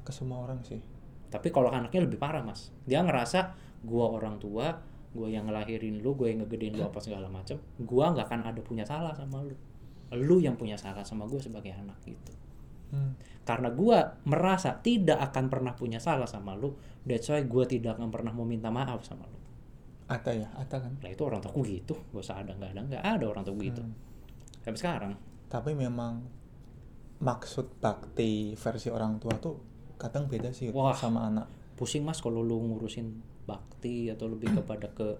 Ke 0.00 0.08
semua 0.08 0.40
orang 0.40 0.64
sih. 0.64 0.80
Tapi 1.28 1.52
kalau 1.52 1.68
anaknya 1.68 2.08
lebih 2.08 2.16
parah, 2.16 2.40
Mas. 2.40 2.72
Dia 2.88 3.04
ngerasa 3.04 3.52
gua 3.84 4.08
orang 4.08 4.40
tua, 4.40 4.72
gua 5.12 5.28
yang 5.28 5.44
ngelahirin 5.44 6.00
lu, 6.00 6.16
gua 6.16 6.32
yang 6.32 6.48
ngegedein 6.48 6.80
lu 6.80 6.88
apa 6.88 6.96
segala 7.04 7.28
macem, 7.28 7.60
gua 7.84 8.16
nggak 8.16 8.24
akan 8.24 8.40
ada 8.56 8.60
punya 8.64 8.88
salah 8.88 9.12
sama 9.12 9.44
lu. 9.44 9.52
Lu 10.16 10.40
yang 10.40 10.56
punya 10.56 10.80
salah 10.80 11.04
sama 11.04 11.28
gua 11.28 11.44
sebagai 11.44 11.76
anak 11.76 12.00
gitu. 12.08 12.32
Hmm. 12.96 13.12
Karena 13.44 13.68
gua 13.68 14.16
merasa 14.24 14.80
tidak 14.80 15.20
akan 15.28 15.52
pernah 15.52 15.76
punya 15.76 16.00
salah 16.00 16.24
sama 16.24 16.56
lu, 16.56 16.72
that's 17.04 17.28
why 17.28 17.44
gua 17.44 17.68
tidak 17.68 18.00
akan 18.00 18.08
pernah 18.08 18.32
mau 18.32 18.48
minta 18.48 18.72
maaf 18.72 19.04
sama 19.04 19.28
lu. 19.28 19.36
Ada 20.08 20.32
ya, 20.32 20.48
ada 20.56 20.80
kan. 20.80 20.96
Lah 21.04 21.12
itu 21.12 21.20
orang 21.20 21.44
tuaku 21.44 21.68
gitu, 21.68 22.00
gak 22.16 22.24
usah 22.24 22.40
ada 22.40 22.56
nggak 22.56 22.72
ada 22.72 22.80
nggak 22.80 23.04
ada 23.04 23.24
orang 23.28 23.44
tuaku 23.44 23.60
gitu. 23.68 23.84
Hmm. 23.84 24.11
Sampai 24.62 24.78
sekarang. 24.78 25.12
Tapi 25.46 25.74
memang 25.74 26.22
maksud 27.18 27.78
bakti 27.78 28.54
versi 28.54 28.88
orang 28.88 29.18
tua 29.18 29.34
tuh 29.38 29.54
kadang 29.94 30.26
beda 30.26 30.50
sih 30.50 30.70
Wah. 30.70 30.94
sama 30.94 31.28
anak. 31.28 31.46
Pusing 31.74 32.02
mas 32.02 32.18
kalau 32.18 32.42
lu 32.42 32.58
ngurusin 32.58 33.10
bakti 33.42 34.10
atau 34.10 34.26
lebih 34.26 34.50
kepada 34.58 34.90
ke 34.90 35.18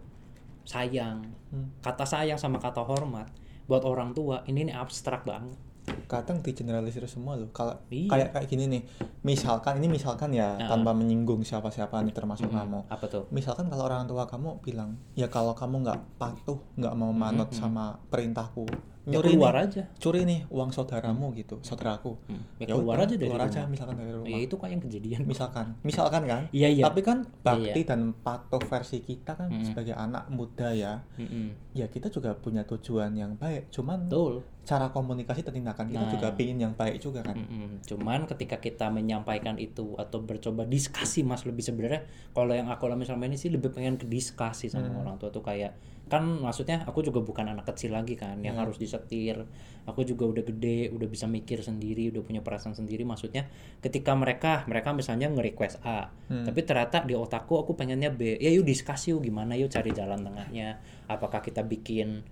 sayang. 0.62 1.22
Hmm. 1.51 1.68
Kata 1.78 2.07
sayang 2.07 2.38
sama 2.38 2.59
kata 2.59 2.82
hormat 2.82 3.26
buat 3.66 3.82
orang 3.82 4.11
tua 4.12 4.43
ini 4.47 4.66
nih 4.66 4.74
abstrak 4.74 5.22
banget. 5.22 5.59
Kadang 6.07 6.38
digeneralisir 6.38 7.03
semua 7.11 7.34
loh. 7.34 7.51
Kalau 7.51 7.74
Iya. 7.90 8.07
kayak 8.07 8.28
kayak 8.30 8.47
gini 8.47 8.64
nih. 8.70 8.82
Misalkan 9.22 9.82
ini 9.82 9.90
misalkan 9.90 10.30
ya 10.30 10.55
Ah. 10.55 10.70
tanpa 10.70 10.95
menyinggung 10.95 11.43
siapa-siapa 11.43 11.99
nih 12.03 12.14
termasuk 12.14 12.47
Mm-mm. 12.47 12.59
kamu. 12.59 12.80
Apa 12.86 13.07
tuh? 13.11 13.24
Misalkan 13.34 13.66
kalau 13.66 13.90
orang 13.90 14.07
tua 14.07 14.22
kamu 14.22 14.62
bilang, 14.62 14.95
ya 15.14 15.26
kalau 15.26 15.51
kamu 15.53 15.82
nggak 15.82 15.99
patuh, 16.16 16.59
nggak 16.78 16.95
mau 16.95 17.11
manut 17.11 17.51
Mm-mm. 17.51 17.59
sama 17.59 17.99
perintahku, 18.07 18.62
Ya 19.05 19.18
keluar 19.18 19.50
nih, 19.53 19.66
aja. 19.66 19.82
curi 19.96 20.22
nih 20.22 20.46
uang 20.46 20.70
saudaramu 20.70 21.34
gitu, 21.34 21.59
saudaraku. 21.61 22.14
Hmm. 22.24 22.38
Ya, 22.57 22.64
Ya 22.64 22.66
keluar 22.72 22.96
aja 22.96 23.11
dari 23.12 23.26
keluar 23.26 23.42
aja 23.42 23.59
rumah. 23.59 23.70
misalkan 23.70 23.94
dari 23.96 24.11
rumah. 24.12 24.28
Ya 24.28 24.38
itu 24.38 24.55
kan 24.55 24.68
yang 24.68 24.78
kejadian. 24.80 25.20
Misalkan, 25.24 25.66
misalkan 25.82 26.22
kan. 26.22 26.42
Iya 26.50 26.68
iya. 26.70 26.82
Tapi 26.86 27.00
kan 27.00 27.18
bakti 27.40 27.74
Iya. 27.76 27.88
dan 27.88 28.00
patuh 28.16 28.62
versi 28.62 28.98
kita 29.00 29.34
kan 29.34 29.48
Mm-mm. 29.48 29.66
sebagai 29.66 29.92
anak 29.92 30.28
muda 30.28 30.70
ya, 30.70 31.03
Mm-mm. 31.16 31.50
ya 31.72 31.86
kita 31.86 32.09
juga 32.09 32.30
punya 32.32 32.62
tujuan 32.62 33.11
yang 33.12 33.34
baik. 33.34 33.70
Cuman 33.70 34.07
Betul. 34.07 34.46
Cara 34.62 34.88
komunikasi 34.88 35.42
dan 35.42 35.54
tindakan 35.54 35.90
kita 35.90 35.98
Nah. 36.00 36.12
juga 36.12 36.28
pingin 36.32 36.54
yang 36.56 36.72
baik 36.72 36.96
juga 36.96 37.18
kan. 37.20 37.34
Mm-mm. 37.34 37.82
Cuman 37.82 38.30
ketika 38.30 38.56
kita 38.56 38.88
menyampaikan 38.88 39.58
itu 39.58 39.98
atau 39.98 40.20
bercoba 40.20 40.62
diskusi 40.64 41.22
mas 41.22 41.42
lebih 41.42 41.60
sebenarnya 41.60 42.06
kalau 42.30 42.54
yang 42.54 42.70
aku 42.70 42.86
alami 42.86 43.02
selama 43.02 43.26
ini 43.26 43.34
sih 43.34 43.50
lebih 43.50 43.70
pengen 43.70 43.96
ke 43.96 44.06
diskusi 44.06 44.66
sama 44.66 44.86
Hmm. 44.86 45.02
orang 45.02 45.18
tua 45.18 45.28
tuh 45.28 45.42
kayak 45.42 45.74
kan 46.04 46.22
maksudnya 46.22 46.84
aku 46.84 47.00
juga 47.00 47.18
bukan 47.18 47.48
anak 47.48 47.64
kecil 47.64 47.90
lagi 47.90 48.14
kan 48.14 48.38
yang 48.38 48.54
Hmm. 48.54 48.62
harus 48.62 48.76
disetir 48.76 49.42
aku 49.82 50.04
juga 50.04 50.28
udah 50.28 50.44
gede 50.44 50.90
udah 50.90 51.08
bisa 51.08 51.24
mikir 51.24 51.58
sendiri 51.58 52.12
udah 52.12 52.20
punya 52.20 52.38
perasaan 52.38 52.76
sendiri 52.76 53.02
maksudnya 53.02 53.48
ketika 53.80 54.12
mereka 54.12 54.62
mereka 54.66 54.92
misalnya 54.92 55.26
nge-request 55.28 55.80
A 55.82 56.12
Hmm. 56.28 56.44
tapi 56.44 56.62
ternyata 56.62 57.02
di 57.02 57.16
otakku 57.16 57.56
aku 57.56 57.74
pengennya 57.74 58.10
B 58.10 58.36
ya 58.36 58.50
yuk 58.50 58.62
diskusi 58.62 59.10
yuk 59.10 59.24
gimana 59.24 59.54
yuk 59.54 59.72
cari 59.72 59.90
jalan 59.90 60.20
tengahnya 60.20 60.78
apakah 61.06 61.40
kita 61.40 61.64
bikin 61.64 62.22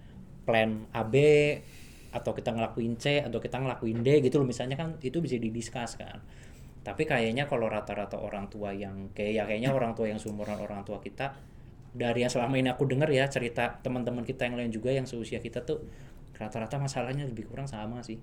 plan 0.44 0.84
AB 0.92 1.14
atau 2.10 2.34
kita 2.34 2.50
ngelakuin 2.50 2.98
C 2.98 3.22
atau 3.22 3.38
kita 3.38 3.62
ngelakuin 3.62 4.02
D 4.02 4.22
gitu 4.22 4.42
loh. 4.42 4.46
Misalnya 4.46 4.74
kan 4.78 4.98
itu 5.02 5.18
bisa 5.22 5.38
didiskus 5.38 5.98
kan. 5.98 6.18
Tapi 6.80 7.04
kayaknya 7.04 7.44
kalau 7.44 7.68
rata-rata 7.68 8.16
orang 8.16 8.48
tua 8.48 8.72
yang 8.72 9.12
kayak 9.12 9.32
ya 9.36 9.42
kayaknya 9.44 9.70
orang 9.70 9.92
tua 9.92 10.08
yang 10.08 10.18
seumuran 10.18 10.56
orang 10.58 10.80
tua 10.82 10.98
kita 10.98 11.36
dari 11.90 12.22
yang 12.22 12.30
selama 12.32 12.54
ini 12.56 12.70
aku 12.70 12.86
dengar 12.86 13.10
ya 13.10 13.26
cerita 13.26 13.82
teman-teman 13.82 14.22
kita 14.22 14.46
yang 14.46 14.56
lain 14.56 14.70
juga 14.70 14.94
yang 14.94 15.04
seusia 15.10 15.42
kita 15.42 15.66
tuh 15.66 15.82
rata-rata 16.38 16.80
masalahnya 16.80 17.28
lebih 17.28 17.50
kurang 17.50 17.68
sama 17.68 18.00
sih. 18.00 18.16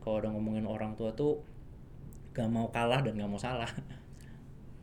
Kalau 0.00 0.18
udah 0.24 0.32
ngomongin 0.32 0.64
orang 0.66 0.96
tua 0.96 1.12
tuh 1.12 1.44
gak 2.32 2.48
mau 2.48 2.70
kalah 2.72 3.04
dan 3.04 3.18
gak 3.18 3.30
mau 3.30 3.38
salah 3.38 3.68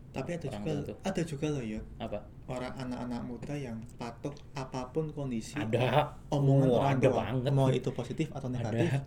Tapi 0.10 0.30
ada 0.34 0.48
juga 0.48 0.72
ada 1.04 1.22
juga 1.22 1.46
loh 1.48 1.62
Yud, 1.62 1.86
apa 1.98 2.18
orang 2.48 2.74
anak-anak 2.76 3.22
muda 3.24 3.54
yang 3.54 3.78
patuh 3.96 4.34
apa 4.54 4.90
pun 4.90 5.06
kondisi. 5.12 5.54
ada 5.54 6.10
Omongan 6.28 6.68
Oh, 6.68 6.80
orang 6.80 6.96
ada 6.96 7.08
tua, 7.08 7.18
banget 7.20 7.52
mau 7.52 7.68
itu 7.70 7.90
positif 7.92 8.28
atau 8.32 8.48
negatif. 8.48 8.88
Ada. 8.88 9.00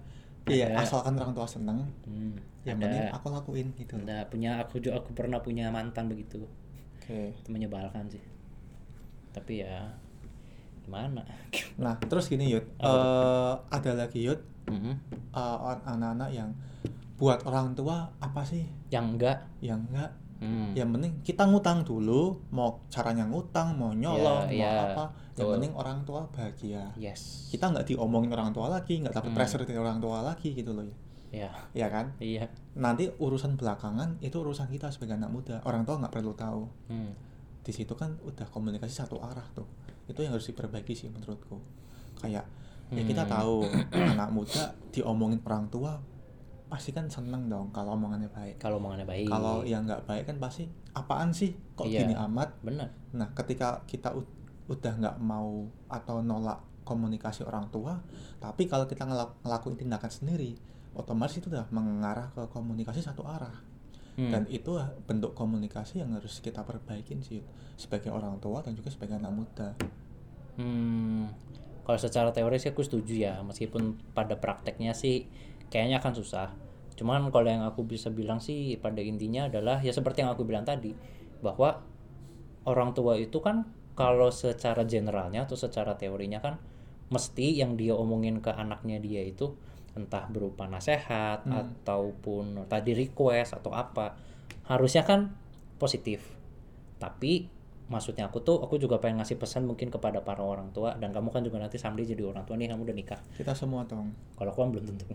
Iya, 0.46 0.66
Ada. 0.70 0.82
asalkan 0.82 1.14
orang 1.14 1.32
tua 1.32 1.44
seneng, 1.44 1.78
Hmm, 2.02 2.32
yang 2.64 2.78
penting 2.78 3.04
aku 3.08 3.26
lakuin 3.28 3.68
gitu. 3.74 3.94
ada 3.98 4.24
punya 4.26 4.56
aku 4.58 4.78
juga 4.78 4.96
aku 4.96 5.12
pernah 5.12 5.36
punya 5.38 5.68
mantan 5.68 6.08
begitu 6.08 6.40
Oke. 6.96 7.32
itu 7.32 7.48
menyebalkan 7.48 8.08
sih 8.08 8.20
tapi 9.30 9.60
ya 9.60 9.84
gimana 10.82 11.22
Nah, 11.78 11.96
terus 12.02 12.26
gini 12.26 12.48
Yud, 12.48 12.64
Apa 12.76 12.88
eh 12.88 13.52
ada 13.70 13.92
lagi 13.96 14.20
Yud, 14.22 14.40
Mhm. 14.66 14.92
eh, 15.30 15.56
or- 15.60 15.84
anak-anak 15.84 16.30
yang 16.30 16.50
buat 17.16 17.44
orang 17.44 17.72
tua 17.74 18.08
apa 18.16 18.40
sih 18.40 18.64
yang 18.88 19.14
enggak 19.14 19.44
yang 19.60 19.84
enggak 19.86 20.08
hmm. 20.40 20.72
yang 20.74 20.88
penting 20.90 21.12
kita 21.20 21.44
ngutang 21.44 21.84
dulu 21.84 22.40
mau 22.50 22.82
caranya 22.88 23.24
ngutang 23.24 23.76
mau 23.76 23.92
nyolong 23.92 24.48
Iya, 24.48 24.64
mau 24.64 24.74
iya, 24.74 24.84
apa. 24.92 25.04
Yang 25.30 25.46
betul. 25.46 25.54
penting 25.56 25.72
orang 25.72 25.98
tua 26.02 26.20
bahagia. 26.28 26.84
Yes. 26.96 27.48
Kita 27.48 27.68
nggak 27.68 27.86
diomongin 27.86 28.32
orang 28.32 28.50
tua 28.50 28.68
lagi 28.68 28.98
nggak 28.98 29.14
dapat 29.14 29.30
Hmm. 29.30 29.36
pressure 29.36 29.62
dari 29.62 29.78
orang 29.78 29.96
tua 29.98 30.20
lagi 30.20 30.52
gitu 30.52 30.72
loh 30.72 30.84
ya. 30.84 30.96
Ya. 31.30 31.50
Ya 31.72 31.86
kan? 31.86 32.12
Iya. 32.18 32.50
Nanti 32.74 33.06
urusan 33.16 33.54
belakangan 33.54 34.18
itu 34.18 34.34
urusan 34.34 34.66
kita 34.66 34.90
sebagai 34.90 35.14
anak 35.14 35.30
muda. 35.30 35.62
Orang 35.62 35.84
tua 35.84 35.96
nggak 35.96 36.10
perlu 36.10 36.32
tahu. 36.34 36.64
Hmm. 36.88 37.12
di 37.60 37.76
situ 37.76 37.92
kan 37.92 38.16
udah 38.24 38.48
komunikasi 38.48 39.04
satu 39.04 39.20
arah 39.20 39.44
tuh. 39.52 39.68
Itu 40.08 40.24
yang 40.24 40.32
harus 40.32 40.48
diperbaiki 40.48 40.96
sih 40.96 41.06
menurutku. 41.06 41.60
Kayak 42.16 42.48
ya 42.90 43.02
kita 43.04 43.22
Hmm. 43.22 43.30
tahu 43.30 43.54
anak 44.16 44.32
muda 44.32 44.72
diomongin 44.90 45.38
orang 45.44 45.68
tua 45.68 46.00
pasti 46.70 46.94
kan 46.94 47.10
seneng 47.10 47.50
dong 47.50 47.74
kalau 47.74 47.98
omongannya 47.98 48.30
baik. 48.30 48.56
Kalau 48.56 48.78
omongannya 48.78 49.04
baik. 49.04 49.26
Kalau 49.26 49.66
yang 49.66 49.82
nggak 49.84 50.06
baik 50.06 50.24
kan 50.24 50.38
pasti 50.38 50.70
apaan 50.94 51.34
sih? 51.34 51.50
Kok 51.74 51.84
Iya. 51.84 52.06
gini 52.06 52.14
amat? 52.14 52.62
bener. 52.62 52.94
Nah 53.12 53.34
ketika 53.34 53.82
kita 53.84 54.14
udah 54.70 54.92
nggak 54.96 55.16
mau 55.18 55.66
atau 55.90 56.22
nolak 56.22 56.62
komunikasi 56.86 57.42
orang 57.42 57.66
tua 57.68 57.98
tapi 58.38 58.66
kalau 58.66 58.86
kita 58.86 59.02
ngelak- 59.02 59.42
ngelakuin 59.42 59.74
tindakan 59.76 60.10
sendiri 60.10 60.54
otomatis 60.90 61.38
itu 61.38 61.46
udah 61.46 61.66
mengarah 61.70 62.30
ke 62.30 62.46
komunikasi 62.48 63.02
satu 63.02 63.26
arah. 63.26 63.66
Hmm. 64.10 64.26
dan 64.28 64.42
itu 64.50 64.74
bentuk 65.06 65.32
komunikasi 65.32 66.02
yang 66.02 66.12
harus 66.12 66.42
kita 66.42 66.66
perbaikin 66.66 67.22
sih 67.22 67.40
sebagai 67.78 68.10
orang 68.10 68.36
tua 68.36 68.58
dan 68.60 68.74
juga 68.74 68.90
sebagai 68.90 69.16
anak 69.16 69.32
muda. 69.32 69.68
Hmm, 70.58 71.30
kalau 71.86 71.96
secara 71.96 72.28
teori 72.34 72.58
sih 72.60 72.74
aku 72.74 72.82
setuju 72.84 73.14
ya, 73.16 73.34
meskipun 73.40 73.96
pada 74.12 74.36
prakteknya 74.36 74.92
sih 74.92 75.24
kayaknya 75.70 76.02
akan 76.02 76.12
susah. 76.12 76.52
Cuman 76.98 77.32
kalau 77.32 77.48
yang 77.48 77.64
aku 77.64 77.86
bisa 77.88 78.12
bilang 78.12 78.42
sih 78.42 78.76
pada 78.76 79.00
intinya 79.00 79.48
adalah 79.48 79.80
ya 79.80 79.94
seperti 79.94 80.20
yang 80.20 80.34
aku 80.34 80.44
bilang 80.44 80.68
tadi, 80.68 80.92
bahwa 81.40 81.80
orang 82.68 82.92
tua 82.92 83.16
itu 83.16 83.40
kan 83.40 83.64
kalau 83.96 84.28
secara 84.28 84.84
generalnya 84.84 85.48
atau 85.48 85.56
secara 85.56 85.96
teorinya 85.96 86.40
kan 86.44 86.60
mesti 87.10 87.58
yang 87.58 87.74
dia 87.74 87.96
omongin 87.96 88.38
ke 88.38 88.52
anaknya 88.54 89.02
dia 89.02 89.24
itu 89.24 89.56
entah 89.98 90.30
berupa 90.30 90.70
nasihat 90.70 91.42
Hmm. 91.42 91.58
ataupun 91.58 92.70
tadi 92.70 92.94
request 92.94 93.58
atau 93.58 93.74
apa 93.74 94.14
harusnya 94.70 95.02
kan 95.02 95.34
positif 95.82 96.22
tapi 97.02 97.50
maksudnya 97.90 98.30
aku 98.30 98.38
tuh 98.46 98.62
aku 98.62 98.78
juga 98.78 99.02
pengen 99.02 99.18
ngasih 99.18 99.34
pesan 99.34 99.66
mungkin 99.66 99.90
kepada 99.90 100.22
para 100.22 100.46
orang 100.46 100.70
tua 100.70 100.94
dan 100.94 101.10
kamu 101.10 101.34
kan 101.34 101.42
juga 101.42 101.58
nanti 101.58 101.74
someday 101.74 102.06
jadi 102.06 102.22
orang 102.22 102.46
tua 102.46 102.54
nih 102.54 102.70
kamu 102.70 102.86
udah 102.86 102.96
nikah 102.96 103.20
kita 103.34 103.50
semua 103.50 103.82
dong 103.90 104.14
kalau 104.38 104.54
aku 104.54 104.62
kan 104.62 104.70
belum 104.70 104.84
tentu 104.94 105.10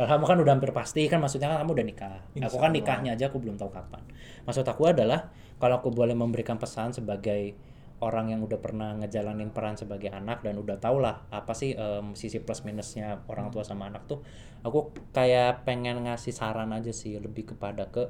kalau 0.00 0.16
kamu 0.16 0.24
kan 0.32 0.38
udah 0.40 0.52
hampir 0.56 0.72
pasti 0.72 1.04
kan 1.12 1.20
maksudnya 1.20 1.52
kan 1.52 1.60
kamu 1.60 1.76
udah 1.76 1.86
nikah 1.92 2.16
Insya 2.32 2.48
aku 2.48 2.56
kan 2.56 2.72
Allah. 2.72 2.76
nikahnya 2.80 3.10
aja 3.20 3.28
aku 3.28 3.36
belum 3.36 3.60
tahu 3.60 3.68
kapan 3.68 4.00
maksud 4.48 4.64
aku 4.64 4.88
adalah 4.88 5.28
kalau 5.60 5.76
aku 5.76 5.92
boleh 5.92 6.16
memberikan 6.16 6.56
pesan 6.56 6.96
sebagai 6.96 7.52
orang 8.00 8.32
yang 8.32 8.40
udah 8.40 8.56
pernah 8.56 8.96
ngejalanin 8.96 9.52
peran 9.52 9.76
sebagai 9.76 10.08
anak 10.08 10.40
dan 10.40 10.56
udah 10.56 10.80
tau 10.80 10.96
lah 10.96 11.28
apa 11.28 11.52
sih 11.52 11.76
em, 11.76 12.16
sisi 12.16 12.40
plus 12.40 12.64
minusnya 12.64 13.20
orang 13.28 13.52
tua 13.52 13.60
sama 13.60 13.92
anak 13.92 14.08
tuh 14.08 14.24
aku 14.64 14.96
kayak 15.12 15.68
pengen 15.68 16.08
ngasih 16.08 16.32
saran 16.32 16.72
aja 16.72 16.96
sih 16.96 17.20
lebih 17.20 17.52
kepada 17.52 17.92
ke 17.92 18.08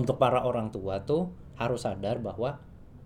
untuk 0.00 0.16
para 0.16 0.40
orang 0.48 0.72
tua 0.72 1.04
tuh 1.04 1.28
harus 1.60 1.84
sadar 1.84 2.24
bahwa 2.24 2.56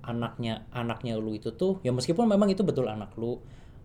anaknya 0.06 0.62
anaknya 0.70 1.18
lu 1.18 1.34
itu 1.34 1.50
tuh 1.58 1.82
ya 1.82 1.90
meskipun 1.90 2.30
memang 2.30 2.46
itu 2.54 2.62
betul 2.62 2.86
anak 2.86 3.10
lu 3.18 3.42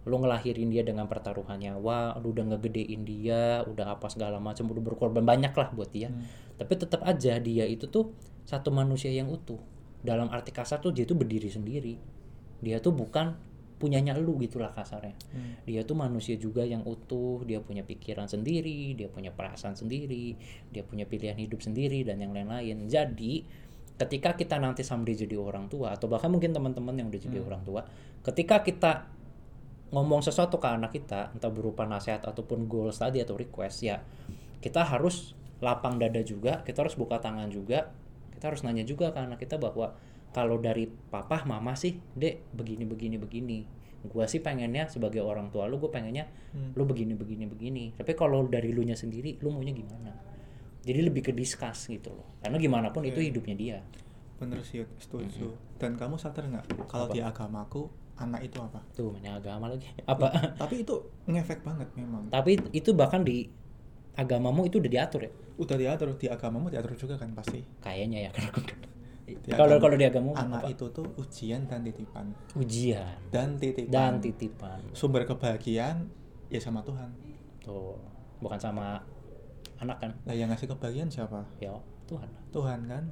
lu 0.08 0.16
ngelahirin 0.24 0.72
dia 0.72 0.84
dengan 0.86 1.12
pertaruhan 1.12 1.60
nyawa 1.60 2.16
lu 2.24 2.32
udah 2.32 2.56
ngegedein 2.56 3.04
dia 3.04 3.64
udah 3.68 4.00
apa 4.00 4.08
segala 4.08 4.39
macam 4.39 4.72
udah 4.72 4.84
berkorban 4.84 5.24
banyak 5.26 5.52
lah 5.52 5.70
buat 5.76 5.91
dia. 5.91 6.08
Tapi 6.56 6.74
tetap 6.76 7.04
aja 7.04 7.36
dia 7.39 7.66
itu 7.68 7.88
tuh 7.91 8.16
satu 8.47 8.72
manusia 8.72 9.12
yang 9.12 9.28
utuh. 9.28 9.60
Dalam 10.00 10.32
arti 10.32 10.56
kasar 10.56 10.80
tuh 10.80 10.95
dia 10.95 11.04
tuh 11.04 11.20
berdiri 11.20 11.52
sendiri. 11.52 12.00
Dia 12.64 12.80
tuh 12.80 12.95
bukan 12.95 13.36
punyanya 13.80 14.16
lu 14.16 14.36
gitulah 14.39 14.72
kasarnya. 14.76 15.16
Dia 15.64 15.84
tuh 15.88 15.95
manusia 15.95 16.36
juga 16.36 16.64
yang 16.64 16.84
utuh 16.84 17.43
dia 17.47 17.64
punya 17.64 17.84
pikiran 17.88 18.28
sendiri 18.28 18.95
dia 18.95 19.08
punya 19.08 19.32
perasaan 19.32 19.76
sendiri 19.76 20.36
dia 20.68 20.84
punya 20.84 21.08
pilihan 21.08 21.39
hidup 21.39 21.64
sendiri 21.64 22.04
dan 22.04 22.20
yang 22.20 22.36
lain-lain. 22.36 22.88
Jadi 22.91 23.68
ketika 24.00 24.36
kita 24.39 24.56
nanti 24.64 24.80
sampai 24.80 25.12
jadi 25.12 25.36
orang 25.36 25.68
tua 25.68 25.91
atau 25.91 26.08
bahkan 26.08 26.32
mungkin 26.32 26.56
teman-teman 26.56 26.95
yang 26.95 27.12
udah 27.12 27.20
jadi 27.20 27.43
orang 27.43 27.68
tua 27.68 27.84
ketika 28.24 28.64
kita 28.64 29.12
ngomong 29.90 30.22
sesuatu 30.22 30.62
ke 30.62 30.68
anak 30.70 30.94
kita 30.94 31.34
entah 31.34 31.50
berupa 31.50 31.86
nasihat 31.86 32.22
ataupun 32.26 32.70
goals 32.70 33.02
tadi 33.02 33.22
atau 33.22 33.34
request 33.34 33.78
ya 33.86 34.02
kita 34.62 34.86
harus 34.86 35.34
lapang 35.60 35.98
dada 35.98 36.22
juga 36.22 36.62
kita 36.62 36.86
harus 36.86 36.94
buka 36.94 37.18
tangan 37.18 37.50
juga 37.50 37.90
kita 38.40 38.56
harus 38.56 38.64
nanya 38.64 38.88
juga 38.88 39.12
ke 39.12 39.20
anak 39.20 39.44
kita 39.44 39.60
bahwa 39.60 39.98
kalau 40.30 40.62
dari 40.62 40.86
papa 40.88 41.42
mama 41.44 41.74
sih 41.74 41.98
dek 42.14 42.54
begini 42.54 42.86
begini 42.86 43.18
begini. 43.18 43.60
Gua 44.00 44.24
sih 44.32 44.40
pengennya 44.40 44.88
sebagai 44.88 45.20
orang 45.20 45.52
tua 45.52 45.68
lu 45.68 45.76
gue 45.76 45.92
pengennya 45.92 46.24
lu 46.56 46.88
begini 46.88 47.20
begini 47.20 47.44
begini. 47.50 47.92
Tapi 47.98 48.16
kalau 48.16 48.48
dari 48.48 48.72
lu 48.72 48.86
nya 48.88 48.96
sendiri 48.96 49.36
lu 49.44 49.52
maunya 49.52 49.76
gimana? 49.76 50.16
Jadi 50.80 51.00
lebih 51.04 51.20
ke 51.20 51.32
discuss 51.36 51.92
gitu 51.92 52.16
loh. 52.16 52.40
Karena 52.40 52.56
gimana 52.56 52.88
pun 52.96 53.04
itu 53.04 53.20
hidupnya 53.20 53.56
dia. 53.60 53.78
Bener 54.40 54.64
sih 54.64 54.88
setuju. 54.96 55.52
Dan 55.76 56.00
kamu 56.00 56.16
sadar 56.16 56.48
nggak? 56.48 56.88
Kalau 56.88 57.12
di 57.12 57.20
agamaku 57.20 57.92
anak 58.20 58.41
itu 58.43 58.59
apa? 58.59 58.80
Tuh 58.91 59.15
mainnya 59.15 59.39
agama 59.39 59.72
lagi. 59.72 59.88
Apa? 60.03 60.28
Tapi 60.59 60.84
itu 60.84 60.95
ngefek 61.26 61.63
banget 61.63 61.88
memang. 61.95 62.28
Tapi 62.28 62.59
itu 62.76 62.91
bahkan 62.91 63.24
di 63.24 63.47
agamamu 64.20 64.67
itu 64.67 64.84
udah 64.84 64.91
diatur 64.91 65.26
ya? 65.26 65.32
Udah 65.55 65.76
diatur 65.80 66.15
di 66.20 66.28
agamamu 66.28 66.67
diatur 66.67 66.93
juga 66.99 67.15
kan 67.15 67.32
pasti. 67.32 67.63
Kayaknya 67.80 68.28
ya 68.28 68.32
karena 68.36 68.51
kalau 69.53 69.78
kalau 69.78 69.95
di 69.95 70.05
agamamu 70.09 70.34
anak 70.34 70.65
apa? 70.65 70.74
itu 70.74 70.86
tuh 70.89 71.05
ujian 71.22 71.70
dan 71.70 71.86
titipan. 71.86 72.34
Ujian. 72.57 73.17
Dan 73.30 73.61
titipan. 73.61 73.93
Dan 73.93 74.13
titipan. 74.22 74.82
Sumber 74.97 75.24
kebahagiaan 75.30 76.09
ya 76.49 76.59
sama 76.59 76.82
Tuhan. 76.82 77.13
Tuh 77.61 77.93
bukan 78.41 78.57
sama 78.57 79.03
anak 79.78 79.97
kan? 80.01 80.11
Lah 80.26 80.36
yang 80.36 80.49
ngasih 80.49 80.67
kebahagiaan 80.74 81.09
siapa? 81.13 81.45
Ya 81.61 81.78
Tuhan. 82.09 82.30
Tuhan 82.49 82.80
kan? 82.89 83.03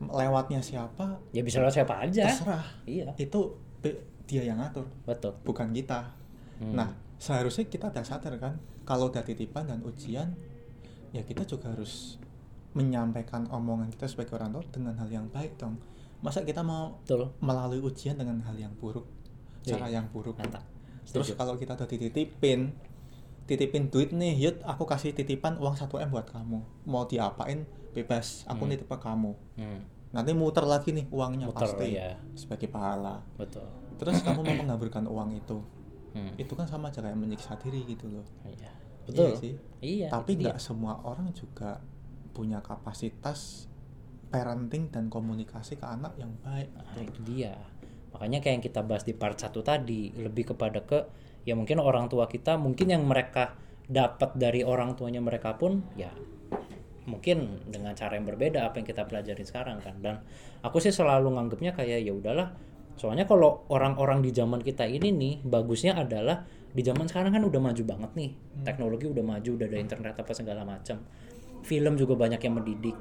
Lewatnya 0.00 0.60
siapa? 0.60 1.20
Ya 1.32 1.44
bisa 1.44 1.60
lewat 1.60 1.76
siapa 1.76 1.94
aja. 2.00 2.24
Terserah. 2.28 2.66
Iya. 2.88 3.12
Itu 3.20 3.60
dia 4.26 4.42
yang 4.42 4.58
ngatur 4.58 4.86
betul. 5.04 5.32
bukan 5.42 5.70
kita. 5.70 6.10
Hmm. 6.56 6.72
nah 6.72 6.88
seharusnya 7.16 7.64
kita 7.64 7.88
udah 7.88 8.02
sadar 8.02 8.34
kan 8.36 8.56
kalau 8.82 9.08
udah 9.08 9.20
titipan 9.20 9.66
dan 9.66 9.80
ujian 9.82 10.34
ya 11.10 11.22
kita 11.22 11.44
juga 11.44 11.70
harus 11.70 12.18
menyampaikan 12.72 13.48
omongan 13.48 13.88
kita 13.88 14.04
sebagai 14.04 14.36
orang 14.36 14.52
tua 14.52 14.64
dengan 14.68 14.94
hal 14.96 15.08
yang 15.08 15.26
baik 15.28 15.56
dong. 15.56 15.80
Masa 16.20 16.42
kita 16.42 16.60
mau 16.60 16.96
betul. 17.00 17.32
melalui 17.40 17.80
ujian 17.80 18.14
dengan 18.14 18.40
hal 18.42 18.54
yang 18.54 18.72
buruk 18.74 19.04
cara 19.62 19.86
Iya. 19.86 20.00
yang 20.00 20.06
buruk? 20.10 20.36
Mantap 20.36 20.64
terus 21.06 21.30
kalau 21.32 21.54
kita 21.54 21.72
udah 21.72 21.86
dititipin 21.86 22.74
titipin 23.46 23.86
duit 23.86 24.10
nih 24.10 24.34
yud 24.34 24.56
aku 24.66 24.82
kasih 24.84 25.14
titipan 25.14 25.54
uang 25.56 25.78
1 25.78 25.86
m 26.02 26.10
buat 26.10 26.26
kamu. 26.26 26.58
Mau 26.84 27.06
diapain? 27.06 27.62
Bebas 27.94 28.42
aku 28.44 28.66
Hmm. 28.66 28.70
nitip 28.70 28.90
ke 28.90 28.98
kamu. 28.98 29.32
Hmm, 29.54 29.80
nanti 30.10 30.34
muter 30.34 30.66
lagi 30.66 30.90
nih 30.90 31.06
uangnya 31.08 31.46
Muter, 31.46 31.62
pasti 31.64 31.94
ya. 31.94 32.18
sebagai 32.34 32.66
pahala. 32.66 33.22
Betul 33.38 33.64
terus 33.96 34.20
kamu 34.22 34.40
mau 34.44 34.56
mengaburkan 34.64 35.04
uang 35.08 35.30
itu? 35.36 35.58
Hmm, 36.16 36.32
itu 36.40 36.52
kan 36.56 36.64
sama 36.64 36.88
aja 36.88 37.04
kayak 37.04 37.16
menyiksa 37.16 37.60
diri 37.60 37.84
gitu 37.84 38.08
loh. 38.08 38.24
Iya. 38.48 38.72
Betul. 39.06 39.32
Iya 39.32 39.36
sih. 39.38 39.54
Iya 39.80 40.08
tapi 40.10 40.40
nggak 40.40 40.58
semua 40.58 40.98
orang 41.04 41.30
juga 41.36 41.78
punya 42.36 42.60
kapasitas 42.60 43.70
parenting 44.28 44.92
dan 44.92 45.08
komunikasi 45.08 45.78
ke 45.80 45.86
anak 45.86 46.18
yang 46.20 46.34
baik. 46.42 46.68
Nah, 46.74 47.00
itu 47.00 47.20
dia. 47.24 47.56
Makanya 48.12 48.42
kayak 48.42 48.54
yang 48.60 48.64
kita 48.64 48.80
bahas 48.84 49.04
di 49.06 49.14
part 49.14 49.38
1 49.38 49.52
tadi, 49.62 50.12
lebih 50.16 50.52
kepada 50.52 50.82
ke 50.84 51.08
ya 51.46 51.54
mungkin 51.54 51.78
orang 51.78 52.10
tua 52.10 52.26
kita 52.26 52.58
mungkin 52.58 52.90
yang 52.90 53.06
mereka 53.06 53.54
dapat 53.86 54.34
dari 54.34 54.66
orang 54.66 54.98
tuanya 54.98 55.22
mereka 55.22 55.54
pun 55.54 55.78
ya 55.94 56.10
mungkin 57.06 57.62
dengan 57.70 57.94
cara 57.94 58.18
yang 58.18 58.26
berbeda 58.26 58.66
apa 58.66 58.82
yang 58.82 58.86
kita 58.90 59.06
pelajari 59.06 59.46
sekarang 59.46 59.78
kan. 59.78 59.94
Dan 60.02 60.20
aku 60.60 60.82
sih 60.82 60.90
selalu 60.90 61.38
nganggapnya 61.38 61.72
kayak 61.72 62.02
ya 62.02 62.12
udahlah. 62.12 62.50
Soalnya 62.96 63.28
kalau 63.28 63.68
orang-orang 63.68 64.24
di 64.24 64.32
zaman 64.32 64.64
kita 64.64 64.88
ini 64.88 65.12
nih 65.12 65.34
bagusnya 65.44 65.96
adalah 66.00 66.48
di 66.76 66.82
zaman 66.84 67.08
sekarang 67.08 67.32
kan 67.32 67.44
udah 67.44 67.60
maju 67.60 67.82
banget 67.84 68.10
nih. 68.16 68.30
Teknologi 68.64 69.06
udah 69.08 69.24
maju, 69.24 69.50
udah 69.56 69.66
ada 69.68 69.78
internet 69.80 70.14
apa 70.16 70.32
segala 70.32 70.64
macam. 70.64 71.00
Film 71.64 71.94
juga 71.96 72.16
banyak 72.16 72.40
yang 72.40 72.54
mendidik. 72.56 72.96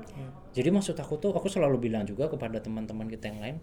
Jadi 0.56 0.70
maksud 0.72 0.96
aku 0.96 1.20
tuh 1.20 1.32
aku 1.36 1.48
selalu 1.52 1.92
bilang 1.92 2.08
juga 2.08 2.32
kepada 2.32 2.60
teman-teman 2.64 3.08
kita 3.12 3.32
yang 3.32 3.40
lain, 3.44 3.58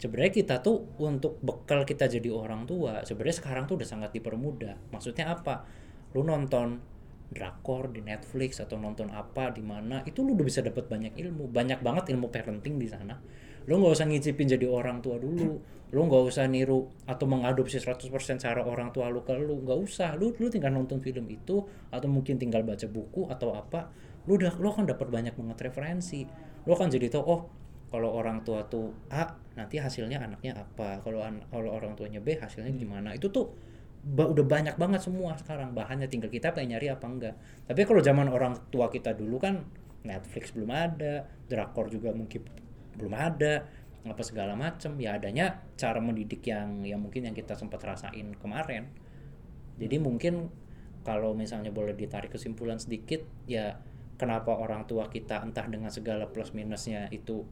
sebenarnya 0.00 0.32
kita 0.32 0.54
tuh 0.64 0.96
untuk 1.00 1.36
bekal 1.44 1.84
kita 1.84 2.08
jadi 2.08 2.32
orang 2.32 2.64
tua, 2.64 3.04
sebenarnya 3.04 3.36
sekarang 3.38 3.64
tuh 3.68 3.76
udah 3.80 3.88
sangat 3.88 4.10
dipermudah. 4.16 4.92
Maksudnya 4.92 5.36
apa? 5.36 5.68
Lu 6.16 6.24
nonton 6.24 6.80
drakor 7.32 7.88
di 7.88 8.04
Netflix 8.04 8.60
atau 8.60 8.76
nonton 8.76 9.08
apa 9.08 9.48
di 9.48 9.64
mana 9.64 10.04
itu 10.04 10.20
lu 10.20 10.36
udah 10.36 10.44
bisa 10.44 10.60
dapat 10.60 10.84
banyak 10.88 11.16
ilmu, 11.16 11.48
banyak 11.48 11.80
banget 11.80 12.12
ilmu 12.12 12.28
parenting 12.28 12.76
di 12.76 12.88
sana. 12.88 13.16
Lu 13.68 13.78
nggak 13.78 13.92
usah 13.96 14.06
ngicipin 14.10 14.46
jadi 14.50 14.66
orang 14.66 14.98
tua 15.04 15.16
dulu. 15.18 15.60
Lu 15.92 16.00
nggak 16.08 16.22
usah 16.24 16.48
niru 16.48 16.88
atau 17.04 17.26
mengadopsi 17.28 17.76
100% 17.76 18.40
cara 18.40 18.64
orang 18.64 18.90
tua 18.94 19.12
lu 19.12 19.20
ke 19.22 19.34
lu, 19.36 19.60
nggak 19.62 19.78
usah. 19.78 20.16
Lu 20.16 20.32
lu 20.40 20.48
tinggal 20.48 20.72
nonton 20.72 20.98
film 21.04 21.28
itu 21.28 21.62
atau 21.92 22.08
mungkin 22.08 22.40
tinggal 22.40 22.64
baca 22.64 22.86
buku 22.88 23.28
atau 23.28 23.52
apa. 23.54 23.92
Lu 24.26 24.38
udah 24.40 24.56
lu 24.56 24.72
akan 24.72 24.88
dapat 24.88 25.08
banyak 25.12 25.34
banget 25.36 25.58
referensi. 25.68 26.24
Lu 26.64 26.70
akan 26.72 26.88
jadi 26.88 27.12
tahu 27.12 27.24
oh 27.26 27.40
kalau 27.92 28.08
orang 28.16 28.40
tua 28.40 28.64
tuh 28.72 28.88
A 29.12 29.28
nanti 29.52 29.76
hasilnya 29.76 30.16
anaknya 30.24 30.56
apa 30.56 30.96
kalau 31.04 31.20
an- 31.20 31.44
kalau 31.52 31.68
orang 31.76 31.92
tuanya 31.92 32.24
B 32.24 32.32
hasilnya 32.40 32.72
gimana 32.72 33.12
itu 33.12 33.28
tuh 33.28 33.52
ba- 34.00 34.32
udah 34.32 34.40
banyak 34.48 34.80
banget 34.80 35.04
semua 35.04 35.36
sekarang 35.36 35.76
bahannya 35.76 36.08
tinggal 36.08 36.32
kita 36.32 36.56
pengen 36.56 36.80
nyari 36.80 36.88
apa 36.88 37.04
enggak 37.04 37.34
tapi 37.68 37.84
kalau 37.84 38.00
zaman 38.00 38.32
orang 38.32 38.56
tua 38.72 38.88
kita 38.88 39.12
dulu 39.12 39.36
kan 39.36 39.60
Netflix 40.08 40.56
belum 40.56 40.72
ada 40.72 41.28
drakor 41.52 41.92
juga 41.92 42.10
mungkin 42.16 42.42
belum 42.96 43.14
ada 43.16 43.66
apa 44.02 44.22
segala 44.26 44.58
macam 44.58 44.98
ya 44.98 45.14
adanya 45.14 45.62
cara 45.78 46.02
mendidik 46.02 46.42
yang 46.42 46.82
yang 46.82 46.98
mungkin 46.98 47.30
yang 47.30 47.36
kita 47.38 47.54
sempat 47.54 47.78
rasain 47.86 48.34
kemarin. 48.34 48.90
Jadi 49.78 49.96
mungkin 50.02 50.50
kalau 51.06 51.34
misalnya 51.34 51.70
boleh 51.70 51.94
ditarik 51.94 52.34
kesimpulan 52.34 52.78
sedikit 52.82 53.22
ya 53.46 53.78
kenapa 54.18 54.54
orang 54.54 54.86
tua 54.90 55.06
kita 55.06 55.42
entah 55.42 55.66
dengan 55.70 55.90
segala 55.90 56.30
plus 56.30 56.54
minusnya 56.54 57.06
itu 57.14 57.46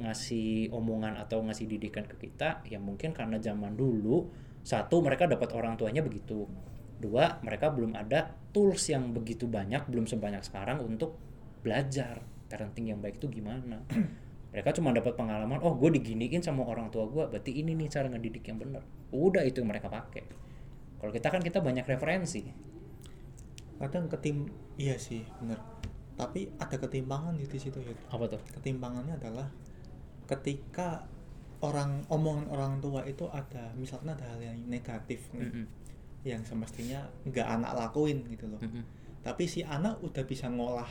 ngasih 0.00 0.72
omongan 0.72 1.20
atau 1.20 1.44
ngasih 1.44 1.68
didikan 1.68 2.08
ke 2.08 2.16
kita 2.16 2.64
ya 2.64 2.80
mungkin 2.80 3.12
karena 3.12 3.36
zaman 3.36 3.76
dulu 3.76 4.32
satu 4.64 5.04
mereka 5.04 5.28
dapat 5.28 5.52
orang 5.52 5.76
tuanya 5.76 6.00
begitu. 6.00 6.48
Dua 7.00 7.40
mereka 7.44 7.72
belum 7.72 7.96
ada 7.96 8.32
tools 8.52 8.88
yang 8.88 9.12
begitu 9.12 9.44
banyak 9.44 9.84
belum 9.88 10.08
sebanyak 10.08 10.40
sekarang 10.44 10.80
untuk 10.80 11.20
belajar. 11.60 12.24
Parenting 12.48 12.90
yang 12.90 12.98
baik 13.04 13.20
itu 13.20 13.28
gimana 13.30 13.84
mereka 14.50 14.74
cuma 14.74 14.90
dapat 14.90 15.14
pengalaman 15.14 15.62
oh 15.62 15.78
gue 15.78 15.94
diginiin 15.94 16.42
sama 16.42 16.66
orang 16.66 16.90
tua 16.90 17.06
gue 17.06 17.22
berarti 17.30 17.54
ini 17.54 17.74
nih 17.78 17.86
cara 17.86 18.10
ngedidik 18.10 18.42
yang 18.50 18.58
benar 18.58 18.82
udah 19.10 19.42
itu 19.42 19.62
yang 19.62 19.70
mereka 19.70 19.90
pakai. 19.90 20.22
Kalau 21.00 21.10
kita 21.10 21.28
kan 21.32 21.42
kita 21.42 21.58
banyak 21.64 21.82
referensi. 21.88 22.46
Kadang 23.80 24.06
ketim 24.12 24.46
iya 24.76 25.00
sih 25.00 25.24
bener. 25.40 25.58
Tapi 26.14 26.52
ada 26.60 26.76
ketimpangan 26.76 27.34
di 27.34 27.48
situ 27.58 27.80
ya 27.80 27.96
apa 28.12 28.28
tuh? 28.28 28.40
Ketimpangannya 28.60 29.16
adalah 29.16 29.48
ketika 30.28 31.08
orang 31.60 32.04
omongan 32.08 32.46
orang 32.48 32.72
tua 32.80 33.04
itu 33.04 33.28
ada 33.28 33.72
misalnya 33.76 34.16
ada 34.16 34.26
hal 34.32 34.40
yang 34.40 34.56
negatif 34.68 35.28
nih 35.36 35.44
Mm-mm. 35.44 35.66
yang 36.24 36.40
semestinya 36.44 37.04
nggak 37.28 37.44
anak 37.44 37.72
lakuin 37.76 38.24
gitu 38.32 38.48
loh. 38.48 38.60
Mm-mm. 38.60 38.84
tapi 39.20 39.44
si 39.44 39.60
anak 39.60 40.00
udah 40.00 40.24
bisa 40.24 40.48
ngolah 40.48 40.88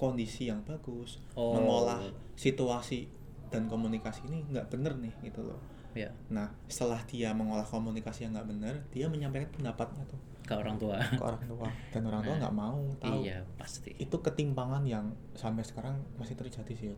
kondisi 0.00 0.48
yang 0.48 0.64
bagus 0.64 1.20
Oh. 1.36 1.52
mengolah 1.52 2.00
situasi 2.34 3.06
dan 3.52 3.68
komunikasi 3.68 4.24
ini 4.26 4.40
nggak 4.48 4.72
bener 4.72 4.96
nih 4.96 5.12
gitu 5.22 5.44
loh. 5.44 5.60
Ya. 5.92 6.08
Nah 6.30 6.48
setelah 6.64 7.02
dia 7.04 7.30
mengolah 7.30 7.66
komunikasi 7.66 8.24
yang 8.24 8.32
nggak 8.32 8.48
bener 8.48 8.74
dia 8.88 9.06
menyampaikan 9.06 9.52
pendapatnya 9.52 10.00
tuh. 10.08 10.16
Ke 10.40 10.56
orang 10.56 10.78
tua. 10.78 10.96
Ke 10.96 11.20
orang 11.20 11.44
tua. 11.44 11.68
Dan 11.92 12.02
orang 12.06 12.22
tua 12.24 12.34
nggak 12.38 12.54
mau 12.56 12.80
tahu. 12.96 13.20
iya 13.20 13.44
pasti. 13.54 13.92
Itu 13.94 14.18
ketimpangan 14.18 14.82
yang 14.82 15.10
sampai 15.34 15.62
sekarang 15.62 16.00
masih 16.16 16.34
terjadi 16.34 16.72
sih 16.72 16.90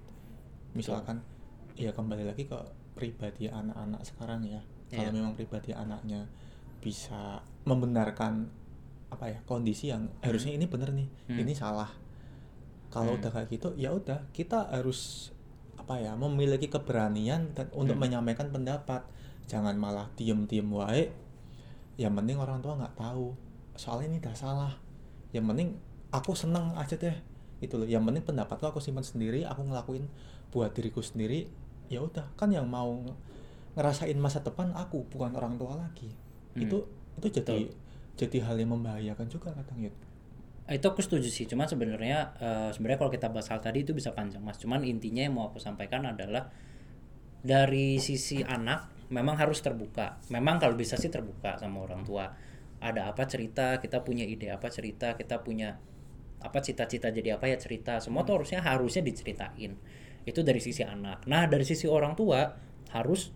misalkan 0.72 1.20
ya 1.74 1.90
kembali 1.90 2.24
lagi 2.24 2.44
ke 2.44 2.56
pribadi 2.94 3.48
anak-anak 3.48 4.04
sekarang 4.04 4.44
ya. 4.44 4.60
Kalau 4.88 5.08
Iya. 5.08 5.16
memang 5.16 5.32
pribadi 5.32 5.72
anaknya 5.72 6.28
bisa 6.78 7.40
membenarkan 7.64 8.44
apa 9.08 9.28
ya 9.28 9.38
kondisi 9.44 9.88
yang 9.88 10.08
harusnya 10.20 10.52
ini 10.52 10.64
bener 10.64 10.88
nih 10.90 11.08
Hmm. 11.28 11.38
ini 11.38 11.52
salah 11.52 11.88
kalau 12.92 13.16
Hmm. 13.16 13.24
udah 13.24 13.30
kayak 13.32 13.48
gitu 13.48 13.68
ya 13.74 13.90
udah 13.90 14.28
kita 14.30 14.68
harus 14.68 15.32
apa 15.74 15.98
ya 15.98 16.12
memiliki 16.14 16.68
keberanian 16.68 17.56
dan 17.56 17.66
untuk 17.72 17.96
Hmm. 17.96 18.04
menyampaikan 18.06 18.52
pendapat. 18.52 19.02
Jangan 19.48 19.74
malah 19.74 20.06
diem-diem 20.14 20.68
wae. 20.68 21.10
Yang 21.96 22.12
penting 22.14 22.36
orang 22.38 22.60
tua 22.60 22.78
nggak 22.78 22.94
tahu. 22.94 23.34
Soalnya 23.74 24.12
ini 24.12 24.18
udah 24.22 24.36
salah. 24.36 24.72
Yang 25.32 25.44
penting 25.50 25.68
aku 26.12 26.32
seneng 26.32 26.76
aja 26.76 26.94
deh. 26.94 27.16
Itu 27.58 27.80
loh 27.80 27.88
yang 27.88 28.04
penting 28.04 28.22
pendapatku 28.22 28.62
aku 28.62 28.78
simpan 28.78 29.02
sendiri 29.02 29.42
aku 29.42 29.64
ngelakuin 29.64 30.06
buat 30.52 30.70
diriku 30.70 31.00
sendiri. 31.00 31.48
Ya 31.88 31.98
udah 31.98 32.28
kan 32.36 32.48
yang 32.48 32.68
mau 32.68 32.92
nge- 32.94 33.18
ngerasain 33.74 34.16
masa 34.16 34.40
depan 34.40 34.70
aku 34.72 35.08
bukan 35.08 35.32
orang 35.32 35.56
tua 35.56 35.74
lagi. 35.74 36.12
Hmm. 36.52 36.68
itu 36.68 36.84
itu 37.16 37.40
jadi 37.40 37.64
jadi 38.12 38.38
hal 38.44 38.60
yang 38.60 38.76
membahayakan 38.76 39.24
juga 39.24 39.48
kadang 39.56 39.80
ya 39.80 39.88
itu 40.70 40.86
aku 40.86 41.02
setuju 41.02 41.26
sih. 41.26 41.50
Cuman 41.50 41.66
sebenarnya 41.66 42.38
eh, 42.38 42.70
sebenarnya 42.70 42.98
kalau 43.02 43.10
kita 43.10 43.26
bahas 43.34 43.50
hal 43.50 43.58
tadi 43.58 43.82
itu 43.82 43.90
bisa 43.90 44.14
panjang 44.14 44.38
mas. 44.38 44.62
Cuman 44.62 44.86
intinya 44.86 45.26
yang 45.26 45.34
mau 45.34 45.50
aku 45.50 45.58
sampaikan 45.58 46.06
adalah 46.06 46.46
dari 47.42 47.98
sisi 47.98 48.46
anak 48.46 49.10
memang 49.10 49.34
harus 49.34 49.58
terbuka. 49.58 50.22
Memang 50.30 50.62
kalau 50.62 50.78
bisa 50.78 50.94
sih 50.94 51.10
terbuka 51.10 51.58
sama 51.58 51.82
orang 51.82 52.06
tua. 52.06 52.30
Ada 52.82 53.10
apa 53.10 53.26
cerita 53.26 53.78
kita 53.82 54.02
punya 54.02 54.26
ide 54.26 54.50
apa 54.50 54.66
cerita 54.66 55.14
kita 55.14 55.42
punya 55.42 55.78
apa 56.42 56.58
cita-cita 56.58 57.10
jadi 57.10 57.34
apa 57.38 57.50
ya 57.50 57.58
cerita. 57.58 57.98
Semua 57.98 58.22
tuh 58.22 58.38
harusnya 58.38 58.62
harusnya 58.62 59.02
diceritain. 59.02 59.74
Itu 60.22 60.46
dari 60.46 60.62
sisi 60.62 60.86
anak. 60.86 61.26
Nah 61.26 61.50
dari 61.50 61.66
sisi 61.66 61.90
orang 61.90 62.14
tua 62.14 62.54
harus 62.94 63.34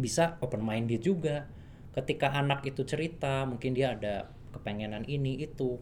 bisa 0.00 0.40
open 0.40 0.64
minded 0.64 1.04
juga. 1.04 1.44
Ketika 1.92 2.32
anak 2.32 2.64
itu 2.64 2.88
cerita 2.88 3.44
mungkin 3.44 3.76
dia 3.76 3.92
ada 3.92 4.32
kepengenan 4.52 5.04
ini 5.04 5.44
itu 5.44 5.76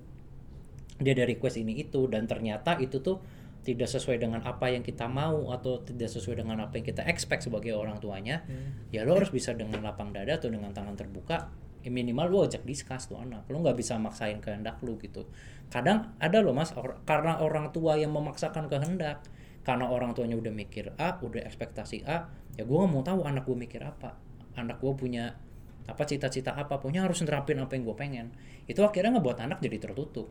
dia 0.97 1.13
ada 1.13 1.25
request 1.29 1.61
ini 1.61 1.77
itu 1.77 2.09
dan 2.09 2.25
ternyata 2.25 2.81
itu 2.81 3.01
tuh 3.05 3.21
tidak 3.67 3.91
sesuai 3.91 4.23
dengan 4.23 4.41
apa 4.47 4.71
yang 4.71 4.87
kita 4.87 5.11
mau 5.11 5.51
atau 5.51 5.83
tidak 5.83 6.07
sesuai 6.07 6.47
dengan 6.47 6.63
apa 6.63 6.79
yang 6.79 6.87
kita 6.87 7.03
expect 7.11 7.51
sebagai 7.51 7.75
orang 7.75 7.99
tuanya 7.99 8.47
ya 8.95 9.03
lo 9.03 9.19
harus 9.19 9.35
bisa 9.35 9.59
dengan 9.59 9.83
lapang 9.83 10.15
dada 10.15 10.39
atau 10.39 10.47
dengan 10.47 10.71
tangan 10.71 10.95
terbuka 10.95 11.51
ya 11.87 11.91
minimal 11.95 12.27
lo 12.27 12.39
ajak 12.43 12.67
discuss 12.67 13.07
tuh 13.07 13.23
anak. 13.23 13.47
Lo 13.47 13.63
nggak 13.63 13.79
bisa 13.79 13.95
maksain 13.95 14.43
kehendak 14.43 14.83
lo 14.83 14.99
gitu. 14.99 15.31
Kadang 15.71 16.19
ada 16.19 16.43
loh 16.43 16.51
mas 16.51 16.75
or- 16.75 16.99
karena 17.07 17.39
orang 17.39 17.71
tua 17.71 17.95
yang 17.95 18.11
memaksakan 18.11 18.67
kehendak. 18.67 19.23
Karena 19.63 19.87
orang 19.87 20.11
tuanya 20.15 20.35
udah 20.35 20.51
mikir 20.51 20.95
A 20.99 21.19
udah 21.23 21.43
ekspektasi 21.43 22.07
A 22.07 22.27
ya 22.59 22.63
gue 22.67 22.75
nggak 22.75 22.91
mau 22.91 23.07
tahu 23.07 23.23
anak 23.23 23.47
gue 23.47 23.55
mikir 23.55 23.87
apa. 23.87 24.19
Anak 24.59 24.83
gue 24.83 24.93
punya 24.99 25.39
apa 25.87 26.03
cita-cita 26.03 26.59
apa 26.59 26.83
punya 26.83 27.07
harus 27.07 27.23
nerapin 27.23 27.63
apa 27.63 27.79
yang 27.79 27.87
gue 27.87 27.97
pengen. 27.99 28.27
Itu 28.67 28.83
akhirnya 28.83 29.23
ngebuat 29.23 29.39
anak 29.47 29.59
jadi 29.63 29.79
tertutup 29.79 30.27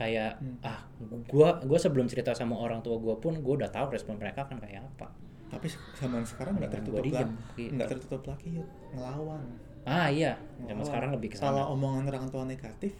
kayak 0.00 0.40
ah 0.64 0.80
gua 1.28 1.60
gua 1.60 1.76
sebelum 1.76 2.08
cerita 2.08 2.32
sama 2.32 2.56
orang 2.56 2.80
tua 2.80 2.96
gua 2.96 3.20
pun 3.20 3.36
gua 3.44 3.60
udah 3.60 3.68
tahu 3.68 3.92
respon 3.92 4.16
mereka 4.16 4.48
kan 4.48 4.56
kayak 4.56 4.80
apa. 4.80 5.12
Tapi 5.52 5.68
zaman 6.00 6.24
sekarang 6.24 6.56
nggak 6.56 6.72
tertutup 6.72 7.04
lagi 7.04 7.20
gitu. 7.60 7.76
nggak 7.76 7.88
tertutup 7.92 8.22
lagi 8.24 8.48
Yud. 8.56 8.68
ngelawan. 8.96 9.44
Ah 9.84 10.08
iya. 10.08 10.40
Zaman 10.64 10.84
sekarang 10.88 11.10
lebih 11.12 11.28
ke 11.32 11.36
kalau 11.36 11.76
omongan 11.76 12.08
orang 12.08 12.24
tua 12.32 12.48
negatif 12.48 12.96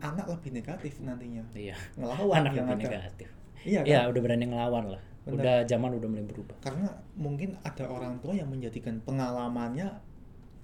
anak 0.00 0.26
lebih 0.30 0.50
negatif 0.56 1.02
nantinya. 1.04 1.44
Iya. 1.52 1.76
Ngelawan 2.00 2.36
anak 2.48 2.52
yang 2.56 2.66
lebih 2.72 2.88
ada. 2.88 2.96
negatif. 3.02 3.28
Iya 3.66 3.80
kan? 3.82 3.90
iya 3.90 4.00
udah 4.08 4.20
berani 4.22 4.44
ngelawan 4.48 4.84
lah. 4.96 5.02
Bener. 5.28 5.44
udah 5.44 5.56
zaman 5.68 5.90
udah 5.92 6.08
mulai 6.08 6.24
berubah. 6.24 6.56
Karena 6.64 6.88
mungkin 7.18 7.52
ada 7.60 7.84
orang 7.84 8.16
tua 8.24 8.32
yang 8.32 8.48
menjadikan 8.48 8.96
pengalamannya 9.04 9.92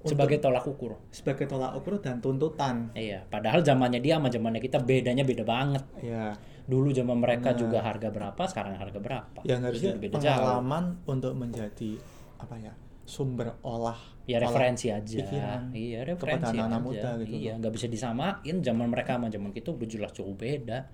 untuk- 0.05 0.13
sebagai 0.13 0.37
tolak 0.39 0.65
ukur. 0.69 1.01
sebagai 1.09 1.49
tolak 1.49 1.73
ukur 1.73 1.97
dan 1.99 2.21
tuntutan. 2.21 2.93
Iya 2.93 3.25
padahal 3.27 3.65
zamannya 3.65 3.99
dia 3.99 4.21
sama 4.21 4.29
zamannya 4.29 4.61
kita 4.61 4.85
bedanya 4.85 5.25
beda 5.25 5.43
banget. 5.43 5.81
Ya 6.05 6.37
dulu 6.65 6.93
zaman 6.93 7.21
mereka 7.21 7.53
Bener. 7.53 7.61
juga 7.61 7.79
harga 7.81 8.09
berapa 8.09 8.43
sekarang 8.49 8.77
harga 8.77 8.97
berapa? 8.97 9.41
yang 9.45 9.61
harusnya 9.61 9.97
beda 9.97 10.17
jauh. 10.17 10.25
pengalaman 10.25 10.85
untuk 11.05 11.33
menjadi 11.37 12.01
apa 12.41 12.57
ya 12.57 12.73
sumber 13.05 13.53
olah 13.61 14.01
ya 14.25 14.41
olah 14.41 14.49
referensi 14.49 14.89
aja. 14.89 15.21
pikiran 15.21 15.73
iya 15.77 16.01
kepada 16.09 16.17
referensi 16.41 16.57
anak-anak 16.57 16.81
aja. 16.81 16.89
muda 16.89 17.11
gitu 17.21 17.33
iya 17.37 17.53
nggak 17.61 17.73
bisa 17.73 17.87
disamain. 17.89 18.55
Zaman 18.61 18.87
mereka 18.89 19.17
sama 19.21 19.29
zaman 19.29 19.53
kita 19.53 19.73
udah 19.73 19.89
jelas 19.89 20.13
jauh 20.13 20.33
beda. 20.33 20.89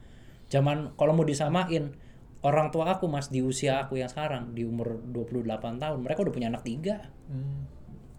Zaman 0.51 0.99
kalau 0.99 1.15
mau 1.15 1.23
disamain 1.23 1.95
orang 2.43 2.73
tua 2.75 2.91
aku 2.91 3.07
mas 3.07 3.31
di 3.31 3.39
usia 3.39 3.79
aku 3.79 3.95
yang 3.95 4.11
sekarang 4.11 4.51
di 4.51 4.67
umur 4.67 4.99
28 5.07 5.79
tahun 5.79 5.99
mereka 6.03 6.27
udah 6.27 6.35
punya 6.35 6.49
anak 6.51 6.67
tiga. 6.67 7.15
Hmm, 7.31 7.63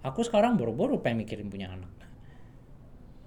aku 0.02 0.26
sekarang 0.26 0.58
baru-baru 0.58 1.00
pengen 1.02 1.26
mikirin 1.26 1.48
punya 1.50 1.70
anak. 1.70 1.90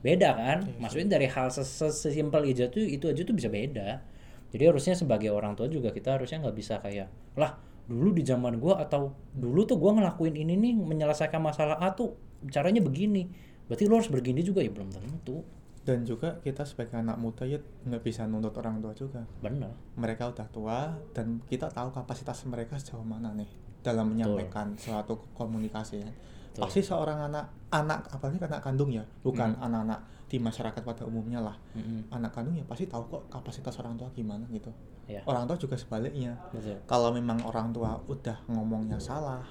Beda 0.04 0.36
kan? 0.36 0.58
Iya 0.60 0.76
maksudnya 0.76 1.16
dari 1.16 1.26
hal 1.32 1.48
ses- 1.48 1.80
ses- 1.80 2.04
sesimpel 2.04 2.44
aja 2.44 2.68
tuh 2.68 2.84
itu 2.84 3.08
aja 3.08 3.22
tuh 3.24 3.32
bisa 3.32 3.48
beda. 3.48 4.04
Jadi 4.52 4.62
harusnya 4.68 4.94
sebagai 4.94 5.32
orang 5.32 5.56
tua 5.56 5.66
juga 5.66 5.90
kita 5.90 6.20
harusnya 6.20 6.44
nggak 6.44 6.56
bisa 6.56 6.78
kayak 6.78 7.08
lah 7.40 7.56
dulu 7.84 8.12
di 8.16 8.24
zaman 8.24 8.60
gua 8.60 8.80
atau 8.84 9.12
dulu 9.32 9.64
tuh 9.64 9.76
gua 9.80 9.96
ngelakuin 9.96 10.36
ini 10.36 10.54
nih 10.60 10.72
menyelesaikan 10.76 11.40
masalah 11.40 11.80
A 11.80 11.96
tuh 11.96 12.14
caranya 12.52 12.84
begini. 12.84 13.26
Berarti 13.64 13.88
lo 13.88 13.96
harus 13.96 14.12
begini 14.12 14.44
juga. 14.44 14.60
Ya 14.60 14.68
belum 14.68 14.92
tentu. 14.92 15.40
Dan 15.84 16.04
juga 16.04 16.40
kita 16.40 16.64
sebagai 16.64 16.96
anak 17.00 17.16
muda 17.20 17.44
ya 17.44 17.60
nggak 17.60 18.00
bisa 18.04 18.24
nuntut 18.28 18.56
orang 18.60 18.80
tua 18.84 18.92
juga. 18.92 19.24
Bener. 19.40 19.72
Mereka 19.96 20.32
udah 20.36 20.46
tua 20.52 20.96
dan 21.16 21.40
kita 21.48 21.72
tahu 21.72 21.92
kapasitas 21.92 22.44
mereka 22.44 22.76
sejauh 22.76 23.04
mana 23.04 23.32
nih 23.32 23.48
dalam 23.84 24.12
menyampaikan 24.12 24.76
suatu 24.76 25.20
komunikasi 25.36 26.04
ya. 26.04 26.08
Betul. 26.54 26.70
Pasti 26.70 26.80
seorang 26.86 27.18
anak 27.26 27.50
anak 27.74 28.06
apalagi 28.14 28.38
anak 28.38 28.62
kandung 28.62 28.94
ya, 28.94 29.02
bukan 29.26 29.58
anak-anak 29.58 30.06
di 30.30 30.38
masyarakat 30.38 30.78
pada 30.86 31.02
umumnya 31.02 31.42
lah. 31.42 31.58
Mm-mm. 31.74 32.06
Anak 32.14 32.30
kandung 32.30 32.54
ya 32.54 32.62
pasti 32.62 32.86
tahu 32.86 33.02
kok 33.10 33.22
kapasitas 33.26 33.74
orang 33.82 33.98
tua 33.98 34.06
gimana 34.14 34.46
gitu. 34.48 34.70
ya 35.04 35.18
Orang 35.26 35.50
tua 35.50 35.58
juga 35.58 35.74
sebaliknya. 35.74 36.38
betul 36.54 36.78
Kalau 36.86 37.10
memang 37.10 37.42
orang 37.42 37.74
tua 37.74 37.98
udah 38.06 38.38
ngomongnya 38.46 39.02
salah, 39.02 39.42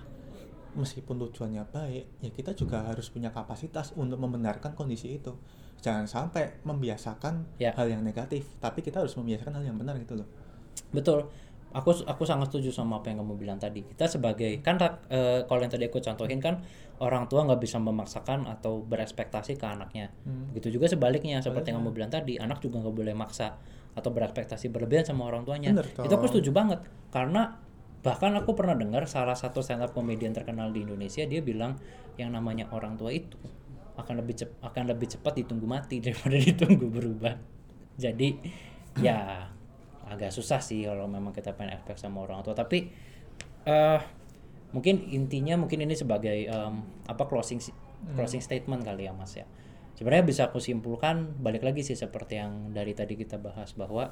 meskipun 0.73 1.19
tujuannya 1.19 1.67
baik, 1.69 2.05
ya 2.23 2.29
kita 2.31 2.55
juga 2.55 2.87
harus 2.87 3.11
punya 3.11 3.29
kapasitas 3.29 3.91
untuk 3.93 4.17
membenarkan 4.17 4.71
kondisi 4.73 5.19
itu. 5.19 5.35
Jangan 5.83 6.07
sampai 6.07 6.63
membiasakan 6.63 7.59
Ya. 7.59 7.75
hal 7.75 7.91
yang 7.91 8.01
negatif, 8.01 8.47
tapi 8.57 8.79
kita 8.79 9.03
harus 9.03 9.13
membiasakan 9.19 9.59
hal 9.59 9.67
yang 9.67 9.75
benar 9.75 9.99
gitu 9.99 10.15
loh. 10.15 10.27
Betul. 10.89 11.27
Aku 11.73 11.89
aku 12.05 12.23
sangat 12.23 12.53
setuju 12.53 12.69
sama 12.69 13.01
apa 13.01 13.09
yang 13.09 13.25
kamu 13.25 13.33
bilang 13.35 13.57
tadi. 13.57 13.81
Kita 13.81 14.05
sebagai 14.05 14.61
kan 14.61 14.77
eh, 15.09 15.41
kalau 15.49 15.59
yang 15.65 15.73
tadi 15.73 15.89
aku 15.89 15.97
contohin 15.97 16.37
kan 16.37 16.61
orang 17.01 17.25
tua 17.25 17.43
nggak 17.49 17.57
bisa 17.57 17.81
memaksakan 17.81 18.45
atau 18.45 18.85
berekspektasi 18.85 19.57
ke 19.57 19.65
anaknya. 19.65 20.13
Hmm. 20.23 20.53
Begitu 20.53 20.77
juga 20.77 20.85
sebaliknya 20.85 21.41
seperti 21.41 21.73
yang 21.73 21.81
kamu 21.81 21.91
bilang 21.97 22.11
tadi, 22.13 22.37
anak 22.37 22.61
juga 22.61 22.79
nggak 22.85 22.95
boleh 22.95 23.15
maksa 23.17 23.57
atau 23.93 24.09
berekspektasi 24.09 24.69
berlebihan 24.69 25.05
sama 25.05 25.25
orang 25.29 25.45
tuanya. 25.45 25.73
Bener 25.73 25.89
Itu 25.89 26.13
aku 26.13 26.29
setuju 26.29 26.53
banget 26.53 26.79
karena 27.09 27.57
bahkan 28.03 28.35
aku 28.35 28.51
pernah 28.53 28.75
dengar 28.75 29.07
salah 29.07 29.33
satu 29.33 29.63
stand 29.63 29.79
up 29.79 29.95
komedian 29.95 30.35
terkenal 30.35 30.75
di 30.75 30.83
Indonesia 30.83 31.23
dia 31.23 31.39
bilang 31.39 31.79
yang 32.19 32.35
namanya 32.35 32.67
orang 32.75 32.99
tua 32.99 33.15
itu 33.15 33.39
akan 33.95 34.19
lebih 34.19 34.35
cep- 34.43 34.59
akan 34.59 34.91
lebih 34.91 35.07
cepat 35.17 35.39
ditunggu 35.39 35.65
mati 35.65 35.97
daripada 36.03 36.35
ditunggu 36.35 36.85
berubah. 36.89 37.33
Jadi 37.95 38.35
ya 38.99 39.49
agak 40.07 40.31
susah 40.31 40.59
sih 40.59 40.83
kalau 40.87 41.07
memang 41.07 41.31
kita 41.31 41.55
pengen 41.55 41.77
efek 41.79 41.95
sama 41.99 42.23
orang 42.23 42.43
tua. 42.43 42.55
Tapi 42.55 42.89
eh 43.63 44.01
mungkin 44.73 45.05
intinya 45.13 45.55
mungkin 45.55 45.85
ini 45.85 45.93
sebagai 45.93 46.49
em, 46.49 46.75
apa 47.05 47.23
closing 47.29 47.61
si- 47.61 47.75
closing 48.17 48.41
statement 48.41 48.83
kali 48.83 49.07
ya 49.07 49.13
mas 49.15 49.37
ya. 49.37 49.45
Sebenarnya 49.93 50.25
bisa 50.25 50.41
aku 50.49 50.57
simpulkan 50.57 51.37
balik 51.37 51.61
lagi 51.61 51.85
sih 51.85 51.93
seperti 51.93 52.41
yang 52.41 52.73
dari 52.73 52.97
tadi 52.97 53.13
kita 53.13 53.37
bahas 53.37 53.77
bahwa 53.77 54.09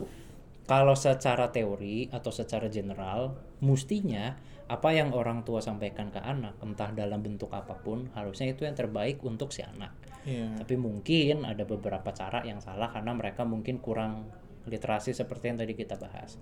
kalau 0.69 0.93
secara 0.93 1.49
teori 1.49 2.07
atau 2.13 2.29
secara 2.29 2.69
general 2.69 3.33
mestinya 3.65 4.37
apa 4.71 4.95
yang 4.95 5.11
orang 5.11 5.43
tua 5.43 5.59
sampaikan 5.59 6.13
ke 6.13 6.21
anak 6.21 6.55
entah 6.63 6.95
dalam 6.95 7.19
bentuk 7.19 7.51
apa 7.51 7.75
pun 7.75 8.07
harusnya 8.15 8.53
itu 8.55 8.63
yang 8.63 8.77
terbaik 8.77 9.19
untuk 9.25 9.51
si 9.51 9.65
anak. 9.65 9.91
Iya. 10.21 10.53
tapi 10.61 10.77
mungkin 10.77 11.49
ada 11.49 11.65
beberapa 11.65 12.13
cara 12.13 12.45
yang 12.45 12.61
salah 12.61 12.93
karena 12.93 13.09
mereka 13.17 13.41
mungkin 13.41 13.81
kurang 13.81 14.29
literasi 14.67 15.15
seperti 15.15 15.53
yang 15.53 15.57
tadi 15.61 15.73
kita 15.73 15.97
bahas. 15.97 16.37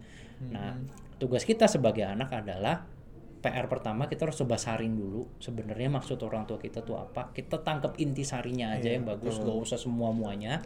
Nah, 0.51 0.75
tugas 1.19 1.43
kita 1.47 1.67
sebagai 1.67 2.03
anak 2.03 2.31
adalah 2.35 2.83
PR 3.39 3.71
pertama 3.71 4.11
kita 4.11 4.27
harus 4.27 4.35
coba 4.35 4.59
saring 4.59 4.99
dulu 4.99 5.39
sebenarnya 5.39 5.87
maksud 5.87 6.19
orang 6.27 6.43
tua 6.43 6.59
kita 6.59 6.83
tuh 6.83 6.99
apa. 6.99 7.31
Kita 7.31 7.63
tangkap 7.63 7.95
inti 7.95 8.27
sarinya 8.27 8.75
aja 8.75 8.91
yang 8.91 9.07
bagus, 9.07 9.39
gak 9.39 9.55
usah 9.55 9.79
semua 9.79 10.11
muanya. 10.11 10.59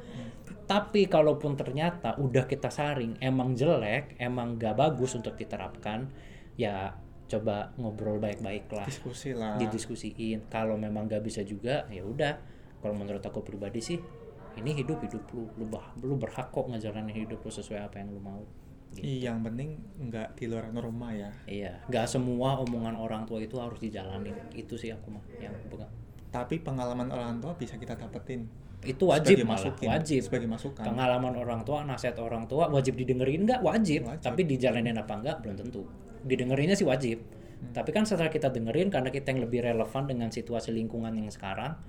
Tapi 0.65 1.05
kalaupun 1.05 1.53
ternyata 1.53 2.17
udah 2.17 2.49
kita 2.49 2.73
saring 2.73 3.21
emang 3.21 3.53
jelek, 3.53 4.17
emang 4.17 4.57
gak 4.57 4.73
bagus 4.73 5.13
untuk 5.13 5.37
diterapkan, 5.37 6.09
ya 6.57 6.97
coba 7.29 7.73
ngobrol 7.81 8.21
baik-baik 8.21 8.69
lah 8.69 8.85
Diskusi 8.85 9.33
lah. 9.33 9.57
didiskusiin 9.57 10.53
kalau 10.53 10.77
memang 10.77 11.09
gak 11.09 11.23
bisa 11.25 11.41
juga 11.41 11.87
ya 11.89 12.05
udah 12.05 12.37
kalau 12.77 12.93
menurut 12.93 13.23
aku 13.23 13.41
pribadi 13.41 13.81
sih 13.81 13.97
ini 14.59 14.71
hidup 14.77 15.01
hidup 15.01 15.23
lu 15.33 15.49
lu, 15.57 15.65
bah, 15.69 15.93
lu 16.01 16.15
berhak 16.17 16.49
kok 16.53 16.65
ngejalanin 16.69 17.25
hidup 17.25 17.39
lu 17.41 17.51
sesuai 17.51 17.81
apa 17.89 18.01
yang 18.01 18.13
lu 18.13 18.21
mau 18.21 18.43
Iya, 18.93 19.33
yang 19.33 19.41
penting 19.41 19.81
nggak 19.97 20.37
di 20.37 20.45
luar 20.45 20.69
norma 20.69 21.09
ya. 21.09 21.33
Iya, 21.49 21.81
nggak 21.89 22.05
semua 22.05 22.61
omongan 22.61 22.93
orang 22.93 23.25
tua 23.25 23.41
itu 23.41 23.57
harus 23.57 23.81
dijalanin. 23.81 24.37
Itu 24.53 24.77
sih 24.77 24.93
aku 24.93 25.17
mah 25.17 25.23
yang 25.41 25.49
aku 25.49 25.73
pegang. 25.73 25.89
Tapi 26.29 26.61
pengalaman 26.61 27.09
orang 27.09 27.41
tua 27.41 27.57
bisa 27.57 27.73
kita 27.81 27.97
dapetin. 27.97 28.45
Itu 28.83 29.09
wajib 29.09 29.39
Sebagai 29.39 29.47
malah, 29.47 29.63
masukin, 29.65 29.87
wajib. 29.89 30.19
sebagai 30.21 30.49
masukan. 30.51 30.83
Pengalaman 30.83 31.33
orang 31.39 31.61
tua, 31.63 31.87
nasihat 31.87 32.19
orang 32.19 32.45
tua 32.51 32.67
wajib 32.67 32.99
didengerin 32.99 33.47
nggak? 33.47 33.65
Wajib. 33.65 34.05
Wajib. 34.05 34.25
Tapi 34.29 34.41
dijalanin 34.45 34.97
apa 34.99 35.13
enggak 35.17 35.35
belum 35.41 35.55
tentu. 35.55 35.81
Didengerinnya 36.27 36.75
sih 36.75 36.85
wajib. 36.85 37.23
Hmm. 37.23 37.71
Tapi 37.71 37.89
kan 37.95 38.03
setelah 38.03 38.29
kita 38.29 38.51
dengerin 38.51 38.91
karena 38.91 39.09
kita 39.09 39.31
yang 39.31 39.41
lebih 39.47 39.63
relevan 39.63 40.03
dengan 40.05 40.29
situasi 40.29 40.75
lingkungan 40.75 41.15
yang 41.15 41.31
sekarang, 41.31 41.79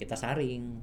kita 0.00 0.16
saring. 0.16 0.80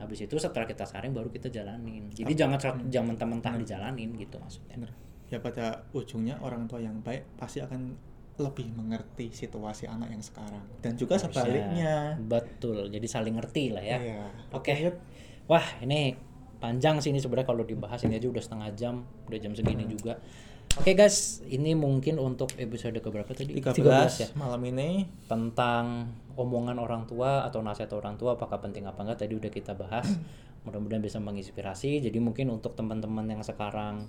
Habis 0.00 0.24
itu 0.24 0.34
setelah 0.34 0.64
kita 0.64 0.82
saring 0.82 1.12
baru 1.12 1.28
kita 1.28 1.46
jalanin. 1.46 2.08
Jadi 2.08 2.32
jangan 2.32 2.56
ser- 2.56 2.88
jangan 2.88 3.14
mentah-mentah 3.14 3.54
dijalanin 3.54 4.16
gitu 4.16 4.36
maksudnya. 4.36 4.74
Bener. 4.76 4.92
Ya 5.28 5.38
pada 5.38 5.84
ujungnya 5.92 6.40
orang 6.40 6.64
tua 6.64 6.80
yang 6.80 6.98
baik 6.98 7.36
pasti 7.36 7.60
akan 7.60 7.94
lebih 8.36 8.72
mengerti 8.72 9.28
situasi 9.28 9.84
anak 9.84 10.08
yang 10.08 10.24
sekarang 10.24 10.64
dan 10.80 10.96
juga 10.96 11.14
Harusnya. 11.14 11.28
sebaliknya. 11.30 11.94
Betul. 12.18 12.88
Jadi 12.88 13.06
saling 13.06 13.36
ngerti 13.36 13.70
lah 13.70 13.84
ya. 13.84 13.98
Iya. 14.00 14.24
Oke. 14.50 14.72
Yud. 14.74 14.96
Wah, 15.44 15.66
ini 15.78 16.16
panjang 16.56 16.96
sih 16.98 17.08
ini 17.08 17.20
sebenarnya 17.20 17.46
kalau 17.46 17.62
dibahas 17.62 18.00
ini 18.02 18.16
aja 18.16 18.26
udah 18.26 18.40
setengah 18.40 18.68
jam, 18.72 18.94
udah 19.26 19.38
jam 19.38 19.52
segini 19.52 19.84
Hmm. 19.84 19.92
juga. 19.92 20.16
Oke 20.78 20.94
guys, 20.94 21.42
ini 21.50 21.74
mungkin 21.74 22.22
untuk 22.22 22.54
episode 22.54 22.94
keberapa 23.02 23.26
tadi? 23.34 23.58
13, 23.58 23.82
ya. 24.22 24.28
malam 24.38 24.62
ini 24.70 25.02
Tentang 25.26 26.06
omongan 26.38 26.78
orang 26.78 27.10
tua 27.10 27.42
atau 27.42 27.58
nasihat 27.58 27.90
orang 27.98 28.14
tua 28.14 28.38
apakah 28.38 28.62
penting 28.62 28.86
apa 28.86 29.02
enggak 29.02 29.26
tadi 29.26 29.34
udah 29.34 29.50
kita 29.50 29.74
bahas. 29.74 30.06
Mudah-mudahan 30.68 31.02
bisa 31.02 31.18
menginspirasi. 31.18 31.98
Jadi 32.06 32.18
mungkin 32.22 32.54
untuk 32.54 32.78
teman-teman 32.78 33.26
yang 33.26 33.42
sekarang 33.42 34.06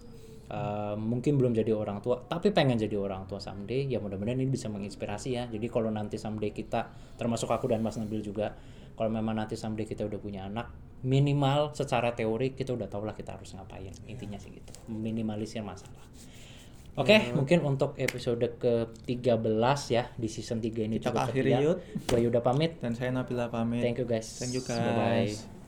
uh, 0.51 0.95
mungkin 0.99 1.39
belum 1.39 1.55
jadi 1.55 1.71
orang 1.71 2.03
tua 2.03 2.19
tapi 2.27 2.51
pengen 2.51 2.75
jadi 2.75 2.99
orang 2.99 3.25
tua 3.25 3.39
someday 3.39 3.87
ya 3.87 4.03
mudah-mudahan 4.03 4.37
ini 4.43 4.51
bisa 4.51 4.67
menginspirasi 4.67 5.29
ya 5.31 5.43
jadi 5.47 5.65
kalau 5.71 5.89
nanti 5.89 6.19
someday 6.19 6.51
kita 6.51 6.91
termasuk 7.15 7.49
aku 7.49 7.71
dan 7.71 7.79
Mas 7.79 7.95
Nabil 7.95 8.19
juga 8.19 8.53
kalau 8.99 9.09
memang 9.09 9.39
nanti 9.39 9.55
someday 9.55 9.87
kita 9.87 10.03
udah 10.03 10.19
punya 10.19 10.45
anak 10.51 10.69
minimal 11.01 11.73
secara 11.73 12.13
teori 12.13 12.53
kita 12.53 12.77
udah 12.77 12.85
tahu 12.85 13.07
lah 13.07 13.15
kita 13.17 13.33
harus 13.33 13.57
ngapain 13.57 13.95
intinya 14.05 14.37
sih 14.37 14.53
gitu 14.53 14.69
minimalisir 14.91 15.65
masalah 15.65 16.03
Oke, 16.91 17.31
mungkin 17.31 17.63
untuk 17.63 17.95
episode 17.95 18.43
ke-13 18.59 19.79
ya 19.95 20.03
di 20.11 20.27
season 20.27 20.59
3 20.59 20.91
ini 20.91 20.99
Kita 20.99 21.15
cukup 21.15 21.23
akhiri. 21.31 21.51
Gua 22.03 22.19
Yuda 22.19 22.43
pamit. 22.43 22.83
dan 22.83 22.91
saya 22.99 23.15
Nabila 23.15 23.47
pamit. 23.47 23.79
Thank 23.79 24.03
you 24.03 24.07
guys. 24.07 24.27
Thank 24.43 24.51
you 24.51 24.63
guys. 24.67 25.60